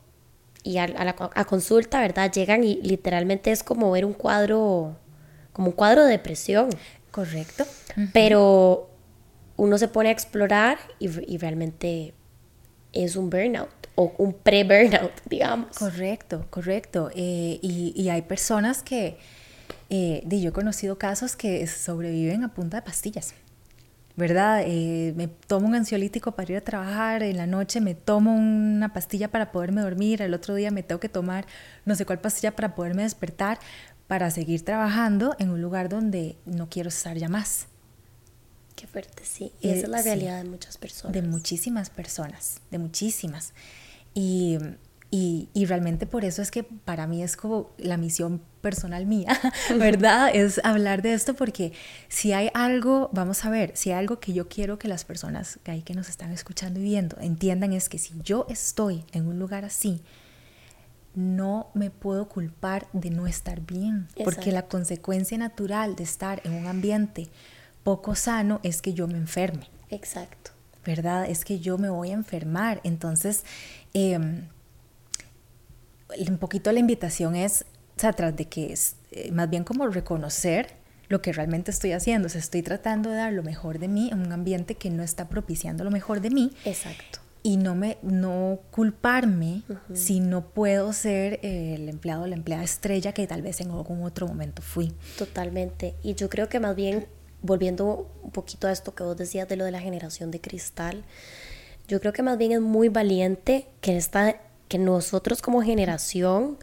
y 0.63 0.77
a, 0.77 0.87
la, 0.87 1.15
a 1.33 1.45
consulta, 1.45 2.01
¿verdad? 2.01 2.31
Llegan 2.31 2.63
y 2.63 2.81
literalmente 2.81 3.51
es 3.51 3.63
como 3.63 3.91
ver 3.91 4.05
un 4.05 4.13
cuadro 4.13 4.97
como 5.57 5.69
un 5.69 5.73
cuadro 5.73 6.05
de 6.05 6.11
depresión. 6.11 6.69
Correcto. 7.09 7.65
Pero 8.13 8.91
uno 9.57 9.77
se 9.79 9.87
pone 9.87 10.09
a 10.09 10.11
explorar 10.11 10.77
y, 10.99 11.37
realmente 11.37 12.13
es 12.93 13.15
un 13.15 13.31
burnout 13.31 13.69
o 13.95 14.13
un 14.19 14.33
pre-burnout, 14.33 15.11
digamos. 15.29 15.75
Correcto, 15.75 16.45
correcto. 16.51 17.09
Eh, 17.15 17.59
y, 17.61 18.07
hay 18.09 18.21
personas 18.21 18.83
que, 18.83 19.17
eh, 19.89 20.23
yo 20.27 20.49
he 20.49 20.53
conocido 20.53 20.99
casos 20.99 21.35
que 21.35 21.65
sobreviven 21.65 22.43
a 22.43 22.53
punta 22.53 22.77
de 22.77 22.83
pastillas. 22.83 23.33
¿Verdad? 24.17 24.63
Eh, 24.65 25.13
me 25.15 25.27
tomo 25.27 25.67
un 25.67 25.75
ansiolítico 25.75 26.31
para 26.31 26.51
ir 26.51 26.57
a 26.57 26.61
trabajar, 26.61 27.21
en 27.21 27.37
la 27.37 27.45
noche 27.45 27.79
me 27.81 27.93
tomo 27.93 28.35
una 28.35 28.91
pastilla 28.91 29.29
para 29.29 29.51
poderme 29.51 29.81
dormir, 29.81 30.23
el 30.23 30.33
otro 30.33 30.55
día 30.55 30.71
me 30.71 30.81
tengo 30.81 30.99
que 30.99 31.07
tomar 31.07 31.45
no 31.85 31.93
sé 31.93 32.03
cuál 32.03 32.19
pastilla 32.19 32.55
para 32.55 32.73
poderme 32.73 33.03
despertar, 33.03 33.59
para 34.07 34.31
seguir 34.31 34.65
trabajando 34.65 35.35
en 35.37 35.51
un 35.51 35.61
lugar 35.61 35.87
donde 35.87 36.35
no 36.45 36.67
quiero 36.67 36.89
estar 36.89 37.15
ya 37.15 37.29
más. 37.29 37.67
Qué 38.75 38.87
fuerte, 38.87 39.23
sí. 39.23 39.51
Y 39.61 39.69
esa 39.69 39.85
es 39.85 39.89
la 39.89 39.99
eh, 39.99 40.03
realidad 40.03 40.43
de 40.43 40.49
muchas 40.49 40.77
personas. 40.77 41.13
De 41.13 41.21
muchísimas 41.21 41.89
personas, 41.89 42.61
de 42.71 42.79
muchísimas. 42.79 43.53
Y, 44.13 44.57
y, 45.11 45.49
y, 45.53 45.65
realmente 45.65 46.07
por 46.07 46.25
eso 46.25 46.41
es 46.41 46.51
que 46.51 46.63
para 46.63 47.05
mí 47.05 47.21
es 47.21 47.37
como 47.37 47.69
la 47.77 47.97
misión 47.97 48.41
personal 48.67 49.05
mía, 49.05 49.39
¿verdad? 49.79 50.29
es 50.33 50.59
hablar 50.65 51.01
de 51.01 51.13
esto 51.13 51.35
porque 51.35 51.71
si 52.09 52.33
hay 52.33 52.49
algo, 52.53 53.09
vamos 53.13 53.45
a 53.45 53.49
ver, 53.49 53.71
si 53.75 53.91
hay 53.91 53.99
algo 53.99 54.19
que 54.19 54.33
yo 54.33 54.49
quiero 54.49 54.77
que 54.77 54.89
las 54.89 55.05
personas 55.05 55.57
que, 55.63 55.71
hay 55.71 55.83
que 55.83 55.93
nos 55.93 56.09
están 56.09 56.33
escuchando 56.33 56.81
y 56.81 56.83
viendo 56.83 57.15
entiendan 57.21 57.71
es 57.71 57.87
que 57.87 57.97
si 57.97 58.13
yo 58.25 58.45
estoy 58.49 59.05
en 59.13 59.25
un 59.25 59.39
lugar 59.39 59.63
así, 59.63 60.01
no 61.15 61.69
me 61.73 61.91
puedo 61.91 62.27
culpar 62.27 62.87
de 62.91 63.09
no 63.09 63.25
estar 63.25 63.61
bien, 63.61 64.09
porque 64.25 64.51
la 64.51 64.63
consecuencia 64.63 65.37
natural 65.37 65.95
de 65.95 66.03
estar 66.03 66.41
en 66.43 66.53
un 66.53 66.67
ambiente 66.67 67.29
poco 67.83 68.15
sano 68.15 68.59
es 68.63 68.81
que 68.81 68.93
yo 68.93 69.07
me 69.07 69.17
enferme. 69.17 69.69
Exacto. 69.89 70.51
¿Verdad? 70.85 71.29
Es 71.29 71.45
que 71.45 71.59
yo 71.59 71.77
me 71.77 71.89
voy 71.89 72.09
a 72.09 72.15
enfermar. 72.15 72.81
Entonces, 72.83 73.45
em, 73.93 74.49
un 76.27 76.37
poquito 76.37 76.69
la 76.73 76.79
invitación 76.79 77.37
es, 77.37 77.65
o 77.97 77.99
sea, 77.99 78.13
tras 78.13 78.35
de 78.35 78.45
que 78.45 78.71
es 78.71 78.95
eh, 79.11 79.31
más 79.31 79.49
bien 79.49 79.63
como 79.63 79.87
reconocer 79.87 80.75
lo 81.09 81.21
que 81.21 81.33
realmente 81.33 81.71
estoy 81.71 81.93
haciendo. 81.93 82.27
O 82.27 82.29
sea, 82.29 82.39
estoy 82.39 82.61
tratando 82.61 83.09
de 83.09 83.17
dar 83.17 83.33
lo 83.33 83.43
mejor 83.43 83.79
de 83.79 83.87
mí 83.87 84.09
en 84.11 84.19
un 84.19 84.31
ambiente 84.31 84.75
que 84.75 84.89
no 84.89 85.03
está 85.03 85.29
propiciando 85.29 85.83
lo 85.83 85.91
mejor 85.91 86.21
de 86.21 86.29
mí. 86.29 86.51
Exacto 86.65 87.19
y 87.43 87.55
no 87.55 87.75
me 87.75 87.97
no 88.01 88.59
culparme 88.71 89.61
si 89.93 90.19
no 90.19 90.49
puedo 90.49 90.91
ser 90.91 91.39
el 91.43 91.87
empleado 91.87 92.23
o 92.23 92.27
la 92.27 92.35
empleada 92.35 92.63
estrella 92.63 93.13
que 93.13 93.25
tal 93.25 93.41
vez 93.41 93.61
en 93.61 93.71
algún 93.71 94.03
otro 94.03 94.27
momento 94.27 94.61
fui. 94.61 94.91
Totalmente. 95.17 95.95
Y 96.03 96.15
yo 96.15 96.29
creo 96.29 96.49
que 96.49 96.59
más 96.59 96.75
bien 96.75 97.07
volviendo 97.41 98.11
un 98.21 98.31
poquito 98.31 98.67
a 98.67 98.73
esto 98.73 98.93
que 98.95 99.03
vos 99.03 99.15
decías 99.15 99.47
de 99.47 99.55
lo 99.55 99.63
de 99.63 99.71
la 99.71 99.79
generación 99.79 100.29
de 100.29 100.41
cristal, 100.41 101.05
yo 101.87 102.01
creo 102.01 102.11
que 102.11 102.21
más 102.21 102.37
bien 102.37 102.51
es 102.51 102.59
muy 102.59 102.89
valiente 102.89 103.67
que 103.79 103.95
esta 103.95 104.41
que 104.67 104.77
nosotros 104.77 105.41
como 105.41 105.61
generación 105.61 106.57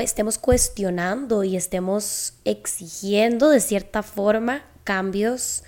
estemos 0.00 0.38
cuestionando 0.38 1.44
y 1.44 1.56
estemos 1.56 2.34
exigiendo 2.44 3.48
de 3.50 3.60
cierta 3.60 4.02
forma 4.02 4.64
cambios 4.84 5.62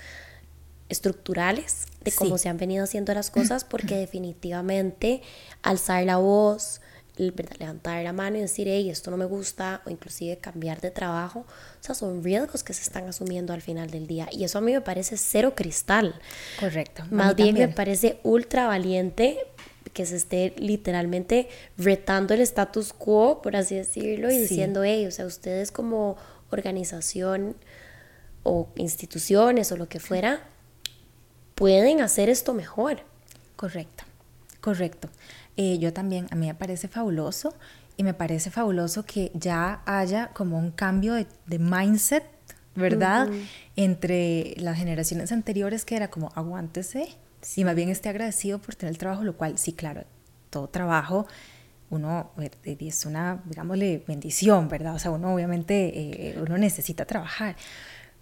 estructurales 0.88 1.86
de 2.02 2.12
cómo 2.12 2.38
se 2.38 2.48
han 2.48 2.58
venido 2.58 2.84
haciendo 2.84 3.14
las 3.14 3.30
cosas, 3.30 3.64
porque 3.68 3.96
definitivamente 3.96 5.22
alzar 5.62 6.04
la 6.04 6.18
voz, 6.18 6.80
levantar 7.16 8.02
la 8.02 8.12
mano 8.12 8.36
y 8.36 8.40
decir, 8.40 8.66
hey, 8.68 8.90
esto 8.90 9.10
no 9.10 9.16
me 9.16 9.24
gusta, 9.24 9.82
o 9.86 9.90
inclusive 9.90 10.38
cambiar 10.38 10.80
de 10.80 10.90
trabajo, 10.90 11.40
o 11.40 11.84
sea, 11.84 11.94
son 11.94 12.22
riesgos 12.24 12.64
que 12.64 12.72
se 12.72 12.82
están 12.82 13.08
asumiendo 13.08 13.52
al 13.52 13.62
final 13.62 13.90
del 13.90 14.06
día. 14.06 14.28
Y 14.32 14.44
eso 14.44 14.58
a 14.58 14.60
mí 14.60 14.72
me 14.72 14.80
parece 14.80 15.16
cero 15.16 15.54
cristal. 15.54 16.20
Correcto. 16.58 17.04
Más 17.10 17.36
bien 17.36 17.54
me 17.54 17.68
parece 17.68 18.18
ultra 18.24 18.66
valiente 18.66 19.38
que 19.94 20.04
se 20.04 20.16
esté 20.16 20.52
literalmente 20.58 21.48
retando 21.78 22.34
el 22.34 22.40
status 22.40 22.92
quo, 22.92 23.40
por 23.40 23.56
así 23.56 23.76
decirlo, 23.76 24.30
y 24.30 24.36
diciendo, 24.36 24.84
hey, 24.84 25.06
o 25.06 25.10
sea, 25.10 25.24
ustedes 25.24 25.70
como 25.70 26.16
organización 26.50 27.56
o 28.42 28.68
instituciones 28.76 29.72
o 29.72 29.76
lo 29.76 29.88
que 29.88 30.00
fuera, 30.00 30.42
pueden 31.54 32.02
hacer 32.02 32.28
esto 32.28 32.52
mejor. 32.52 32.98
Correcto, 33.56 34.04
correcto. 34.60 35.08
Eh, 35.56 35.78
yo 35.78 35.92
también, 35.92 36.26
a 36.30 36.34
mí 36.34 36.48
me 36.48 36.54
parece 36.54 36.88
fabuloso 36.88 37.54
y 37.96 38.02
me 38.02 38.12
parece 38.12 38.50
fabuloso 38.50 39.04
que 39.04 39.30
ya 39.32 39.80
haya 39.86 40.30
como 40.34 40.58
un 40.58 40.72
cambio 40.72 41.14
de, 41.14 41.58
mindset, 41.60 42.24
¿verdad? 42.74 43.28
Entre 43.76 44.54
las 44.58 44.76
generaciones 44.76 45.30
anteriores 45.30 45.84
que 45.84 45.94
era 45.94 46.10
como 46.10 46.32
aguántese 46.34 47.16
y 47.56 47.64
más 47.64 47.74
bien 47.74 47.88
esté 47.88 48.08
agradecido 48.08 48.58
por 48.58 48.74
tener 48.74 48.92
el 48.92 48.98
trabajo, 48.98 49.24
lo 49.24 49.36
cual 49.36 49.58
sí, 49.58 49.72
claro, 49.72 50.04
todo 50.50 50.68
trabajo 50.68 51.26
uno 51.90 52.32
eh, 52.38 52.76
es 52.80 53.06
una, 53.06 53.42
digámosle, 53.44 54.02
bendición, 54.06 54.68
¿verdad? 54.68 54.94
O 54.94 54.98
sea, 54.98 55.10
uno 55.10 55.34
obviamente, 55.34 55.92
eh, 55.94 56.38
uno 56.40 56.58
necesita 56.58 57.04
trabajar, 57.04 57.56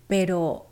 pero 0.08 0.66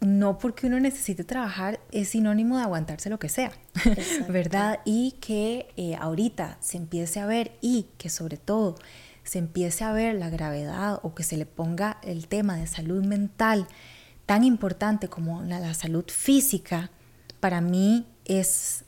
no 0.00 0.38
porque 0.38 0.66
uno 0.66 0.80
necesite 0.80 1.24
trabajar 1.24 1.78
es 1.92 2.08
sinónimo 2.08 2.56
de 2.56 2.64
aguantarse 2.64 3.10
lo 3.10 3.18
que 3.18 3.28
sea, 3.28 3.52
¿verdad? 4.28 4.80
Y 4.84 5.12
que 5.20 5.68
eh, 5.76 5.94
ahorita 5.96 6.56
se 6.60 6.78
empiece 6.78 7.20
a 7.20 7.26
ver 7.26 7.52
y 7.60 7.86
que 7.98 8.08
sobre 8.08 8.36
todo 8.36 8.76
se 9.22 9.38
empiece 9.38 9.84
a 9.84 9.92
ver 9.92 10.14
la 10.14 10.30
gravedad 10.30 10.98
o 11.02 11.14
que 11.14 11.22
se 11.22 11.36
le 11.36 11.46
ponga 11.46 11.98
el 12.02 12.26
tema 12.28 12.56
de 12.56 12.66
salud 12.66 13.04
mental 13.04 13.68
tan 14.24 14.44
importante 14.44 15.08
como 15.08 15.42
la, 15.42 15.74
salud 15.74 16.04
física, 16.08 16.90
para 17.40 17.60
mí 17.60 18.06
es, 18.24 18.84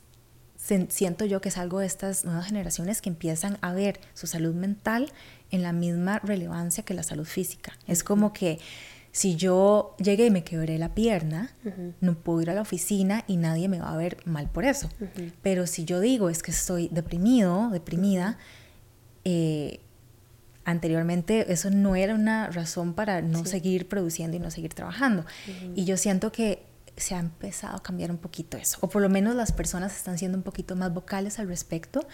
siento 0.89 1.25
yo 1.25 1.41
que 1.41 1.49
es 1.49 1.59
algo 1.59 1.81
de 1.81 1.87
estas 1.87 2.25
nuevas 2.25 2.47
generaciones 2.47 3.03
que 3.03 3.09
empiezan 3.11 3.59
a 3.61 3.73
ver 3.73 4.01
su 4.15 4.27
salud 4.27 4.55
mental 4.55 5.13
en 5.51 5.63
la 5.63 5.73
misma 5.73 6.19
relevancia 6.21 6.85
que 6.85 6.95
la 6.95 7.03
salud 7.03 7.27
física. 7.27 7.73
Es 7.87 8.05
como 8.05 8.33
que 8.33 8.59
si 9.11 9.37
yo 9.37 9.95
llegué 9.99 10.27
y 10.27 10.31
me 10.31 10.43
quebré 10.43 10.79
la 10.79 10.95
pierna, 10.95 11.51
no 12.01 12.15
puedo 12.15 12.41
ir 12.41 12.51
a 12.51 12.55
la 12.55 12.63
oficina 12.63 13.25
y 13.27 13.37
nadie 13.37 13.69
me 13.69 13.79
va 13.79 13.93
a 13.93 13.97
ver 13.97 14.19
mal 14.25 14.49
por 14.49 14.65
eso. 14.65 14.89
Pero 15.43 15.67
si 15.67 15.85
yo 15.85 16.01
digo 16.01 16.31
es 16.31 16.43
que 16.43 16.51
estoy 16.51 16.89
deprimido, 16.89 17.69
deprimida, 17.71 18.39
eh, 19.25 19.81
anteriormente 20.65 21.53
eso 21.53 21.71
no 21.71 21.95
era 21.95 22.15
una 22.15 22.49
razón 22.49 22.95
para 22.95 23.21
no 23.21 23.45
seguir 23.45 23.89
produciendo 23.89 24.39
y 24.39 24.41
no 24.41 24.51
seguir 24.51 24.73
trabajando. 24.73 25.27
Y 25.75 25.85
yo 25.85 25.99
siento 25.99 26.33
que 26.33 26.65
se 26.97 27.15
ha 27.15 27.19
empezado 27.19 27.77
a 27.77 27.83
cambiar 27.83 28.11
un 28.11 28.19
poquito 28.19 28.57
eso, 28.57 28.79
o 28.81 28.89
por 28.89 29.03
lo 29.03 29.09
menos 29.09 29.35
las 29.35 29.53
personas 29.53 29.97
están 29.97 30.19
siendo 30.19 30.39
un 30.39 30.45
poquito 30.45 30.77
más 30.77 30.93
vocales 30.93 31.39
al 31.39 31.49
respecto. 31.49 32.07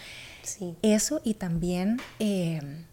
Eso 0.82 1.20
y 1.24 1.34
también... 1.34 1.98
Eh, 2.18 2.84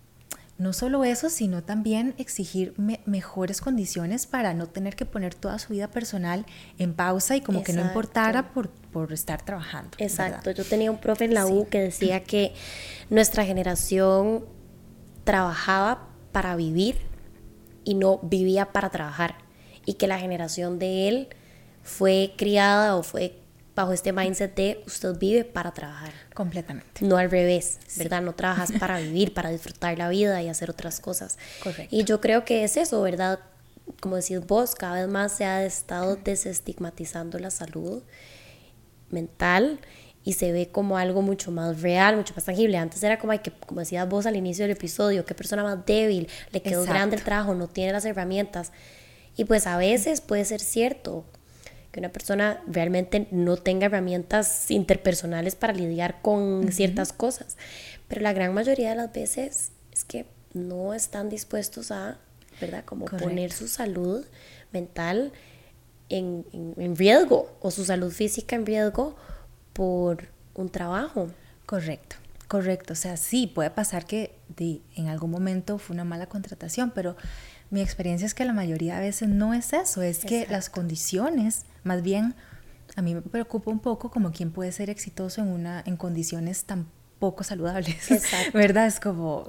no 0.58 0.72
solo 0.72 1.04
eso, 1.04 1.30
sino 1.30 1.64
también 1.64 2.16
exigir 2.18 2.74
mejores 3.06 3.60
condiciones 3.60 4.26
para 4.26 4.54
no 4.54 4.68
tener 4.68 4.96
que 4.96 5.06
poner 5.06 5.36
toda 5.36 5.60
su 5.60 5.74
vida 5.74 5.90
personal 5.90 6.46
en 6.78 6.94
pausa 6.94 7.36
y 7.36 7.42
como 7.42 7.62
que 7.62 7.74
no 7.74 7.82
importara 7.82 8.54
por, 8.54 8.70
por 8.70 9.12
estar 9.12 9.44
trabajando. 9.44 9.92
Exacto, 9.98 10.52
yo 10.52 10.64
tenía 10.64 10.92
un 10.92 11.00
profe 11.00 11.26
en 11.26 11.34
la 11.34 11.46
U 11.46 11.68
que 11.68 11.82
decía 11.82 12.24
que 12.24 12.54
nuestra 13.10 13.44
generación 13.44 14.46
trabajaba 15.26 16.08
para 16.32 16.56
vivir 16.56 17.00
y 17.84 17.96
no 17.96 18.20
vivía 18.20 18.72
para 18.72 18.90
trabajar 18.90 19.36
y 19.86 19.96
que 19.96 20.08
la 20.08 20.20
generación 20.20 20.80
de 20.80 21.10
él 21.10 21.28
fue 21.86 22.34
criada 22.36 22.96
o 22.98 23.04
fue 23.04 23.38
bajo 23.76 23.94
este 23.94 24.12
mindset 24.12 24.56
de 24.56 24.84
usted 24.88 25.18
vive 25.18 25.46
para 25.46 25.72
trabajar. 25.72 26.12
Completamente. 26.34 27.06
No 27.06 27.18
al 27.18 27.30
revés, 27.30 27.80
¿verdad? 27.98 28.22
No 28.22 28.34
trabajas 28.34 28.72
para 28.80 29.00
vivir, 29.00 29.34
para 29.34 29.50
disfrutar 29.50 29.98
la 29.98 30.10
vida 30.10 30.42
y 30.42 30.50
hacer 30.50 30.70
otras 30.70 31.00
cosas. 31.00 31.38
Correcto. 31.62 31.96
Y 31.96 32.04
yo 32.04 32.20
creo 32.22 32.44
que 32.44 32.64
es 32.64 32.76
eso, 32.76 33.02
¿verdad? 33.02 33.40
Como 34.00 34.16
decís 34.16 34.46
vos, 34.46 34.76
cada 34.76 35.02
vez 35.02 35.08
más 35.08 35.34
se 35.34 35.46
ha 35.46 35.64
estado 35.64 36.16
desestigmatizando 36.16 37.38
la 37.38 37.52
salud 37.52 38.02
mental 39.12 39.80
y 40.24 40.34
se 40.34 40.52
ve 40.52 40.70
como 40.70 40.98
algo 40.98 41.22
mucho 41.22 41.52
más 41.52 41.82
real, 41.82 42.18
mucho 42.18 42.34
más 42.34 42.46
tangible. 42.46 42.78
Antes 42.78 43.04
era 43.04 43.20
como, 43.20 43.40
que, 43.44 43.52
como 43.52 43.82
decías 43.82 44.10
vos 44.10 44.26
al 44.26 44.36
inicio 44.36 44.64
del 44.64 44.72
episodio, 44.72 45.24
qué 45.24 45.36
persona 45.36 45.62
más 45.64 45.86
débil, 45.86 46.28
le 46.52 46.62
quedó 46.64 46.84
grande 46.84 47.18
el 47.18 47.24
trabajo, 47.24 47.54
no 47.54 47.68
tiene 47.68 47.92
las 47.92 48.06
herramientas. 48.06 48.72
Y 49.38 49.46
pues 49.46 49.68
a 49.68 49.78
veces 49.78 50.22
puede 50.22 50.46
ser 50.46 50.62
cierto, 50.62 51.26
que 51.96 52.02
una 52.02 52.10
persona 52.10 52.62
realmente 52.68 53.30
no 53.32 53.56
tenga 53.56 53.86
herramientas 53.86 54.70
interpersonales 54.70 55.56
para 55.56 55.72
lidiar 55.72 56.22
con 56.22 56.70
ciertas 56.74 57.14
cosas. 57.14 57.56
Pero 58.10 58.20
la 58.20 58.34
gran 58.34 58.54
mayoría 58.54 58.90
de 58.90 58.98
las 58.98 59.14
veces 59.14 59.72
es 59.94 60.04
que 60.04 60.26
no 60.54 60.94
están 60.94 61.30
dispuestos 61.30 61.92
a, 61.92 62.18
¿verdad? 62.60 62.84
Como 62.84 63.06
poner 63.06 63.54
su 63.54 63.70
salud 63.70 64.26
mental 64.74 65.32
en, 66.10 66.46
en, 66.52 66.98
riesgo 66.98 67.58
o 67.62 67.72
su 67.72 67.86
salud 67.86 68.12
física 68.12 68.58
en 68.58 68.66
riesgo 68.66 69.16
por 69.72 70.28
un 70.54 70.68
trabajo. 70.68 71.30
Correcto, 71.66 72.18
correcto. 72.50 72.92
O 72.92 72.98
sea, 72.98 73.16
sí, 73.16 73.48
puede 73.48 73.70
pasar 73.70 74.06
que 74.06 74.36
en 74.58 75.08
algún 75.08 75.32
momento 75.32 75.78
fue 75.78 75.94
una 75.94 76.04
mala 76.04 76.28
contratación, 76.28 76.92
pero 76.94 77.16
mi 77.70 77.82
experiencia 77.82 78.26
es 78.26 78.34
que 78.34 78.46
la 78.46 78.54
mayoría 78.54 78.96
de 78.96 79.02
veces 79.02 79.30
no 79.30 79.54
es 79.54 79.74
eso, 79.74 80.02
es 80.02 80.20
que 80.20 80.48
las 80.50 80.70
condiciones, 80.70 81.66
más 81.84 82.02
bien, 82.02 82.36
a 82.96 83.02
mí 83.02 83.16
me 83.16 83.22
preocupa 83.22 83.72
un 83.72 83.80
poco 83.80 84.10
como 84.12 84.32
quién 84.32 84.52
puede 84.52 84.72
ser 84.72 84.90
exitoso 84.90 85.42
en, 85.42 85.48
una, 85.48 85.84
en 85.86 85.98
condiciones 85.98 86.66
tan 86.66 86.88
poco 87.20 87.44
saludables, 87.44 88.12
Exacto. 88.12 88.58
¿verdad? 88.58 88.88
Es 88.88 89.00
como, 89.00 89.48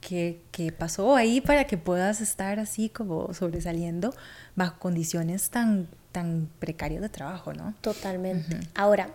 ¿qué, 0.00 0.42
¿qué, 0.52 0.72
pasó 0.72 1.16
ahí 1.16 1.40
para 1.40 1.64
que 1.64 1.78
puedas 1.78 2.20
estar 2.20 2.60
así 2.60 2.88
como 2.88 3.32
sobresaliendo 3.34 4.14
bajo 4.54 4.78
condiciones 4.78 5.50
tan, 5.50 5.88
tan 6.12 6.48
precarias 6.58 7.00
de 7.00 7.08
trabajo, 7.08 7.52
¿no? 7.52 7.74
Totalmente. 7.80 8.60
Ahora, 8.74 9.10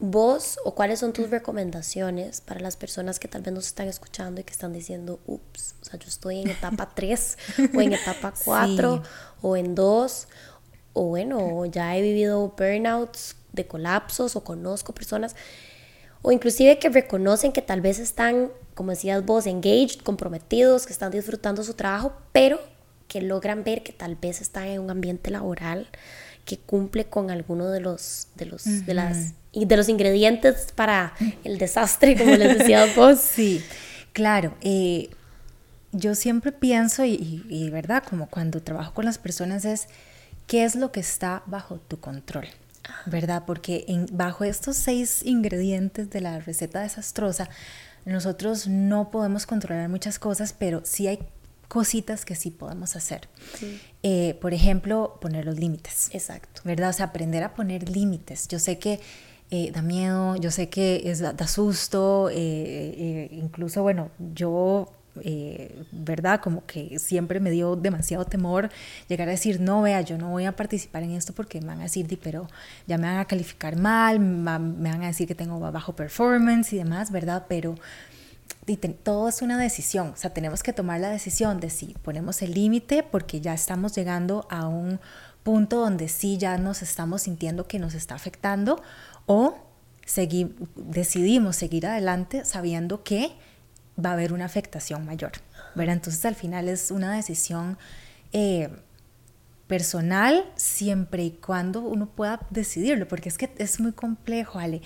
vos 0.00 0.58
o 0.64 0.74
cuáles 0.74 0.98
son 0.98 1.12
tus 1.12 1.28
recomendaciones 1.28 2.40
para 2.40 2.58
las 2.58 2.76
personas 2.76 3.20
que 3.20 3.28
tal 3.28 3.42
vez 3.42 3.52
nos 3.52 3.66
están 3.66 3.86
escuchando 3.86 4.40
y 4.40 4.44
que 4.44 4.52
están 4.52 4.72
diciendo, 4.72 5.20
ups, 5.26 5.74
o 5.82 5.84
sea, 5.84 5.98
yo 5.98 6.08
estoy 6.08 6.40
en 6.40 6.48
etapa 6.48 6.90
3 6.94 7.38
o 7.74 7.80
en 7.80 7.92
etapa 7.92 8.32
4 8.44 9.02
o 9.42 9.56
en 9.56 9.74
2 9.74 10.28
o 10.94 11.04
bueno, 11.04 11.66
ya 11.66 11.96
he 11.96 12.02
vivido 12.02 12.54
burnouts 12.56 13.36
de 13.52 13.66
colapsos 13.66 14.36
o 14.36 14.42
conozco 14.42 14.94
personas 14.94 15.36
o 16.22 16.32
inclusive 16.32 16.78
que 16.78 16.88
reconocen 16.88 17.52
que 17.52 17.62
tal 17.62 17.82
vez 17.82 17.98
están, 17.98 18.50
como 18.74 18.90
decías 18.90 19.24
vos, 19.24 19.46
engaged, 19.46 20.00
comprometidos, 20.00 20.86
que 20.86 20.92
están 20.92 21.10
disfrutando 21.10 21.62
su 21.62 21.74
trabajo, 21.74 22.12
pero 22.32 22.58
que 23.08 23.20
logran 23.20 23.64
ver 23.64 23.82
que 23.82 23.92
tal 23.92 24.16
vez 24.16 24.40
están 24.40 24.66
en 24.66 24.80
un 24.80 24.90
ambiente 24.90 25.30
laboral 25.30 25.88
que 26.44 26.58
cumple 26.58 27.06
con 27.06 27.30
alguno 27.30 27.68
de 27.68 27.80
los 27.80 28.28
de 28.34 28.46
los 28.46 28.64
de 28.64 28.94
las 28.94 29.34
de 29.52 29.76
los 29.76 29.88
ingredientes 29.88 30.72
para 30.74 31.14
el 31.44 31.58
desastre 31.58 32.16
como 32.16 32.36
les 32.36 32.58
decía 32.58 32.86
vos. 32.96 33.20
Sí 33.20 33.62
claro 34.12 34.54
eh, 34.60 35.10
yo 35.92 36.14
siempre 36.14 36.52
pienso 36.52 37.04
y, 37.04 37.44
y, 37.48 37.70
verdad 37.70 38.02
como 38.08 38.28
cuando 38.28 38.62
trabajo 38.62 38.94
con 38.94 39.04
las 39.04 39.18
personas 39.18 39.64
es 39.64 39.88
qué 40.46 40.64
es 40.64 40.74
lo 40.74 40.92
que 40.92 41.00
está 41.00 41.42
bajo 41.46 41.78
tu 41.78 41.98
control 42.00 42.46
verdad 43.06 43.44
porque 43.46 43.84
en, 43.88 44.06
bajo 44.12 44.44
estos 44.44 44.76
seis 44.76 45.22
ingredientes 45.24 46.10
de 46.10 46.20
la 46.20 46.40
receta 46.40 46.80
desastrosa 46.80 47.48
nosotros 48.04 48.66
no 48.66 49.10
podemos 49.10 49.46
controlar 49.46 49.88
muchas 49.88 50.18
cosas 50.18 50.54
pero 50.56 50.82
sí 50.84 51.06
hay 51.06 51.20
cositas 51.70 52.24
que 52.24 52.34
sí 52.34 52.50
podemos 52.50 52.96
hacer. 52.96 53.28
Eh, 54.02 54.36
por 54.40 54.52
ejemplo, 54.52 55.18
poner 55.20 55.46
los 55.46 55.56
límites. 55.56 56.10
Exacto. 56.12 56.62
¿Verdad? 56.64 56.90
O 56.90 56.92
sea, 56.92 57.06
aprender 57.06 57.44
a 57.44 57.54
poner 57.54 57.88
límites. 57.88 58.48
Yo 58.48 58.58
sé 58.58 58.80
que 58.80 58.98
eh, 59.52 59.70
da 59.70 59.80
miedo, 59.80 60.34
yo 60.34 60.50
sé 60.50 60.68
que 60.68 61.02
es, 61.04 61.20
da, 61.20 61.46
susto, 61.46 62.28
eh, 62.32 63.28
incluso, 63.30 63.82
bueno, 63.82 64.10
yo 64.34 64.92
¿verdad? 65.92 66.40
Como 66.40 66.64
que 66.66 66.98
siempre 66.98 67.40
me 67.40 67.50
dio 67.50 67.76
demasiado 67.76 68.24
temor 68.24 68.70
llegar 69.08 69.28
a 69.28 69.32
decir, 69.32 69.60
no, 69.60 69.82
vea, 69.82 70.00
yo 70.00 70.16
no 70.16 70.30
voy 70.30 70.46
a 70.46 70.52
participar 70.56 71.02
en 71.02 71.10
esto 71.10 71.34
porque 71.34 71.60
me 71.60 71.66
van 71.66 71.80
a 71.80 71.82
decir, 71.82 72.18
pero 72.22 72.48
ya 72.86 72.96
me 72.96 73.08
van 73.08 73.18
a 73.18 73.24
calificar 73.26 73.76
mal, 73.76 74.18
me 74.18 74.90
van 74.90 75.02
a 75.02 75.08
decir 75.08 75.26
que 75.28 75.34
tengo 75.34 75.58
bajo 75.58 75.94
performance 75.94 76.72
y 76.72 76.78
demás, 76.78 77.10
¿verdad? 77.10 77.44
Pero 77.48 77.74
todo 78.76 79.28
es 79.28 79.42
una 79.42 79.58
decisión, 79.58 80.10
o 80.10 80.16
sea, 80.16 80.32
tenemos 80.32 80.62
que 80.62 80.72
tomar 80.72 81.00
la 81.00 81.10
decisión 81.10 81.60
de 81.60 81.70
si 81.70 81.94
ponemos 82.02 82.42
el 82.42 82.52
límite 82.54 83.02
porque 83.02 83.40
ya 83.40 83.54
estamos 83.54 83.94
llegando 83.94 84.46
a 84.50 84.66
un 84.66 85.00
punto 85.42 85.80
donde 85.80 86.08
sí 86.08 86.38
ya 86.38 86.58
nos 86.58 86.82
estamos 86.82 87.22
sintiendo 87.22 87.66
que 87.66 87.78
nos 87.78 87.94
está 87.94 88.14
afectando 88.14 88.82
o 89.26 89.54
decidimos 90.76 91.56
seguir 91.56 91.86
adelante 91.86 92.44
sabiendo 92.44 93.04
que 93.04 93.32
va 94.04 94.10
a 94.10 94.12
haber 94.14 94.32
una 94.32 94.44
afectación 94.44 95.04
mayor. 95.04 95.32
¿verdad? 95.74 95.96
Entonces 95.96 96.24
al 96.24 96.34
final 96.34 96.68
es 96.68 96.90
una 96.90 97.14
decisión 97.14 97.78
eh, 98.32 98.68
personal 99.66 100.44
siempre 100.56 101.24
y 101.24 101.30
cuando 101.30 101.80
uno 101.80 102.06
pueda 102.06 102.40
decidirlo, 102.50 103.06
porque 103.06 103.28
es 103.28 103.38
que 103.38 103.50
es 103.58 103.80
muy 103.80 103.92
complejo, 103.92 104.58
Ale. 104.58 104.82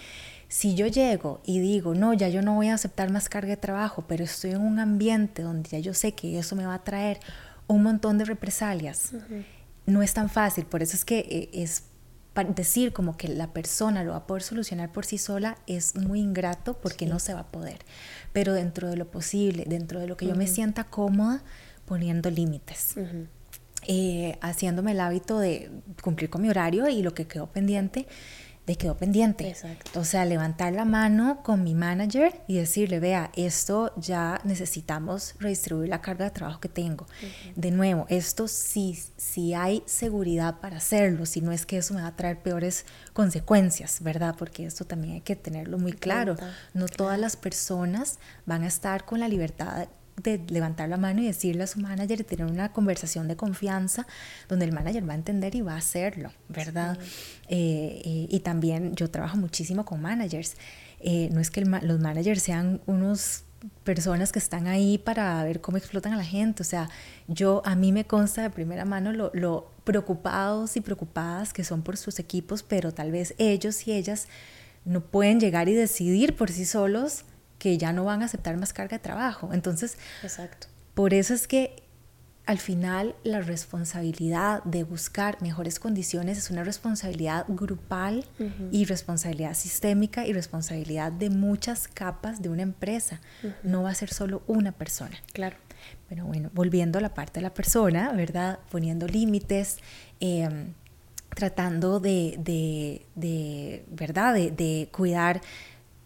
Si 0.54 0.76
yo 0.76 0.86
llego 0.86 1.40
y 1.44 1.58
digo, 1.58 1.96
no, 1.96 2.12
ya 2.12 2.28
yo 2.28 2.40
no 2.40 2.54
voy 2.54 2.68
a 2.68 2.74
aceptar 2.74 3.10
más 3.10 3.28
carga 3.28 3.48
de 3.48 3.56
trabajo, 3.56 4.04
pero 4.06 4.22
estoy 4.22 4.52
en 4.52 4.60
un 4.60 4.78
ambiente 4.78 5.42
donde 5.42 5.68
ya 5.68 5.80
yo 5.80 5.94
sé 5.94 6.12
que 6.12 6.38
eso 6.38 6.54
me 6.54 6.64
va 6.64 6.74
a 6.74 6.84
traer 6.84 7.18
un 7.66 7.82
montón 7.82 8.18
de 8.18 8.24
represalias, 8.24 9.14
no 9.84 10.00
es 10.00 10.14
tan 10.14 10.30
fácil. 10.30 10.64
Por 10.64 10.80
eso 10.80 10.94
es 10.94 11.04
que 11.04 11.18
eh, 11.28 11.50
es 11.54 11.86
decir 12.54 12.92
como 12.92 13.16
que 13.16 13.26
la 13.26 13.52
persona 13.52 14.04
lo 14.04 14.12
va 14.12 14.18
a 14.18 14.26
poder 14.28 14.44
solucionar 14.44 14.92
por 14.92 15.04
sí 15.04 15.18
sola 15.18 15.58
es 15.66 15.96
muy 15.96 16.20
ingrato 16.20 16.78
porque 16.80 17.06
no 17.06 17.18
se 17.18 17.34
va 17.34 17.40
a 17.40 17.48
poder. 17.48 17.78
Pero 18.32 18.52
dentro 18.52 18.88
de 18.88 18.96
lo 18.96 19.10
posible, 19.10 19.64
dentro 19.66 19.98
de 19.98 20.06
lo 20.06 20.16
que 20.16 20.28
yo 20.28 20.36
me 20.36 20.46
sienta 20.46 20.84
cómoda, 20.84 21.42
poniendo 21.84 22.30
límites. 22.30 22.94
Eh, 23.88 24.38
haciéndome 24.40 24.92
el 24.92 25.00
hábito 25.00 25.40
de 25.40 25.72
cumplir 26.00 26.30
con 26.30 26.42
mi 26.42 26.48
horario 26.48 26.88
y 26.88 27.02
lo 27.02 27.12
que 27.12 27.26
quedó 27.26 27.48
pendiente, 27.48 28.06
de 28.66 28.76
quedó 28.76 28.96
pendiente. 28.96 29.48
Exacto. 29.48 30.00
O 30.00 30.04
sea, 30.04 30.24
levantar 30.24 30.72
la 30.72 30.84
mano 30.84 31.42
con 31.42 31.62
mi 31.62 31.74
manager 31.74 32.40
y 32.46 32.56
decirle, 32.56 32.98
vea, 32.98 33.30
esto 33.36 33.92
ya 33.96 34.40
necesitamos 34.44 35.34
redistribuir 35.38 35.88
la 35.88 36.00
carga 36.00 36.24
de 36.24 36.30
trabajo 36.30 36.60
que 36.60 36.68
tengo. 36.68 37.06
De 37.56 37.70
nuevo, 37.70 38.06
esto 38.08 38.48
sí, 38.48 38.98
sí 39.16 39.54
hay 39.54 39.82
seguridad 39.86 40.60
para 40.60 40.78
hacerlo, 40.78 41.26
si 41.26 41.40
no 41.40 41.52
es 41.52 41.66
que 41.66 41.78
eso 41.78 41.94
me 41.94 42.02
va 42.02 42.08
a 42.08 42.16
traer 42.16 42.40
peores 42.40 42.86
consecuencias, 43.12 44.02
¿verdad? 44.02 44.34
Porque 44.38 44.64
esto 44.64 44.84
también 44.84 45.14
hay 45.14 45.20
que 45.20 45.36
tenerlo 45.36 45.78
muy 45.78 45.92
claro. 45.92 46.36
No 46.72 46.86
todas 46.86 47.18
las 47.18 47.36
personas 47.36 48.18
van 48.46 48.62
a 48.62 48.68
estar 48.68 49.04
con 49.04 49.20
la 49.20 49.28
libertad 49.28 49.88
de 50.22 50.40
levantar 50.48 50.88
la 50.88 50.96
mano 50.96 51.22
y 51.22 51.26
decirle 51.26 51.64
a 51.64 51.66
su 51.66 51.80
manager 51.80 52.20
y 52.20 52.24
tener 52.24 52.46
una 52.46 52.72
conversación 52.72 53.28
de 53.28 53.36
confianza 53.36 54.06
donde 54.48 54.64
el 54.64 54.72
manager 54.72 55.08
va 55.08 55.12
a 55.12 55.16
entender 55.16 55.54
y 55.54 55.60
va 55.60 55.74
a 55.74 55.78
hacerlo, 55.78 56.32
¿verdad? 56.48 56.98
Eh, 57.48 58.02
eh, 58.04 58.26
y 58.30 58.40
también 58.40 58.94
yo 58.94 59.10
trabajo 59.10 59.36
muchísimo 59.36 59.84
con 59.84 60.00
managers. 60.00 60.56
Eh, 61.00 61.28
no 61.32 61.40
es 61.40 61.50
que 61.50 61.62
los 61.62 62.00
managers 62.00 62.42
sean 62.42 62.80
unos 62.86 63.44
personas 63.82 64.30
que 64.30 64.38
están 64.38 64.66
ahí 64.66 64.98
para 64.98 65.42
ver 65.42 65.60
cómo 65.60 65.78
explotan 65.78 66.12
a 66.12 66.16
la 66.16 66.24
gente. 66.24 66.62
O 66.62 66.66
sea, 66.66 66.88
yo 67.26 67.62
a 67.64 67.74
mí 67.74 67.92
me 67.92 68.04
consta 68.04 68.42
de 68.42 68.50
primera 68.50 68.84
mano 68.84 69.12
lo, 69.12 69.30
lo 69.34 69.70
preocupados 69.84 70.76
y 70.76 70.80
preocupadas 70.80 71.52
que 71.52 71.64
son 71.64 71.82
por 71.82 71.96
sus 71.96 72.18
equipos, 72.18 72.62
pero 72.62 72.92
tal 72.92 73.10
vez 73.10 73.34
ellos 73.38 73.86
y 73.86 73.92
ellas 73.92 74.28
no 74.84 75.00
pueden 75.00 75.40
llegar 75.40 75.68
y 75.68 75.74
decidir 75.74 76.36
por 76.36 76.50
sí 76.50 76.64
solos 76.66 77.24
que 77.58 77.78
ya 77.78 77.92
no 77.92 78.04
van 78.04 78.22
a 78.22 78.26
aceptar 78.26 78.56
más 78.56 78.72
carga 78.72 78.98
de 78.98 79.02
trabajo. 79.02 79.52
Entonces, 79.52 79.96
Exacto. 80.22 80.66
por 80.94 81.14
eso 81.14 81.34
es 81.34 81.46
que 81.46 81.82
al 82.46 82.58
final 82.58 83.14
la 83.24 83.40
responsabilidad 83.40 84.62
de 84.64 84.84
buscar 84.84 85.40
mejores 85.40 85.78
condiciones 85.78 86.36
es 86.36 86.50
una 86.50 86.62
responsabilidad 86.62 87.46
grupal 87.48 88.26
y 88.70 88.84
responsabilidad 88.84 89.54
sistémica 89.54 90.26
y 90.26 90.34
responsabilidad 90.34 91.10
de 91.10 91.30
muchas 91.30 91.88
capas 91.88 92.42
de 92.42 92.50
una 92.50 92.62
empresa. 92.62 93.20
No 93.62 93.82
va 93.84 93.90
a 93.90 93.94
ser 93.94 94.12
solo 94.12 94.42
una 94.46 94.72
persona. 94.72 95.16
Claro. 95.32 95.56
Pero 96.08 96.26
bueno, 96.26 96.50
volviendo 96.52 96.98
a 96.98 97.02
la 97.02 97.14
parte 97.14 97.40
de 97.40 97.44
la 97.44 97.54
persona, 97.54 98.12
¿verdad? 98.12 98.58
Poniendo 98.70 99.06
límites. 99.06 99.78
Em, 100.20 100.74
tratando 101.34 101.98
de, 101.98 102.36
de, 102.38 103.04
de 103.16 103.84
¿verdad? 103.90 104.34
De, 104.34 104.50
de 104.50 104.88
cuidar 104.92 105.40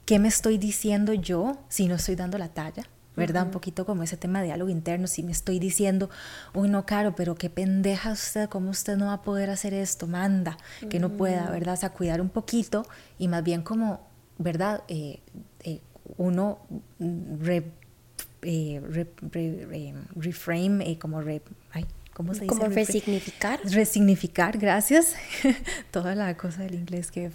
¿qué 0.08 0.18
me 0.18 0.28
estoy 0.28 0.56
diciendo 0.56 1.12
yo 1.12 1.58
si 1.68 1.86
no 1.86 1.96
estoy 1.96 2.16
dando 2.16 2.38
la 2.38 2.48
talla? 2.48 2.84
¿verdad? 3.14 3.46
Un 3.46 3.50
poquito 3.50 3.84
como 3.84 4.04
ese 4.04 4.16
tema 4.16 4.38
de 4.38 4.46
diálogo 4.46 4.70
interno, 4.70 5.08
si 5.08 5.24
me 5.24 5.32
estoy 5.32 5.58
diciendo, 5.58 6.08
uy, 6.54 6.68
no, 6.68 6.86
Caro, 6.86 7.16
pero 7.16 7.34
qué 7.34 7.50
pendeja 7.50 8.12
usted, 8.12 8.48
¿cómo 8.48 8.70
usted 8.70 8.96
no 8.96 9.06
va 9.06 9.14
a 9.14 9.22
poder 9.22 9.50
hacer 9.50 9.74
esto? 9.74 10.06
Manda, 10.06 10.56
que 10.88 11.00
no 11.00 11.10
pueda, 11.10 11.50
¿verdad? 11.50 11.74
O 11.74 11.76
sea, 11.76 11.90
cuidar 11.90 12.20
un 12.20 12.28
poquito 12.28 12.86
y 13.18 13.26
más 13.26 13.42
bien 13.42 13.62
como, 13.62 14.08
¿verdad? 14.38 14.84
Eh, 14.86 15.20
eh, 15.64 15.80
uno 16.16 16.60
re, 17.40 17.72
eh, 18.42 18.80
reframe, 20.14 20.98
como 21.00 21.20
re, 21.20 21.42
ay, 21.72 21.86
¿cómo 22.18 22.34
se 22.34 22.40
dice? 22.40 22.48
Como 22.48 22.66
resignificar. 22.66 23.60
Resignificar, 23.62 24.58
gracias. 24.58 25.14
Toda 25.92 26.16
la 26.16 26.36
cosa 26.36 26.62
del 26.64 26.74
inglés 26.74 27.12
que, 27.12 27.30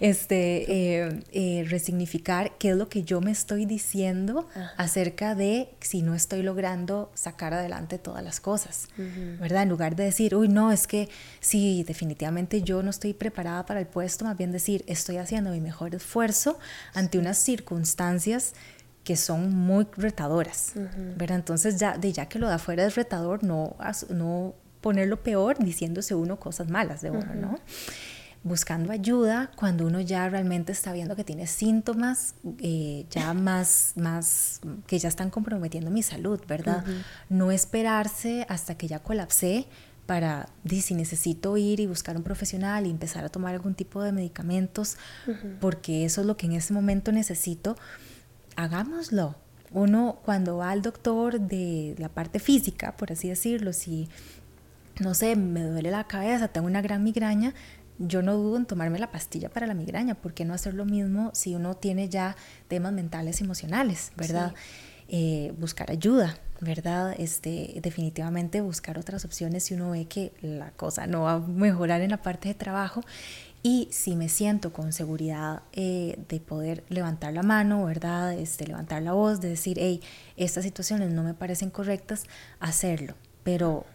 este, 0.00 0.70
eh, 0.70 1.22
eh, 1.32 1.64
resignificar 1.66 2.52
qué 2.58 2.70
es 2.70 2.76
lo 2.76 2.90
que 2.90 3.02
yo 3.02 3.22
me 3.22 3.30
estoy 3.30 3.64
diciendo 3.64 4.46
acerca 4.76 5.34
de 5.34 5.70
si 5.80 6.02
no 6.02 6.14
estoy 6.14 6.42
logrando 6.42 7.10
sacar 7.14 7.54
adelante 7.54 7.96
todas 7.98 8.22
las 8.22 8.40
cosas, 8.40 8.88
¿verdad? 9.40 9.62
En 9.62 9.70
lugar 9.70 9.96
de 9.96 10.04
decir, 10.04 10.34
uy, 10.34 10.48
no, 10.48 10.70
es 10.70 10.86
que 10.86 11.08
sí, 11.40 11.82
definitivamente 11.84 12.60
yo 12.60 12.82
no 12.82 12.90
estoy 12.90 13.14
preparada 13.14 13.64
para 13.64 13.80
el 13.80 13.86
puesto, 13.86 14.26
más 14.26 14.36
bien 14.36 14.52
decir, 14.52 14.84
estoy 14.86 15.16
haciendo 15.16 15.50
mi 15.50 15.60
mejor 15.60 15.94
esfuerzo 15.94 16.58
ante 16.92 17.18
unas 17.18 17.38
circunstancias 17.38 18.52
que 19.04 19.16
son 19.16 19.54
muy 19.54 19.86
retadoras, 19.96 20.72
¿verdad? 21.16 21.36
Entonces 21.36 21.78
ya, 21.78 21.98
de 21.98 22.12
ya 22.12 22.26
que 22.26 22.38
lo 22.38 22.48
de 22.48 22.54
afuera 22.54 22.84
es 22.86 22.94
retador, 22.94 23.44
no, 23.44 23.76
no 24.08 24.54
ponerlo 24.80 25.22
peor 25.22 25.58
diciéndose 25.58 26.14
uno 26.14 26.40
cosas 26.40 26.68
malas 26.68 27.02
de 27.02 27.10
uno, 27.10 27.34
¿no? 27.34 27.58
Buscando 28.42 28.92
ayuda 28.92 29.50
cuando 29.56 29.86
uno 29.86 30.00
ya 30.00 30.28
realmente 30.28 30.72
está 30.72 30.92
viendo 30.92 31.16
que 31.16 31.24
tiene 31.24 31.46
síntomas 31.46 32.34
eh, 32.58 33.06
ya 33.10 33.32
más, 33.34 33.92
más, 33.96 34.60
que 34.86 34.98
ya 34.98 35.08
están 35.08 35.30
comprometiendo 35.30 35.90
mi 35.90 36.02
salud, 36.02 36.40
¿verdad? 36.46 36.84
No 37.28 37.50
esperarse 37.52 38.46
hasta 38.48 38.76
que 38.76 38.88
ya 38.88 38.98
colapsé 38.98 39.66
para, 40.06 40.48
si 40.68 40.94
necesito 40.94 41.56
ir 41.56 41.80
y 41.80 41.86
buscar 41.86 42.16
un 42.16 42.22
profesional 42.22 42.86
y 42.86 42.90
empezar 42.90 43.24
a 43.24 43.28
tomar 43.28 43.54
algún 43.54 43.74
tipo 43.74 44.02
de 44.02 44.12
medicamentos, 44.12 44.96
porque 45.60 46.04
eso 46.04 46.20
es 46.20 46.26
lo 46.26 46.36
que 46.36 46.46
en 46.46 46.52
ese 46.52 46.72
momento 46.72 47.12
necesito, 47.12 47.76
hagámoslo. 48.56 49.36
Uno 49.72 50.18
cuando 50.24 50.58
va 50.58 50.70
al 50.70 50.82
doctor 50.82 51.40
de 51.40 51.94
la 51.98 52.08
parte 52.08 52.38
física, 52.38 52.96
por 52.96 53.10
así 53.10 53.28
decirlo, 53.28 53.72
si, 53.72 54.08
no 55.00 55.14
sé, 55.14 55.34
me 55.34 55.62
duele 55.62 55.90
la 55.90 56.04
cabeza, 56.04 56.48
tengo 56.48 56.66
una 56.66 56.80
gran 56.80 57.02
migraña, 57.02 57.54
yo 57.98 58.22
no 58.22 58.34
dudo 58.34 58.56
en 58.56 58.66
tomarme 58.66 58.98
la 58.98 59.10
pastilla 59.10 59.48
para 59.48 59.66
la 59.66 59.74
migraña, 59.74 60.14
¿por 60.14 60.32
qué 60.32 60.44
no 60.44 60.54
hacer 60.54 60.74
lo 60.74 60.84
mismo 60.84 61.30
si 61.34 61.54
uno 61.54 61.74
tiene 61.74 62.08
ya 62.08 62.36
temas 62.68 62.92
mentales 62.92 63.40
y 63.40 63.44
emocionales, 63.44 64.12
verdad? 64.16 64.54
Eh, 65.08 65.52
buscar 65.58 65.90
ayuda, 65.90 66.38
¿verdad? 66.60 67.14
Este, 67.18 67.78
definitivamente 67.82 68.60
buscar 68.62 68.98
otras 68.98 69.24
opciones 69.24 69.64
si 69.64 69.74
uno 69.74 69.90
ve 69.90 70.06
que 70.06 70.32
la 70.40 70.70
cosa 70.70 71.06
no 71.06 71.22
va 71.22 71.34
a 71.34 71.38
mejorar 71.40 72.00
en 72.00 72.10
la 72.10 72.22
parte 72.22 72.48
de 72.48 72.54
trabajo 72.54 73.02
y 73.66 73.88
si 73.90 74.14
me 74.14 74.28
siento 74.28 74.74
con 74.74 74.92
seguridad 74.92 75.62
eh, 75.72 76.18
de 76.28 76.38
poder 76.38 76.84
levantar 76.90 77.32
la 77.32 77.42
mano, 77.42 77.86
¿verdad? 77.86 78.34
Este, 78.34 78.66
levantar 78.66 79.00
la 79.00 79.14
voz, 79.14 79.40
de 79.40 79.48
decir, 79.48 79.78
hey, 79.80 80.02
estas 80.36 80.64
situaciones 80.64 81.10
no 81.10 81.22
me 81.22 81.32
parecen 81.32 81.70
correctas, 81.70 82.24
hacerlo. 82.60 83.14
Pero 83.42 83.86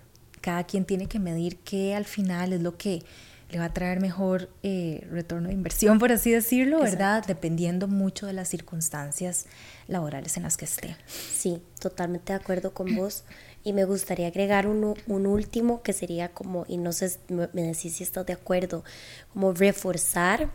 cada 0.42 0.64
quien 0.64 0.86
tiene 0.86 1.06
que 1.06 1.20
medir 1.20 1.58
qué 1.58 1.94
al 1.94 2.06
final 2.06 2.52
es 2.52 2.64
lo 2.64 2.78
que 2.78 3.04
le 3.52 3.60
va 3.60 3.66
a 3.66 3.74
traer 3.74 4.00
mejor 4.00 4.50
eh, 4.64 5.08
retorno 5.12 5.50
de 5.50 5.54
inversión, 5.54 6.00
por 6.00 6.12
así 6.12 6.32
decirlo, 6.32 6.80
¿verdad? 6.80 7.24
Dependiendo 7.28 7.88
mucho 7.88 8.26
de 8.26 8.34
las 8.34 8.48
circunstancias 8.48 9.46
laborales 9.88 10.36
en 10.38 10.44
las 10.44 10.58
que 10.58 10.66
esté. 10.66 10.96
Sí, 11.08 11.62
totalmente 11.80 12.34
de 12.34 12.40
acuerdo 12.40 12.74
con 12.74 12.96
vos. 12.96 13.24
Y 13.70 13.74
me 13.74 13.86
gustaría 13.86 14.26
agregar 14.26 14.66
un, 14.66 14.96
un 15.06 15.28
último 15.28 15.84
que 15.84 15.94
sería 15.94 16.30
como, 16.30 16.66
y 16.68 16.78
no 16.78 16.92
sé, 16.92 17.20
me, 17.28 17.48
decís 17.54 17.98
si 17.98 18.04
estás 18.04 18.26
de 18.26 18.34
acuerdo, 18.34 18.84
como 19.32 19.54
reforzar 19.54 20.50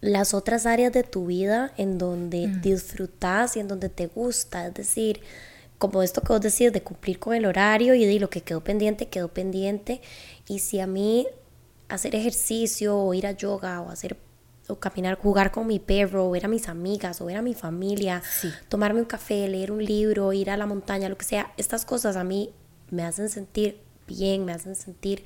las 0.00 0.32
otras 0.32 0.66
áreas 0.66 0.92
de 0.92 1.02
tu 1.02 1.26
vida 1.26 1.72
en 1.76 1.98
donde 1.98 2.46
disfrutas 2.62 3.56
y 3.56 3.58
en 3.58 3.66
donde 3.66 3.88
te 3.88 4.06
gusta. 4.06 4.68
Es 4.68 4.74
decir, 4.74 5.20
como 5.78 6.04
esto 6.04 6.20
que 6.20 6.32
vos 6.32 6.40
decís 6.40 6.72
de 6.72 6.80
cumplir 6.80 7.18
con 7.18 7.34
el 7.34 7.44
horario 7.44 7.96
y 7.96 8.04
de 8.04 8.20
lo 8.20 8.30
que 8.30 8.42
quedó 8.42 8.62
pendiente, 8.62 9.08
quedó 9.08 9.26
pendiente. 9.26 10.00
Y 10.46 10.60
si 10.60 10.78
a 10.78 10.86
mí 10.86 11.26
hacer 11.88 12.14
ejercicio 12.14 12.96
o 12.96 13.14
ir 13.14 13.26
a 13.26 13.32
yoga 13.32 13.80
o 13.80 13.90
hacer 13.90 14.16
o 14.70 14.78
caminar, 14.78 15.18
jugar 15.18 15.50
con 15.50 15.66
mi 15.66 15.78
perro, 15.78 16.28
o 16.28 16.30
ver 16.30 16.46
a 16.46 16.48
mis 16.48 16.68
amigas, 16.68 17.20
o 17.20 17.26
ver 17.26 17.36
a 17.36 17.42
mi 17.42 17.54
familia, 17.54 18.22
tomarme 18.68 19.00
un 19.00 19.06
café, 19.06 19.48
leer 19.48 19.72
un 19.72 19.84
libro, 19.84 20.32
ir 20.32 20.50
a 20.50 20.56
la 20.56 20.66
montaña, 20.66 21.08
lo 21.08 21.18
que 21.18 21.24
sea. 21.24 21.52
Estas 21.56 21.84
cosas 21.84 22.16
a 22.16 22.24
mí 22.24 22.50
me 22.90 23.02
hacen 23.02 23.28
sentir 23.28 23.80
bien, 24.06 24.44
me 24.44 24.52
hacen 24.52 24.74
sentir 24.74 25.24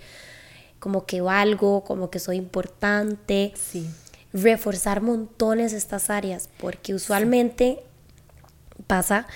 como 0.78 1.06
que 1.06 1.20
valgo, 1.20 1.84
como 1.84 2.10
que 2.10 2.18
soy 2.18 2.36
importante. 2.36 3.52
Sí. 3.56 3.88
Reforzar 4.32 5.00
montones 5.00 5.72
estas 5.72 6.10
áreas, 6.10 6.48
porque 6.58 6.94
usualmente 6.94 7.82
pasa 8.86 9.26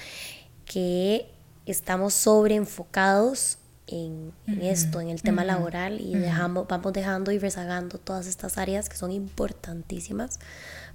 que 0.65 1.31
estamos 1.67 2.15
sobreenfocados 2.15 3.58
en, 3.89 4.33
esto, 4.61 5.01
en 5.01 5.09
el 5.09 5.23
tema 5.23 5.45
laboral 5.45 6.01
y 6.01 6.15
dejamos, 6.15 6.67
vamos 6.69 6.93
dejando 6.93 7.33
y 7.33 7.39
rezagando 7.39 7.99
todas 7.99 8.27
estas 8.27 8.59
áreas 8.59 8.89
que 8.89 8.97
son 8.97 9.13
importantísimas 9.13 10.39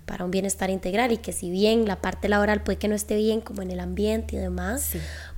para 0.05 0.25
un 0.25 0.31
bienestar 0.31 0.69
integral 0.69 1.11
y 1.11 1.17
que 1.17 1.31
si 1.31 1.49
bien 1.49 1.85
la 1.85 2.01
parte 2.01 2.29
laboral 2.29 2.63
puede 2.63 2.77
que 2.77 2.87
no 2.87 2.95
esté 2.95 3.15
bien 3.15 3.41
como 3.41 3.61
en 3.61 3.71
el 3.71 3.79
ambiente 3.79 4.35
y 4.35 4.39
demás, 4.39 4.91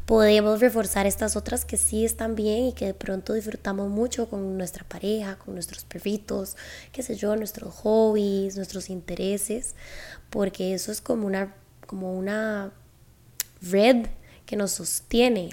podemos 0.06 0.60
reforzar 0.60 1.06
estas 1.06 1.36
otras 1.36 1.66
que 1.66 1.78
sí 1.78 2.06
están 2.06 2.36
bien 2.36 2.66
y 2.66 2.74
que 2.74 2.86
de 2.86 2.94
pronto 2.94 3.34
disfrutamos 3.34 3.90
mucho 3.90 4.30
con 4.30 4.58
nuestra 4.58 4.84
pareja, 4.84 5.38
con 5.38 5.54
nuestros 5.54 5.84
perritos, 5.86 6.58
qué 6.92 7.04
sé 7.04 7.16
yo, 7.16 7.36
nuestros 7.36 7.74
hobbies, 7.76 8.56
nuestros 8.56 8.90
intereses, 8.90 9.76
porque 10.30 10.74
eso 10.74 10.92
es 10.92 11.02
como 11.02 11.28
una, 11.28 11.54
como 11.86 12.18
una 12.18 12.72
red 13.62 14.08
que 14.46 14.56
nos 14.56 14.72
sostiene 14.72 15.50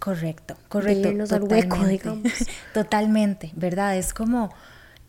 Correcto, 0.00 0.56
correcto. 0.68 1.10
al 1.34 1.42
hueco, 1.44 1.86
digamos. 1.86 2.32
Totalmente, 2.74 3.52
¿verdad? 3.54 3.96
Es 3.96 4.12
como, 4.12 4.50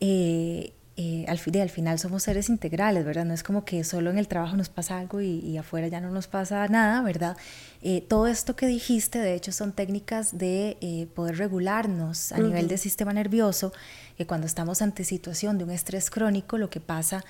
eh, 0.02 0.74
eh, 0.98 1.26
al, 1.30 1.40
al, 1.62 1.70
final 1.70 1.98
somos 1.98 2.24
seres 2.24 2.50
integrales, 2.50 3.06
¿verdad? 3.06 3.24
No 3.24 3.34
es 3.34 3.42
como 3.42 3.64
que 3.64 3.86
solo 3.86 4.12
en 4.12 4.18
el 4.18 4.28
trabajo 4.28 4.58
nos 4.58 4.68
pasa 4.68 5.00
algo 5.00 5.22
y, 5.22 5.58
afuera 5.58 5.88
ya 5.88 6.02
no 6.02 6.12
nos 6.12 6.28
pasa 6.28 6.68
nada, 6.68 7.02
¿verdad? 7.02 7.38
Eh, 7.82 8.06
todo 8.08 8.28
esto 8.28 8.58
que 8.58 8.68
dijiste, 8.68 9.18
de 9.18 9.34
hecho, 9.34 9.54
son 9.54 9.72
técnicas 9.72 10.38
de 10.38 10.78
eh, 10.82 11.08
poder 11.16 11.38
regularnos 11.38 12.34
a 12.34 12.40
nivel 12.40 12.68
del 12.68 12.78
sistema 12.78 13.14
nervioso, 13.14 13.72
que 14.18 14.28
cuando 14.28 14.46
estamos 14.46 14.82
ante 14.82 15.06
situación 15.06 15.58
de 15.58 15.64
un 15.64 15.72
estrés 15.72 16.10
crónico, 16.10 16.58
lo 16.58 16.70
que 16.70 16.82
pasa 16.82 17.24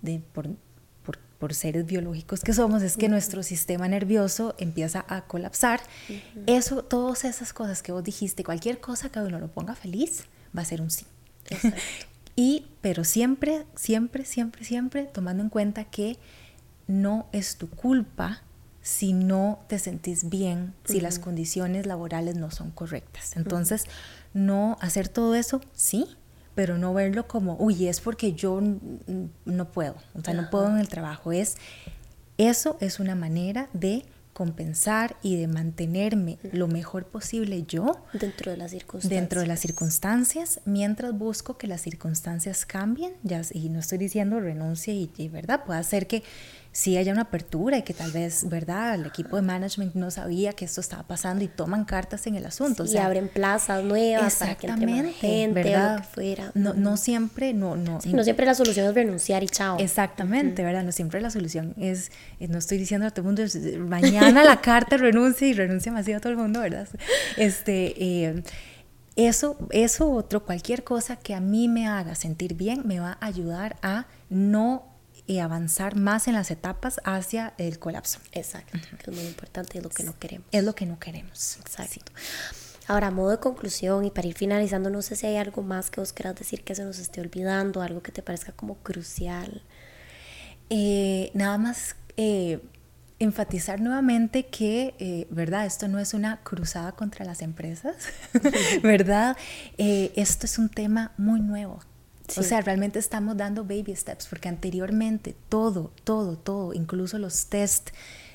de, 0.00 0.22
por, 0.32 0.48
por, 1.42 1.54
seres 1.54 1.86
biológicos 1.86 2.40
que 2.40 2.52
somos 2.54 2.82
es 2.82 2.96
que 2.96 3.08
nuestro 3.08 3.42
sistema 3.42 3.88
nervioso 3.88 4.54
empieza 4.58 5.04
a 5.08 5.22
colapsar. 5.22 5.80
Eso, 6.46 6.84
todas 6.84 7.24
esas 7.24 7.52
cosas 7.52 7.82
que 7.82 7.90
vos 7.90 8.04
dijiste, 8.04 8.44
cualquier 8.44 8.80
cosa 8.80 9.10
que 9.10 9.18
uno 9.18 9.38
lo 9.38 9.48
ponga 9.48 9.74
feliz, 9.74 10.24
va 10.56 10.62
a 10.62 10.64
ser 10.64 10.80
un 10.80 10.90
sí. 10.90 11.06
Y, 12.34 12.66
pero 12.80 13.04
siempre, 13.04 13.66
siempre, 13.74 14.24
siempre, 14.24 14.64
siempre 14.64 15.04
tomando 15.04 15.42
en 15.42 15.50
cuenta 15.50 15.84
que 15.84 16.16
no 16.86 17.26
es 17.32 17.56
tu 17.56 17.68
culpa 17.68 18.42
si 18.80 19.12
no 19.12 19.60
te 19.68 19.78
sentís 19.78 20.28
bien, 20.28 20.74
si 20.84 21.00
las 21.00 21.18
condiciones 21.18 21.86
laborales 21.86 22.36
no 22.36 22.50
son 22.50 22.70
correctas. 22.70 23.36
Entonces, 23.36 23.84
no 24.32 24.78
hacer 24.80 25.08
todo 25.08 25.34
eso, 25.34 25.60
sí, 25.74 26.06
pero 26.54 26.78
no 26.78 26.92
verlo 26.94 27.26
como, 27.26 27.56
uy, 27.58 27.88
es 27.88 28.00
porque 28.00 28.32
yo 28.32 28.60
no 29.44 29.70
puedo, 29.70 29.96
o 30.14 30.20
sea, 30.22 30.34
no 30.34 30.50
puedo 30.50 30.68
en 30.68 30.78
el 30.78 30.88
trabajo. 30.88 31.32
Es, 31.32 31.56
eso 32.38 32.76
es 32.80 33.00
una 33.00 33.14
manera 33.14 33.68
de 33.72 34.04
compensar 34.32 35.16
y 35.22 35.36
de 35.36 35.46
mantenerme 35.46 36.38
lo 36.52 36.66
mejor 36.66 37.04
posible 37.06 37.64
yo 37.64 38.02
dentro 38.14 38.50
de 38.50 38.56
las 38.56 38.70
circunstancias 38.70 39.20
dentro 39.20 39.40
de 39.42 39.46
las 39.46 39.60
circunstancias. 39.60 40.60
mientras 40.64 41.12
busco 41.12 41.58
que 41.58 41.66
las 41.66 41.82
circunstancias 41.82 42.64
cambien 42.64 43.12
ya 43.22 43.42
y 43.52 43.68
no 43.68 43.80
estoy 43.80 43.98
diciendo 43.98 44.40
renuncia 44.40 44.94
y, 44.94 45.10
y 45.18 45.28
verdad 45.28 45.64
puede 45.64 45.84
ser 45.84 46.06
que 46.06 46.22
si 46.72 46.96
haya 46.96 47.12
una 47.12 47.22
apertura 47.22 47.76
y 47.76 47.82
que 47.82 47.92
tal 47.92 48.10
vez, 48.12 48.48
¿verdad? 48.48 48.94
El 48.94 49.04
equipo 49.04 49.36
de 49.36 49.42
management 49.42 49.94
no 49.94 50.10
sabía 50.10 50.54
que 50.54 50.64
esto 50.64 50.80
estaba 50.80 51.02
pasando 51.02 51.44
y 51.44 51.48
toman 51.48 51.84
cartas 51.84 52.26
en 52.26 52.34
el 52.34 52.46
asunto. 52.46 52.86
y 52.86 52.96
abren 52.96 53.28
plazas 53.28 53.84
nuevas 53.84 54.36
para 54.36 54.54
que 54.54 54.66
entre 54.68 55.12
gente 55.12 55.62
¿verdad? 55.62 55.90
o 55.90 55.96
lo 55.96 56.02
que 56.02 56.08
fuera. 56.08 56.50
No, 56.54 56.72
no 56.72 56.96
siempre, 56.96 57.52
no, 57.52 57.76
no. 57.76 57.98
no 58.02 58.24
siempre 58.24 58.46
la 58.46 58.54
solución 58.54 58.86
es 58.86 58.94
renunciar 58.94 59.42
y 59.42 59.48
chao. 59.48 59.76
Exactamente, 59.78 60.64
¿verdad? 60.64 60.82
No 60.82 60.92
siempre 60.92 61.20
la 61.20 61.30
solución 61.30 61.74
es, 61.76 62.10
eh, 62.40 62.48
no 62.48 62.58
estoy 62.58 62.78
diciendo 62.78 63.06
a 63.06 63.10
todo 63.10 63.28
el 63.28 63.36
mundo, 63.36 63.42
mañana 63.80 64.42
la 64.42 64.60
carta 64.62 64.96
renuncia 64.96 65.46
y 65.46 65.52
renuncia 65.52 65.92
masiva 65.92 66.16
a 66.16 66.20
todo 66.20 66.32
el 66.32 66.38
mundo, 66.38 66.60
¿verdad? 66.60 66.88
Este, 67.36 67.94
eh, 68.02 68.42
eso, 69.14 69.58
eso 69.70 70.10
otro, 70.10 70.44
cualquier 70.44 70.84
cosa 70.84 71.16
que 71.16 71.34
a 71.34 71.40
mí 71.40 71.68
me 71.68 71.86
haga 71.86 72.14
sentir 72.14 72.54
bien, 72.54 72.82
me 72.86 72.98
va 72.98 73.18
a 73.20 73.26
ayudar 73.26 73.76
a 73.82 74.06
no 74.30 74.91
y 75.26 75.38
avanzar 75.38 75.96
más 75.96 76.28
en 76.28 76.34
las 76.34 76.50
etapas 76.50 77.00
hacia 77.04 77.54
el 77.58 77.78
colapso. 77.78 78.18
Exacto, 78.32 78.78
que 78.98 79.10
es 79.10 79.16
muy 79.16 79.26
importante, 79.26 79.78
es 79.78 79.84
lo 79.84 79.90
que 79.90 80.02
no 80.02 80.18
queremos. 80.18 80.46
Es 80.50 80.64
lo 80.64 80.74
que 80.74 80.86
no 80.86 80.98
queremos. 80.98 81.58
Exacto. 81.58 82.12
Ahora, 82.88 83.08
a 83.08 83.10
modo 83.10 83.30
de 83.30 83.38
conclusión 83.38 84.04
y 84.04 84.10
para 84.10 84.26
ir 84.26 84.34
finalizando, 84.34 84.90
no 84.90 85.02
sé 85.02 85.14
si 85.14 85.26
hay 85.26 85.36
algo 85.36 85.62
más 85.62 85.90
que 85.90 86.00
vos 86.00 86.12
quieras 86.12 86.34
decir 86.34 86.64
que 86.64 86.74
se 86.74 86.84
nos 86.84 86.98
esté 86.98 87.20
olvidando, 87.20 87.80
algo 87.80 88.02
que 88.02 88.10
te 88.10 88.22
parezca 88.22 88.52
como 88.52 88.76
crucial. 88.78 89.62
Eh, 90.68 91.30
nada 91.34 91.58
más 91.58 91.96
eh, 92.16 92.60
enfatizar 93.20 93.80
nuevamente 93.80 94.46
que, 94.46 94.94
eh, 94.98 95.28
¿verdad? 95.30 95.64
Esto 95.64 95.86
no 95.86 96.00
es 96.00 96.12
una 96.12 96.40
cruzada 96.42 96.92
contra 96.92 97.24
las 97.24 97.40
empresas, 97.40 97.94
¿verdad? 98.82 99.36
esto 99.78 100.46
es 100.46 100.58
un 100.58 100.68
tema 100.68 101.12
muy 101.16 101.40
nuevo 101.40 101.80
o 102.36 102.42
sea, 102.42 102.60
realmente 102.60 102.98
estamos 102.98 103.36
dando 103.36 103.64
baby 103.64 103.94
steps, 103.94 104.26
porque 104.26 104.48
anteriormente 104.48 105.34
todo, 105.48 105.92
todo, 106.04 106.36
todo, 106.36 106.74
incluso 106.74 107.18
los 107.18 107.46
test, 107.46 107.90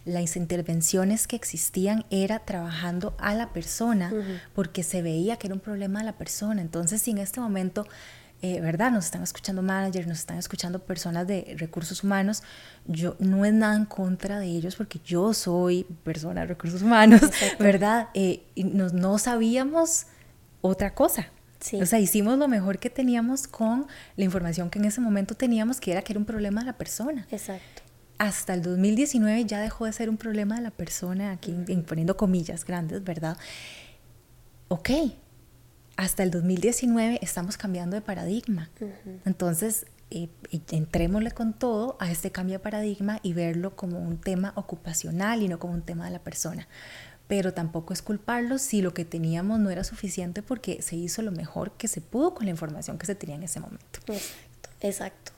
las 0.06 0.36
intervenciones 0.36 1.28
que 1.28 1.36
existían 1.36 2.06
era 2.10 2.39
trabajando 2.39 3.16
a 3.20 3.34
la 3.36 3.52
persona, 3.52 4.12
porque 4.54 4.84
se 4.84 5.02
veía 5.02 5.38
que 5.38 5.48
era 5.48 5.54
un 5.54 5.60
problema 5.60 6.00
de 6.00 6.06
la 6.06 6.18
persona. 6.18 6.62
Entonces, 6.62 7.02
si 7.02 7.12
en 7.12 7.18
este 7.18 7.39
momento 7.39 7.86
eh, 8.43 8.62
¿verdad? 8.62 8.91
Nos 8.91 9.06
están 9.06 9.24
escuchando 9.24 9.64
managers, 9.64 10.06
nos 10.06 10.20
están 10.20 10.38
escuchando 10.38 10.78
personas 10.78 11.26
de 11.26 11.56
recursos 11.58 12.04
humanos. 12.04 12.43
Yo 12.86 13.16
no 13.18 13.45
es 13.45 13.54
nada 13.54 13.76
en 13.76 13.86
contra 13.86 14.39
de 14.39 14.45
ellos 14.45 14.76
porque 14.76 15.00
yo 15.04 15.34
soy 15.34 15.86
persona 16.04 16.41
de 16.41 16.48
recursos 16.48 16.84
humanos, 16.84 17.22
¿verdad? 17.60 18.10
Eh, 18.14 18.43
y 18.54 18.64
no 18.64 19.18
sabíamos 19.18 20.06
otra 20.62 20.93
cosa. 20.93 21.32
O 21.82 21.86
sea, 21.86 21.99
hicimos 21.99 22.38
lo 22.38 22.47
mejor 22.47 22.80
que 22.80 22.89
teníamos 22.89 23.47
con 23.47 23.88
la 24.16 24.24
información 24.24 24.70
que 24.70 24.80
en 24.80 24.86
ese 24.86 25.01
momento 25.01 25.36
teníamos, 25.36 25.80
que 25.80 25.91
era 25.91 26.01
que 26.01 26.14
era 26.14 26.20
un 26.20 26.26
problema 26.26 26.62
de 26.62 26.68
la 26.68 26.78
persona. 26.78 27.28
Exacto. 27.32 27.82
Hasta 28.18 28.53
el 28.53 28.62
2019 28.62 29.45
ya 29.45 29.60
dejó 29.60 29.86
de 29.86 29.93
ser 29.93 30.10
un 30.10 30.18
problema 30.18 30.55
de 30.55 30.62
la 30.62 30.72
persona, 30.72 31.32
aquí 31.32 31.53
poniendo 31.88 32.18
comillas 32.18 32.66
grandes, 32.66 33.03
¿verdad? 33.03 33.38
Ok, 34.70 34.89
hasta 35.97 36.24
el 36.24 36.32
2019 36.32 37.20
estamos 37.22 37.58
cambiando 37.58 37.95
de 37.95 38.01
paradigma. 38.01 38.70
Entonces, 39.26 39.86
eh, 40.10 40.30
entrémosle 40.72 41.32
con 41.32 41.53
todo 41.53 41.97
a 41.99 42.10
este 42.12 42.32
cambio 42.32 42.55
de 42.55 42.60
paradigma 42.60 43.20
y 43.24 43.34
verlo 43.34 43.76
como 43.76 43.99
un 43.99 44.18
tema 44.18 44.53
ocupacional 44.55 45.43
y 45.43 45.47
no 45.47 45.60
como 45.60 45.74
un 45.74 45.82
tema 45.82 46.05
de 46.05 46.12
la 46.12 46.20
persona 46.20 46.68
pero 47.28 47.53
tampoco 47.53 47.93
es 47.93 48.01
culparlos 48.01 48.61
si 48.61 48.82
lo 48.82 48.93
que 48.93 49.05
teníamos 49.05 49.59
no 49.59 49.69
era 49.69 49.84
suficiente 49.84 50.41
porque 50.41 50.82
se 50.82 50.95
hizo 50.95 51.21
lo 51.21 51.32
mejor 51.32 51.71
que 51.71 51.88
se 51.88 52.01
pudo 52.01 52.34
con 52.34 52.45
la 52.45 52.51
información 52.51 52.97
que 52.97 53.05
se 53.05 53.15
tenía 53.15 53.36
en 53.36 53.43
ese 53.43 53.59
momento. 53.59 53.99
Exacto, 54.07 54.69
exacto. 54.82 55.32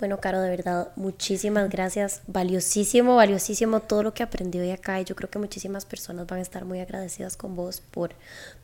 Bueno, 0.00 0.18
Caro, 0.18 0.40
de 0.40 0.48
verdad, 0.48 0.88
muchísimas 0.96 1.68
gracias. 1.68 2.22
Valiosísimo, 2.26 3.16
valiosísimo 3.16 3.80
todo 3.80 4.02
lo 4.02 4.14
que 4.14 4.22
aprendí 4.22 4.58
hoy 4.58 4.70
acá. 4.70 4.98
Y 4.98 5.04
yo 5.04 5.14
creo 5.14 5.28
que 5.28 5.38
muchísimas 5.38 5.84
personas 5.84 6.26
van 6.26 6.38
a 6.38 6.42
estar 6.42 6.64
muy 6.64 6.80
agradecidas 6.80 7.36
con 7.36 7.54
vos 7.54 7.82
por 7.82 8.14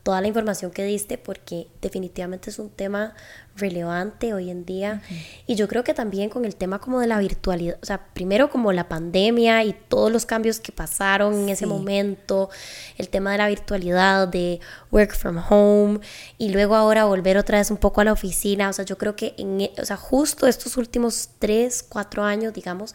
toda 0.01 0.19
la 0.19 0.27
información 0.27 0.71
que 0.71 0.83
diste, 0.83 1.19
porque 1.19 1.67
definitivamente 1.79 2.49
es 2.49 2.57
un 2.57 2.71
tema 2.71 3.13
relevante 3.57 4.33
hoy 4.33 4.49
en 4.49 4.65
día. 4.65 5.01
Y 5.45 5.55
yo 5.55 5.67
creo 5.67 5.83
que 5.83 5.93
también 5.93 6.29
con 6.29 6.45
el 6.45 6.55
tema 6.55 6.79
como 6.79 6.99
de 6.99 7.07
la 7.07 7.19
virtualidad, 7.19 7.77
o 7.81 7.85
sea, 7.85 8.05
primero 8.13 8.49
como 8.49 8.71
la 8.71 8.87
pandemia 8.87 9.63
y 9.63 9.73
todos 9.73 10.11
los 10.11 10.25
cambios 10.25 10.59
que 10.59 10.71
pasaron 10.71 11.33
en 11.33 11.49
ese 11.49 11.65
momento, 11.65 12.49
el 12.97 13.09
tema 13.09 13.31
de 13.31 13.37
la 13.39 13.47
virtualidad, 13.47 14.27
de 14.27 14.59
work 14.91 15.15
from 15.15 15.41
home, 15.49 15.99
y 16.37 16.49
luego 16.49 16.75
ahora 16.75 17.05
volver 17.05 17.37
otra 17.37 17.57
vez 17.57 17.71
un 17.71 17.77
poco 17.77 18.01
a 18.01 18.03
la 18.03 18.13
oficina. 18.13 18.69
O 18.69 18.73
sea, 18.73 18.85
yo 18.85 18.97
creo 18.97 19.15
que 19.15 19.35
en, 19.37 19.61
e, 19.61 19.73
o 19.81 19.85
sea, 19.85 19.97
justo 19.97 20.47
estos 20.47 20.77
últimos 20.77 21.29
tres, 21.39 21.83
cuatro 21.83 22.23
años, 22.23 22.53
digamos, 22.53 22.93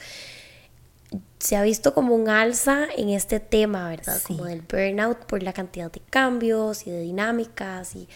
se 1.39 1.57
ha 1.57 1.63
visto 1.63 1.95
como 1.95 2.15
un 2.15 2.29
alza 2.29 2.87
en 2.97 3.09
este 3.09 3.41
tema, 3.41 3.89
¿verdad? 3.89 4.21
Como 4.27 4.45
del 4.45 4.63
burnout 4.63 5.27
por 5.27 5.43
la 5.43 5.53
cantidad 5.53 5.91
de 5.91 6.01
cambios 6.01 6.87
y 6.87 6.91
de 6.91 7.01
dinámicas 7.01 7.97
y 7.97 8.09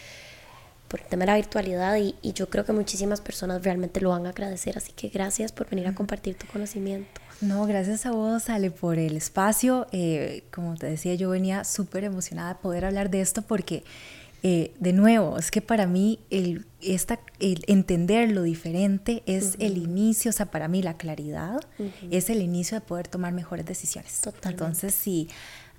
por 0.87 1.01
el 1.01 1.07
tema 1.07 1.21
de 1.21 1.27
la 1.27 1.35
virtualidad 1.35 1.97
y, 1.97 2.15
yo 2.33 2.49
creo 2.49 2.65
que 2.65 2.73
muchísimas 2.73 3.21
personas 3.21 3.63
realmente 3.63 4.01
lo 4.01 4.09
van 4.09 4.25
a 4.25 4.29
agradecer, 4.29 4.77
así 4.77 4.91
que 4.91 5.09
gracias 5.09 5.51
por 5.51 5.69
venir 5.69 5.87
a 5.87 5.95
compartir 5.95 6.35
tu 6.35 6.45
conocimiento. 6.47 7.21
No, 7.41 7.65
gracias 7.65 8.05
a 8.05 8.11
vos, 8.11 8.49
Ale, 8.49 8.71
por 8.71 8.97
el 8.97 9.15
espacio. 9.15 9.87
Eh, 9.91 10.43
como 10.51 10.75
te 10.75 10.87
decía, 10.87 11.15
yo 11.15 11.29
venía 11.29 11.63
súper 11.63 12.03
emocionada 12.03 12.55
de 12.55 12.59
poder 12.59 12.85
hablar 12.85 13.09
de 13.09 13.21
esto 13.21 13.43
porque, 13.43 13.83
eh, 14.43 14.73
de 14.79 14.93
nuevo, 14.93 15.37
es 15.37 15.51
que 15.51 15.61
para 15.61 15.87
mí 15.87 16.19
el, 16.29 16.65
esta, 16.81 17.19
el 17.39 17.63
entender 17.67 18.31
lo 18.31 18.41
diferente 18.41 19.23
es 19.25 19.55
el 19.59 19.77
inicio, 19.77 20.29
o 20.29 20.33
sea, 20.33 20.47
para 20.47 20.67
mí 20.67 20.81
la 20.81 20.97
claridad 20.97 21.59
es 22.09 22.29
el 22.29 22.41
inicio 22.41 22.79
de 22.79 22.81
poder 22.81 23.07
tomar 23.07 23.33
mejores 23.33 23.65
decisiones. 23.65 24.19
Entonces, 24.43 24.93
si 24.93 25.29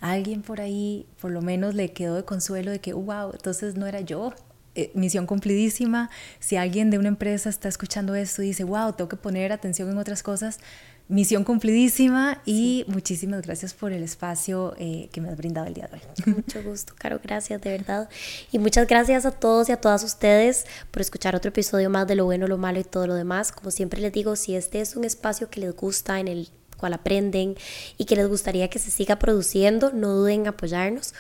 alguien 0.01 0.43
por 0.43 0.61
ahí 0.61 1.07
por 1.21 1.31
lo 1.31 1.43
menos 1.43 1.75
le 1.75 1.93
quedó 1.93 2.15
de 2.15 2.25
consuelo 2.25 2.71
de 2.71 2.81
que, 2.81 2.93
wow, 2.93 3.33
entonces 3.33 3.75
no 3.75 3.87
era 3.87 4.01
yo, 4.01 4.33
eh, 4.79 4.93
misión 4.95 5.27
cumplidísima. 5.27 6.09
Si 6.39 6.55
alguien 6.55 6.89
de 6.91 6.99
una 6.99 7.09
empresa 7.09 7.51
está 7.51 7.69
escuchando 7.69 8.15
esto 8.15 8.43
y 8.43 8.47
dice, 8.47 8.63
wow, 8.63 8.93
tengo 8.93 9.09
que 9.09 9.17
poner 9.17 9.51
atención 9.51 9.91
en 9.91 9.99
otras 9.99 10.23
cosas, 10.23 10.61
misión 11.09 11.43
cumplidísima 11.43 12.41
y 12.47 12.85
muchísimas 12.87 13.43
gracias 13.43 13.75
por 13.75 13.93
el 13.93 14.05
espacio 14.05 14.77
eh, 14.79 15.09
que 15.11 15.21
me 15.21 15.31
has 15.31 15.37
brindado 15.37 15.67
el 15.67 15.75
día 15.75 15.89
de 15.89 15.97
hoy. 15.97 16.35
Mucho 16.37 16.63
gusto, 16.63 16.95
Caro, 16.97 17.19
gracias 17.21 17.61
de 17.61 17.71
verdad. 17.71 18.09
Y 18.53 18.61
muchas 18.61 18.87
gracias 18.87 19.27
a 19.27 19.33
todos 19.33 19.69
y 19.69 19.73
a 19.73 19.81
todas 19.81 20.05
ustedes 20.05 20.65
por 20.93 21.03
escuchar 21.03 21.35
otro 21.35 21.49
episodio 21.49 21.91
más 21.91 22.07
de 22.07 22.15
lo 22.15 22.25
bueno, 22.27 22.47
lo 22.47 22.57
malo 22.57 22.79
y 22.79 22.85
todo 22.85 23.09
lo 23.09 23.15
demás. 23.15 23.51
Como 23.51 23.73
siempre 23.73 24.01
les 24.01 24.13
digo, 24.13 24.37
si 24.37 24.55
este 24.55 24.81
es 24.81 24.95
un 24.95 25.03
espacio 25.03 25.51
que 25.51 25.59
les 25.59 25.75
gusta, 25.75 26.21
en 26.21 26.29
el 26.29 26.51
cual 26.79 26.93
aprenden 26.95 27.57
y 27.97 28.05
que 28.05 28.15
les 28.17 28.29
gustaría 28.29 28.71
que 28.71 28.79
se 28.79 28.93
siga 28.93 29.19
produciendo, 29.19 29.91
no 29.93 30.15
duden 30.15 30.43
en 30.43 30.47
apoyarnos 30.47 31.13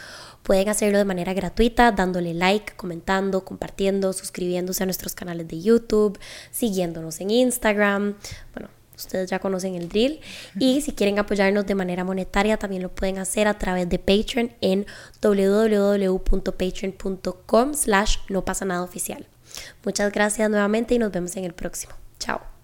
Pueden 0.43 0.68
hacerlo 0.68 0.99
de 0.99 1.05
manera 1.05 1.32
gratuita, 1.34 1.93
dándole 1.93 2.34
like, 2.34 2.74
comentando, 2.76 3.45
compartiendo, 3.45 4.12
suscribiéndose 4.12 4.82
a 4.82 4.86
nuestros 4.86 5.14
canales 5.14 5.47
de 5.49 5.61
YouTube, 5.61 6.18
siguiéndonos 6.51 7.20
en 7.20 7.30
Instagram. 7.30 8.14
Bueno, 8.55 8.70
ustedes 8.97 9.30
ya 9.30 9.39
conocen 9.39 9.74
el 9.74 9.89
drill. 9.89 10.20
Y 10.59 10.80
si 10.80 10.93
quieren 10.93 11.18
apoyarnos 11.18 11.66
de 11.66 11.74
manera 11.74 12.05
monetaria, 12.05 12.57
también 12.57 12.82
lo 12.82 12.95
pueden 12.95 13.18
hacer 13.18 13.49
a 13.49 13.59
través 13.59 13.89
de 13.89 13.99
Patreon 13.99 14.53
en 14.61 14.86
www.patreon.com 15.22 17.74
slash 17.74 18.16
no 18.28 18.45
pasa 18.45 18.64
nada 18.64 18.82
oficial. 18.82 19.26
Muchas 19.84 20.12
gracias 20.12 20.51
nuevamente 20.51 20.95
y 20.95 20.99
nos 20.99 21.12
vemos 21.12 21.36
en 21.36 21.45
el 21.45 21.55
próximo. 21.55 21.95
Chao. 22.18 22.57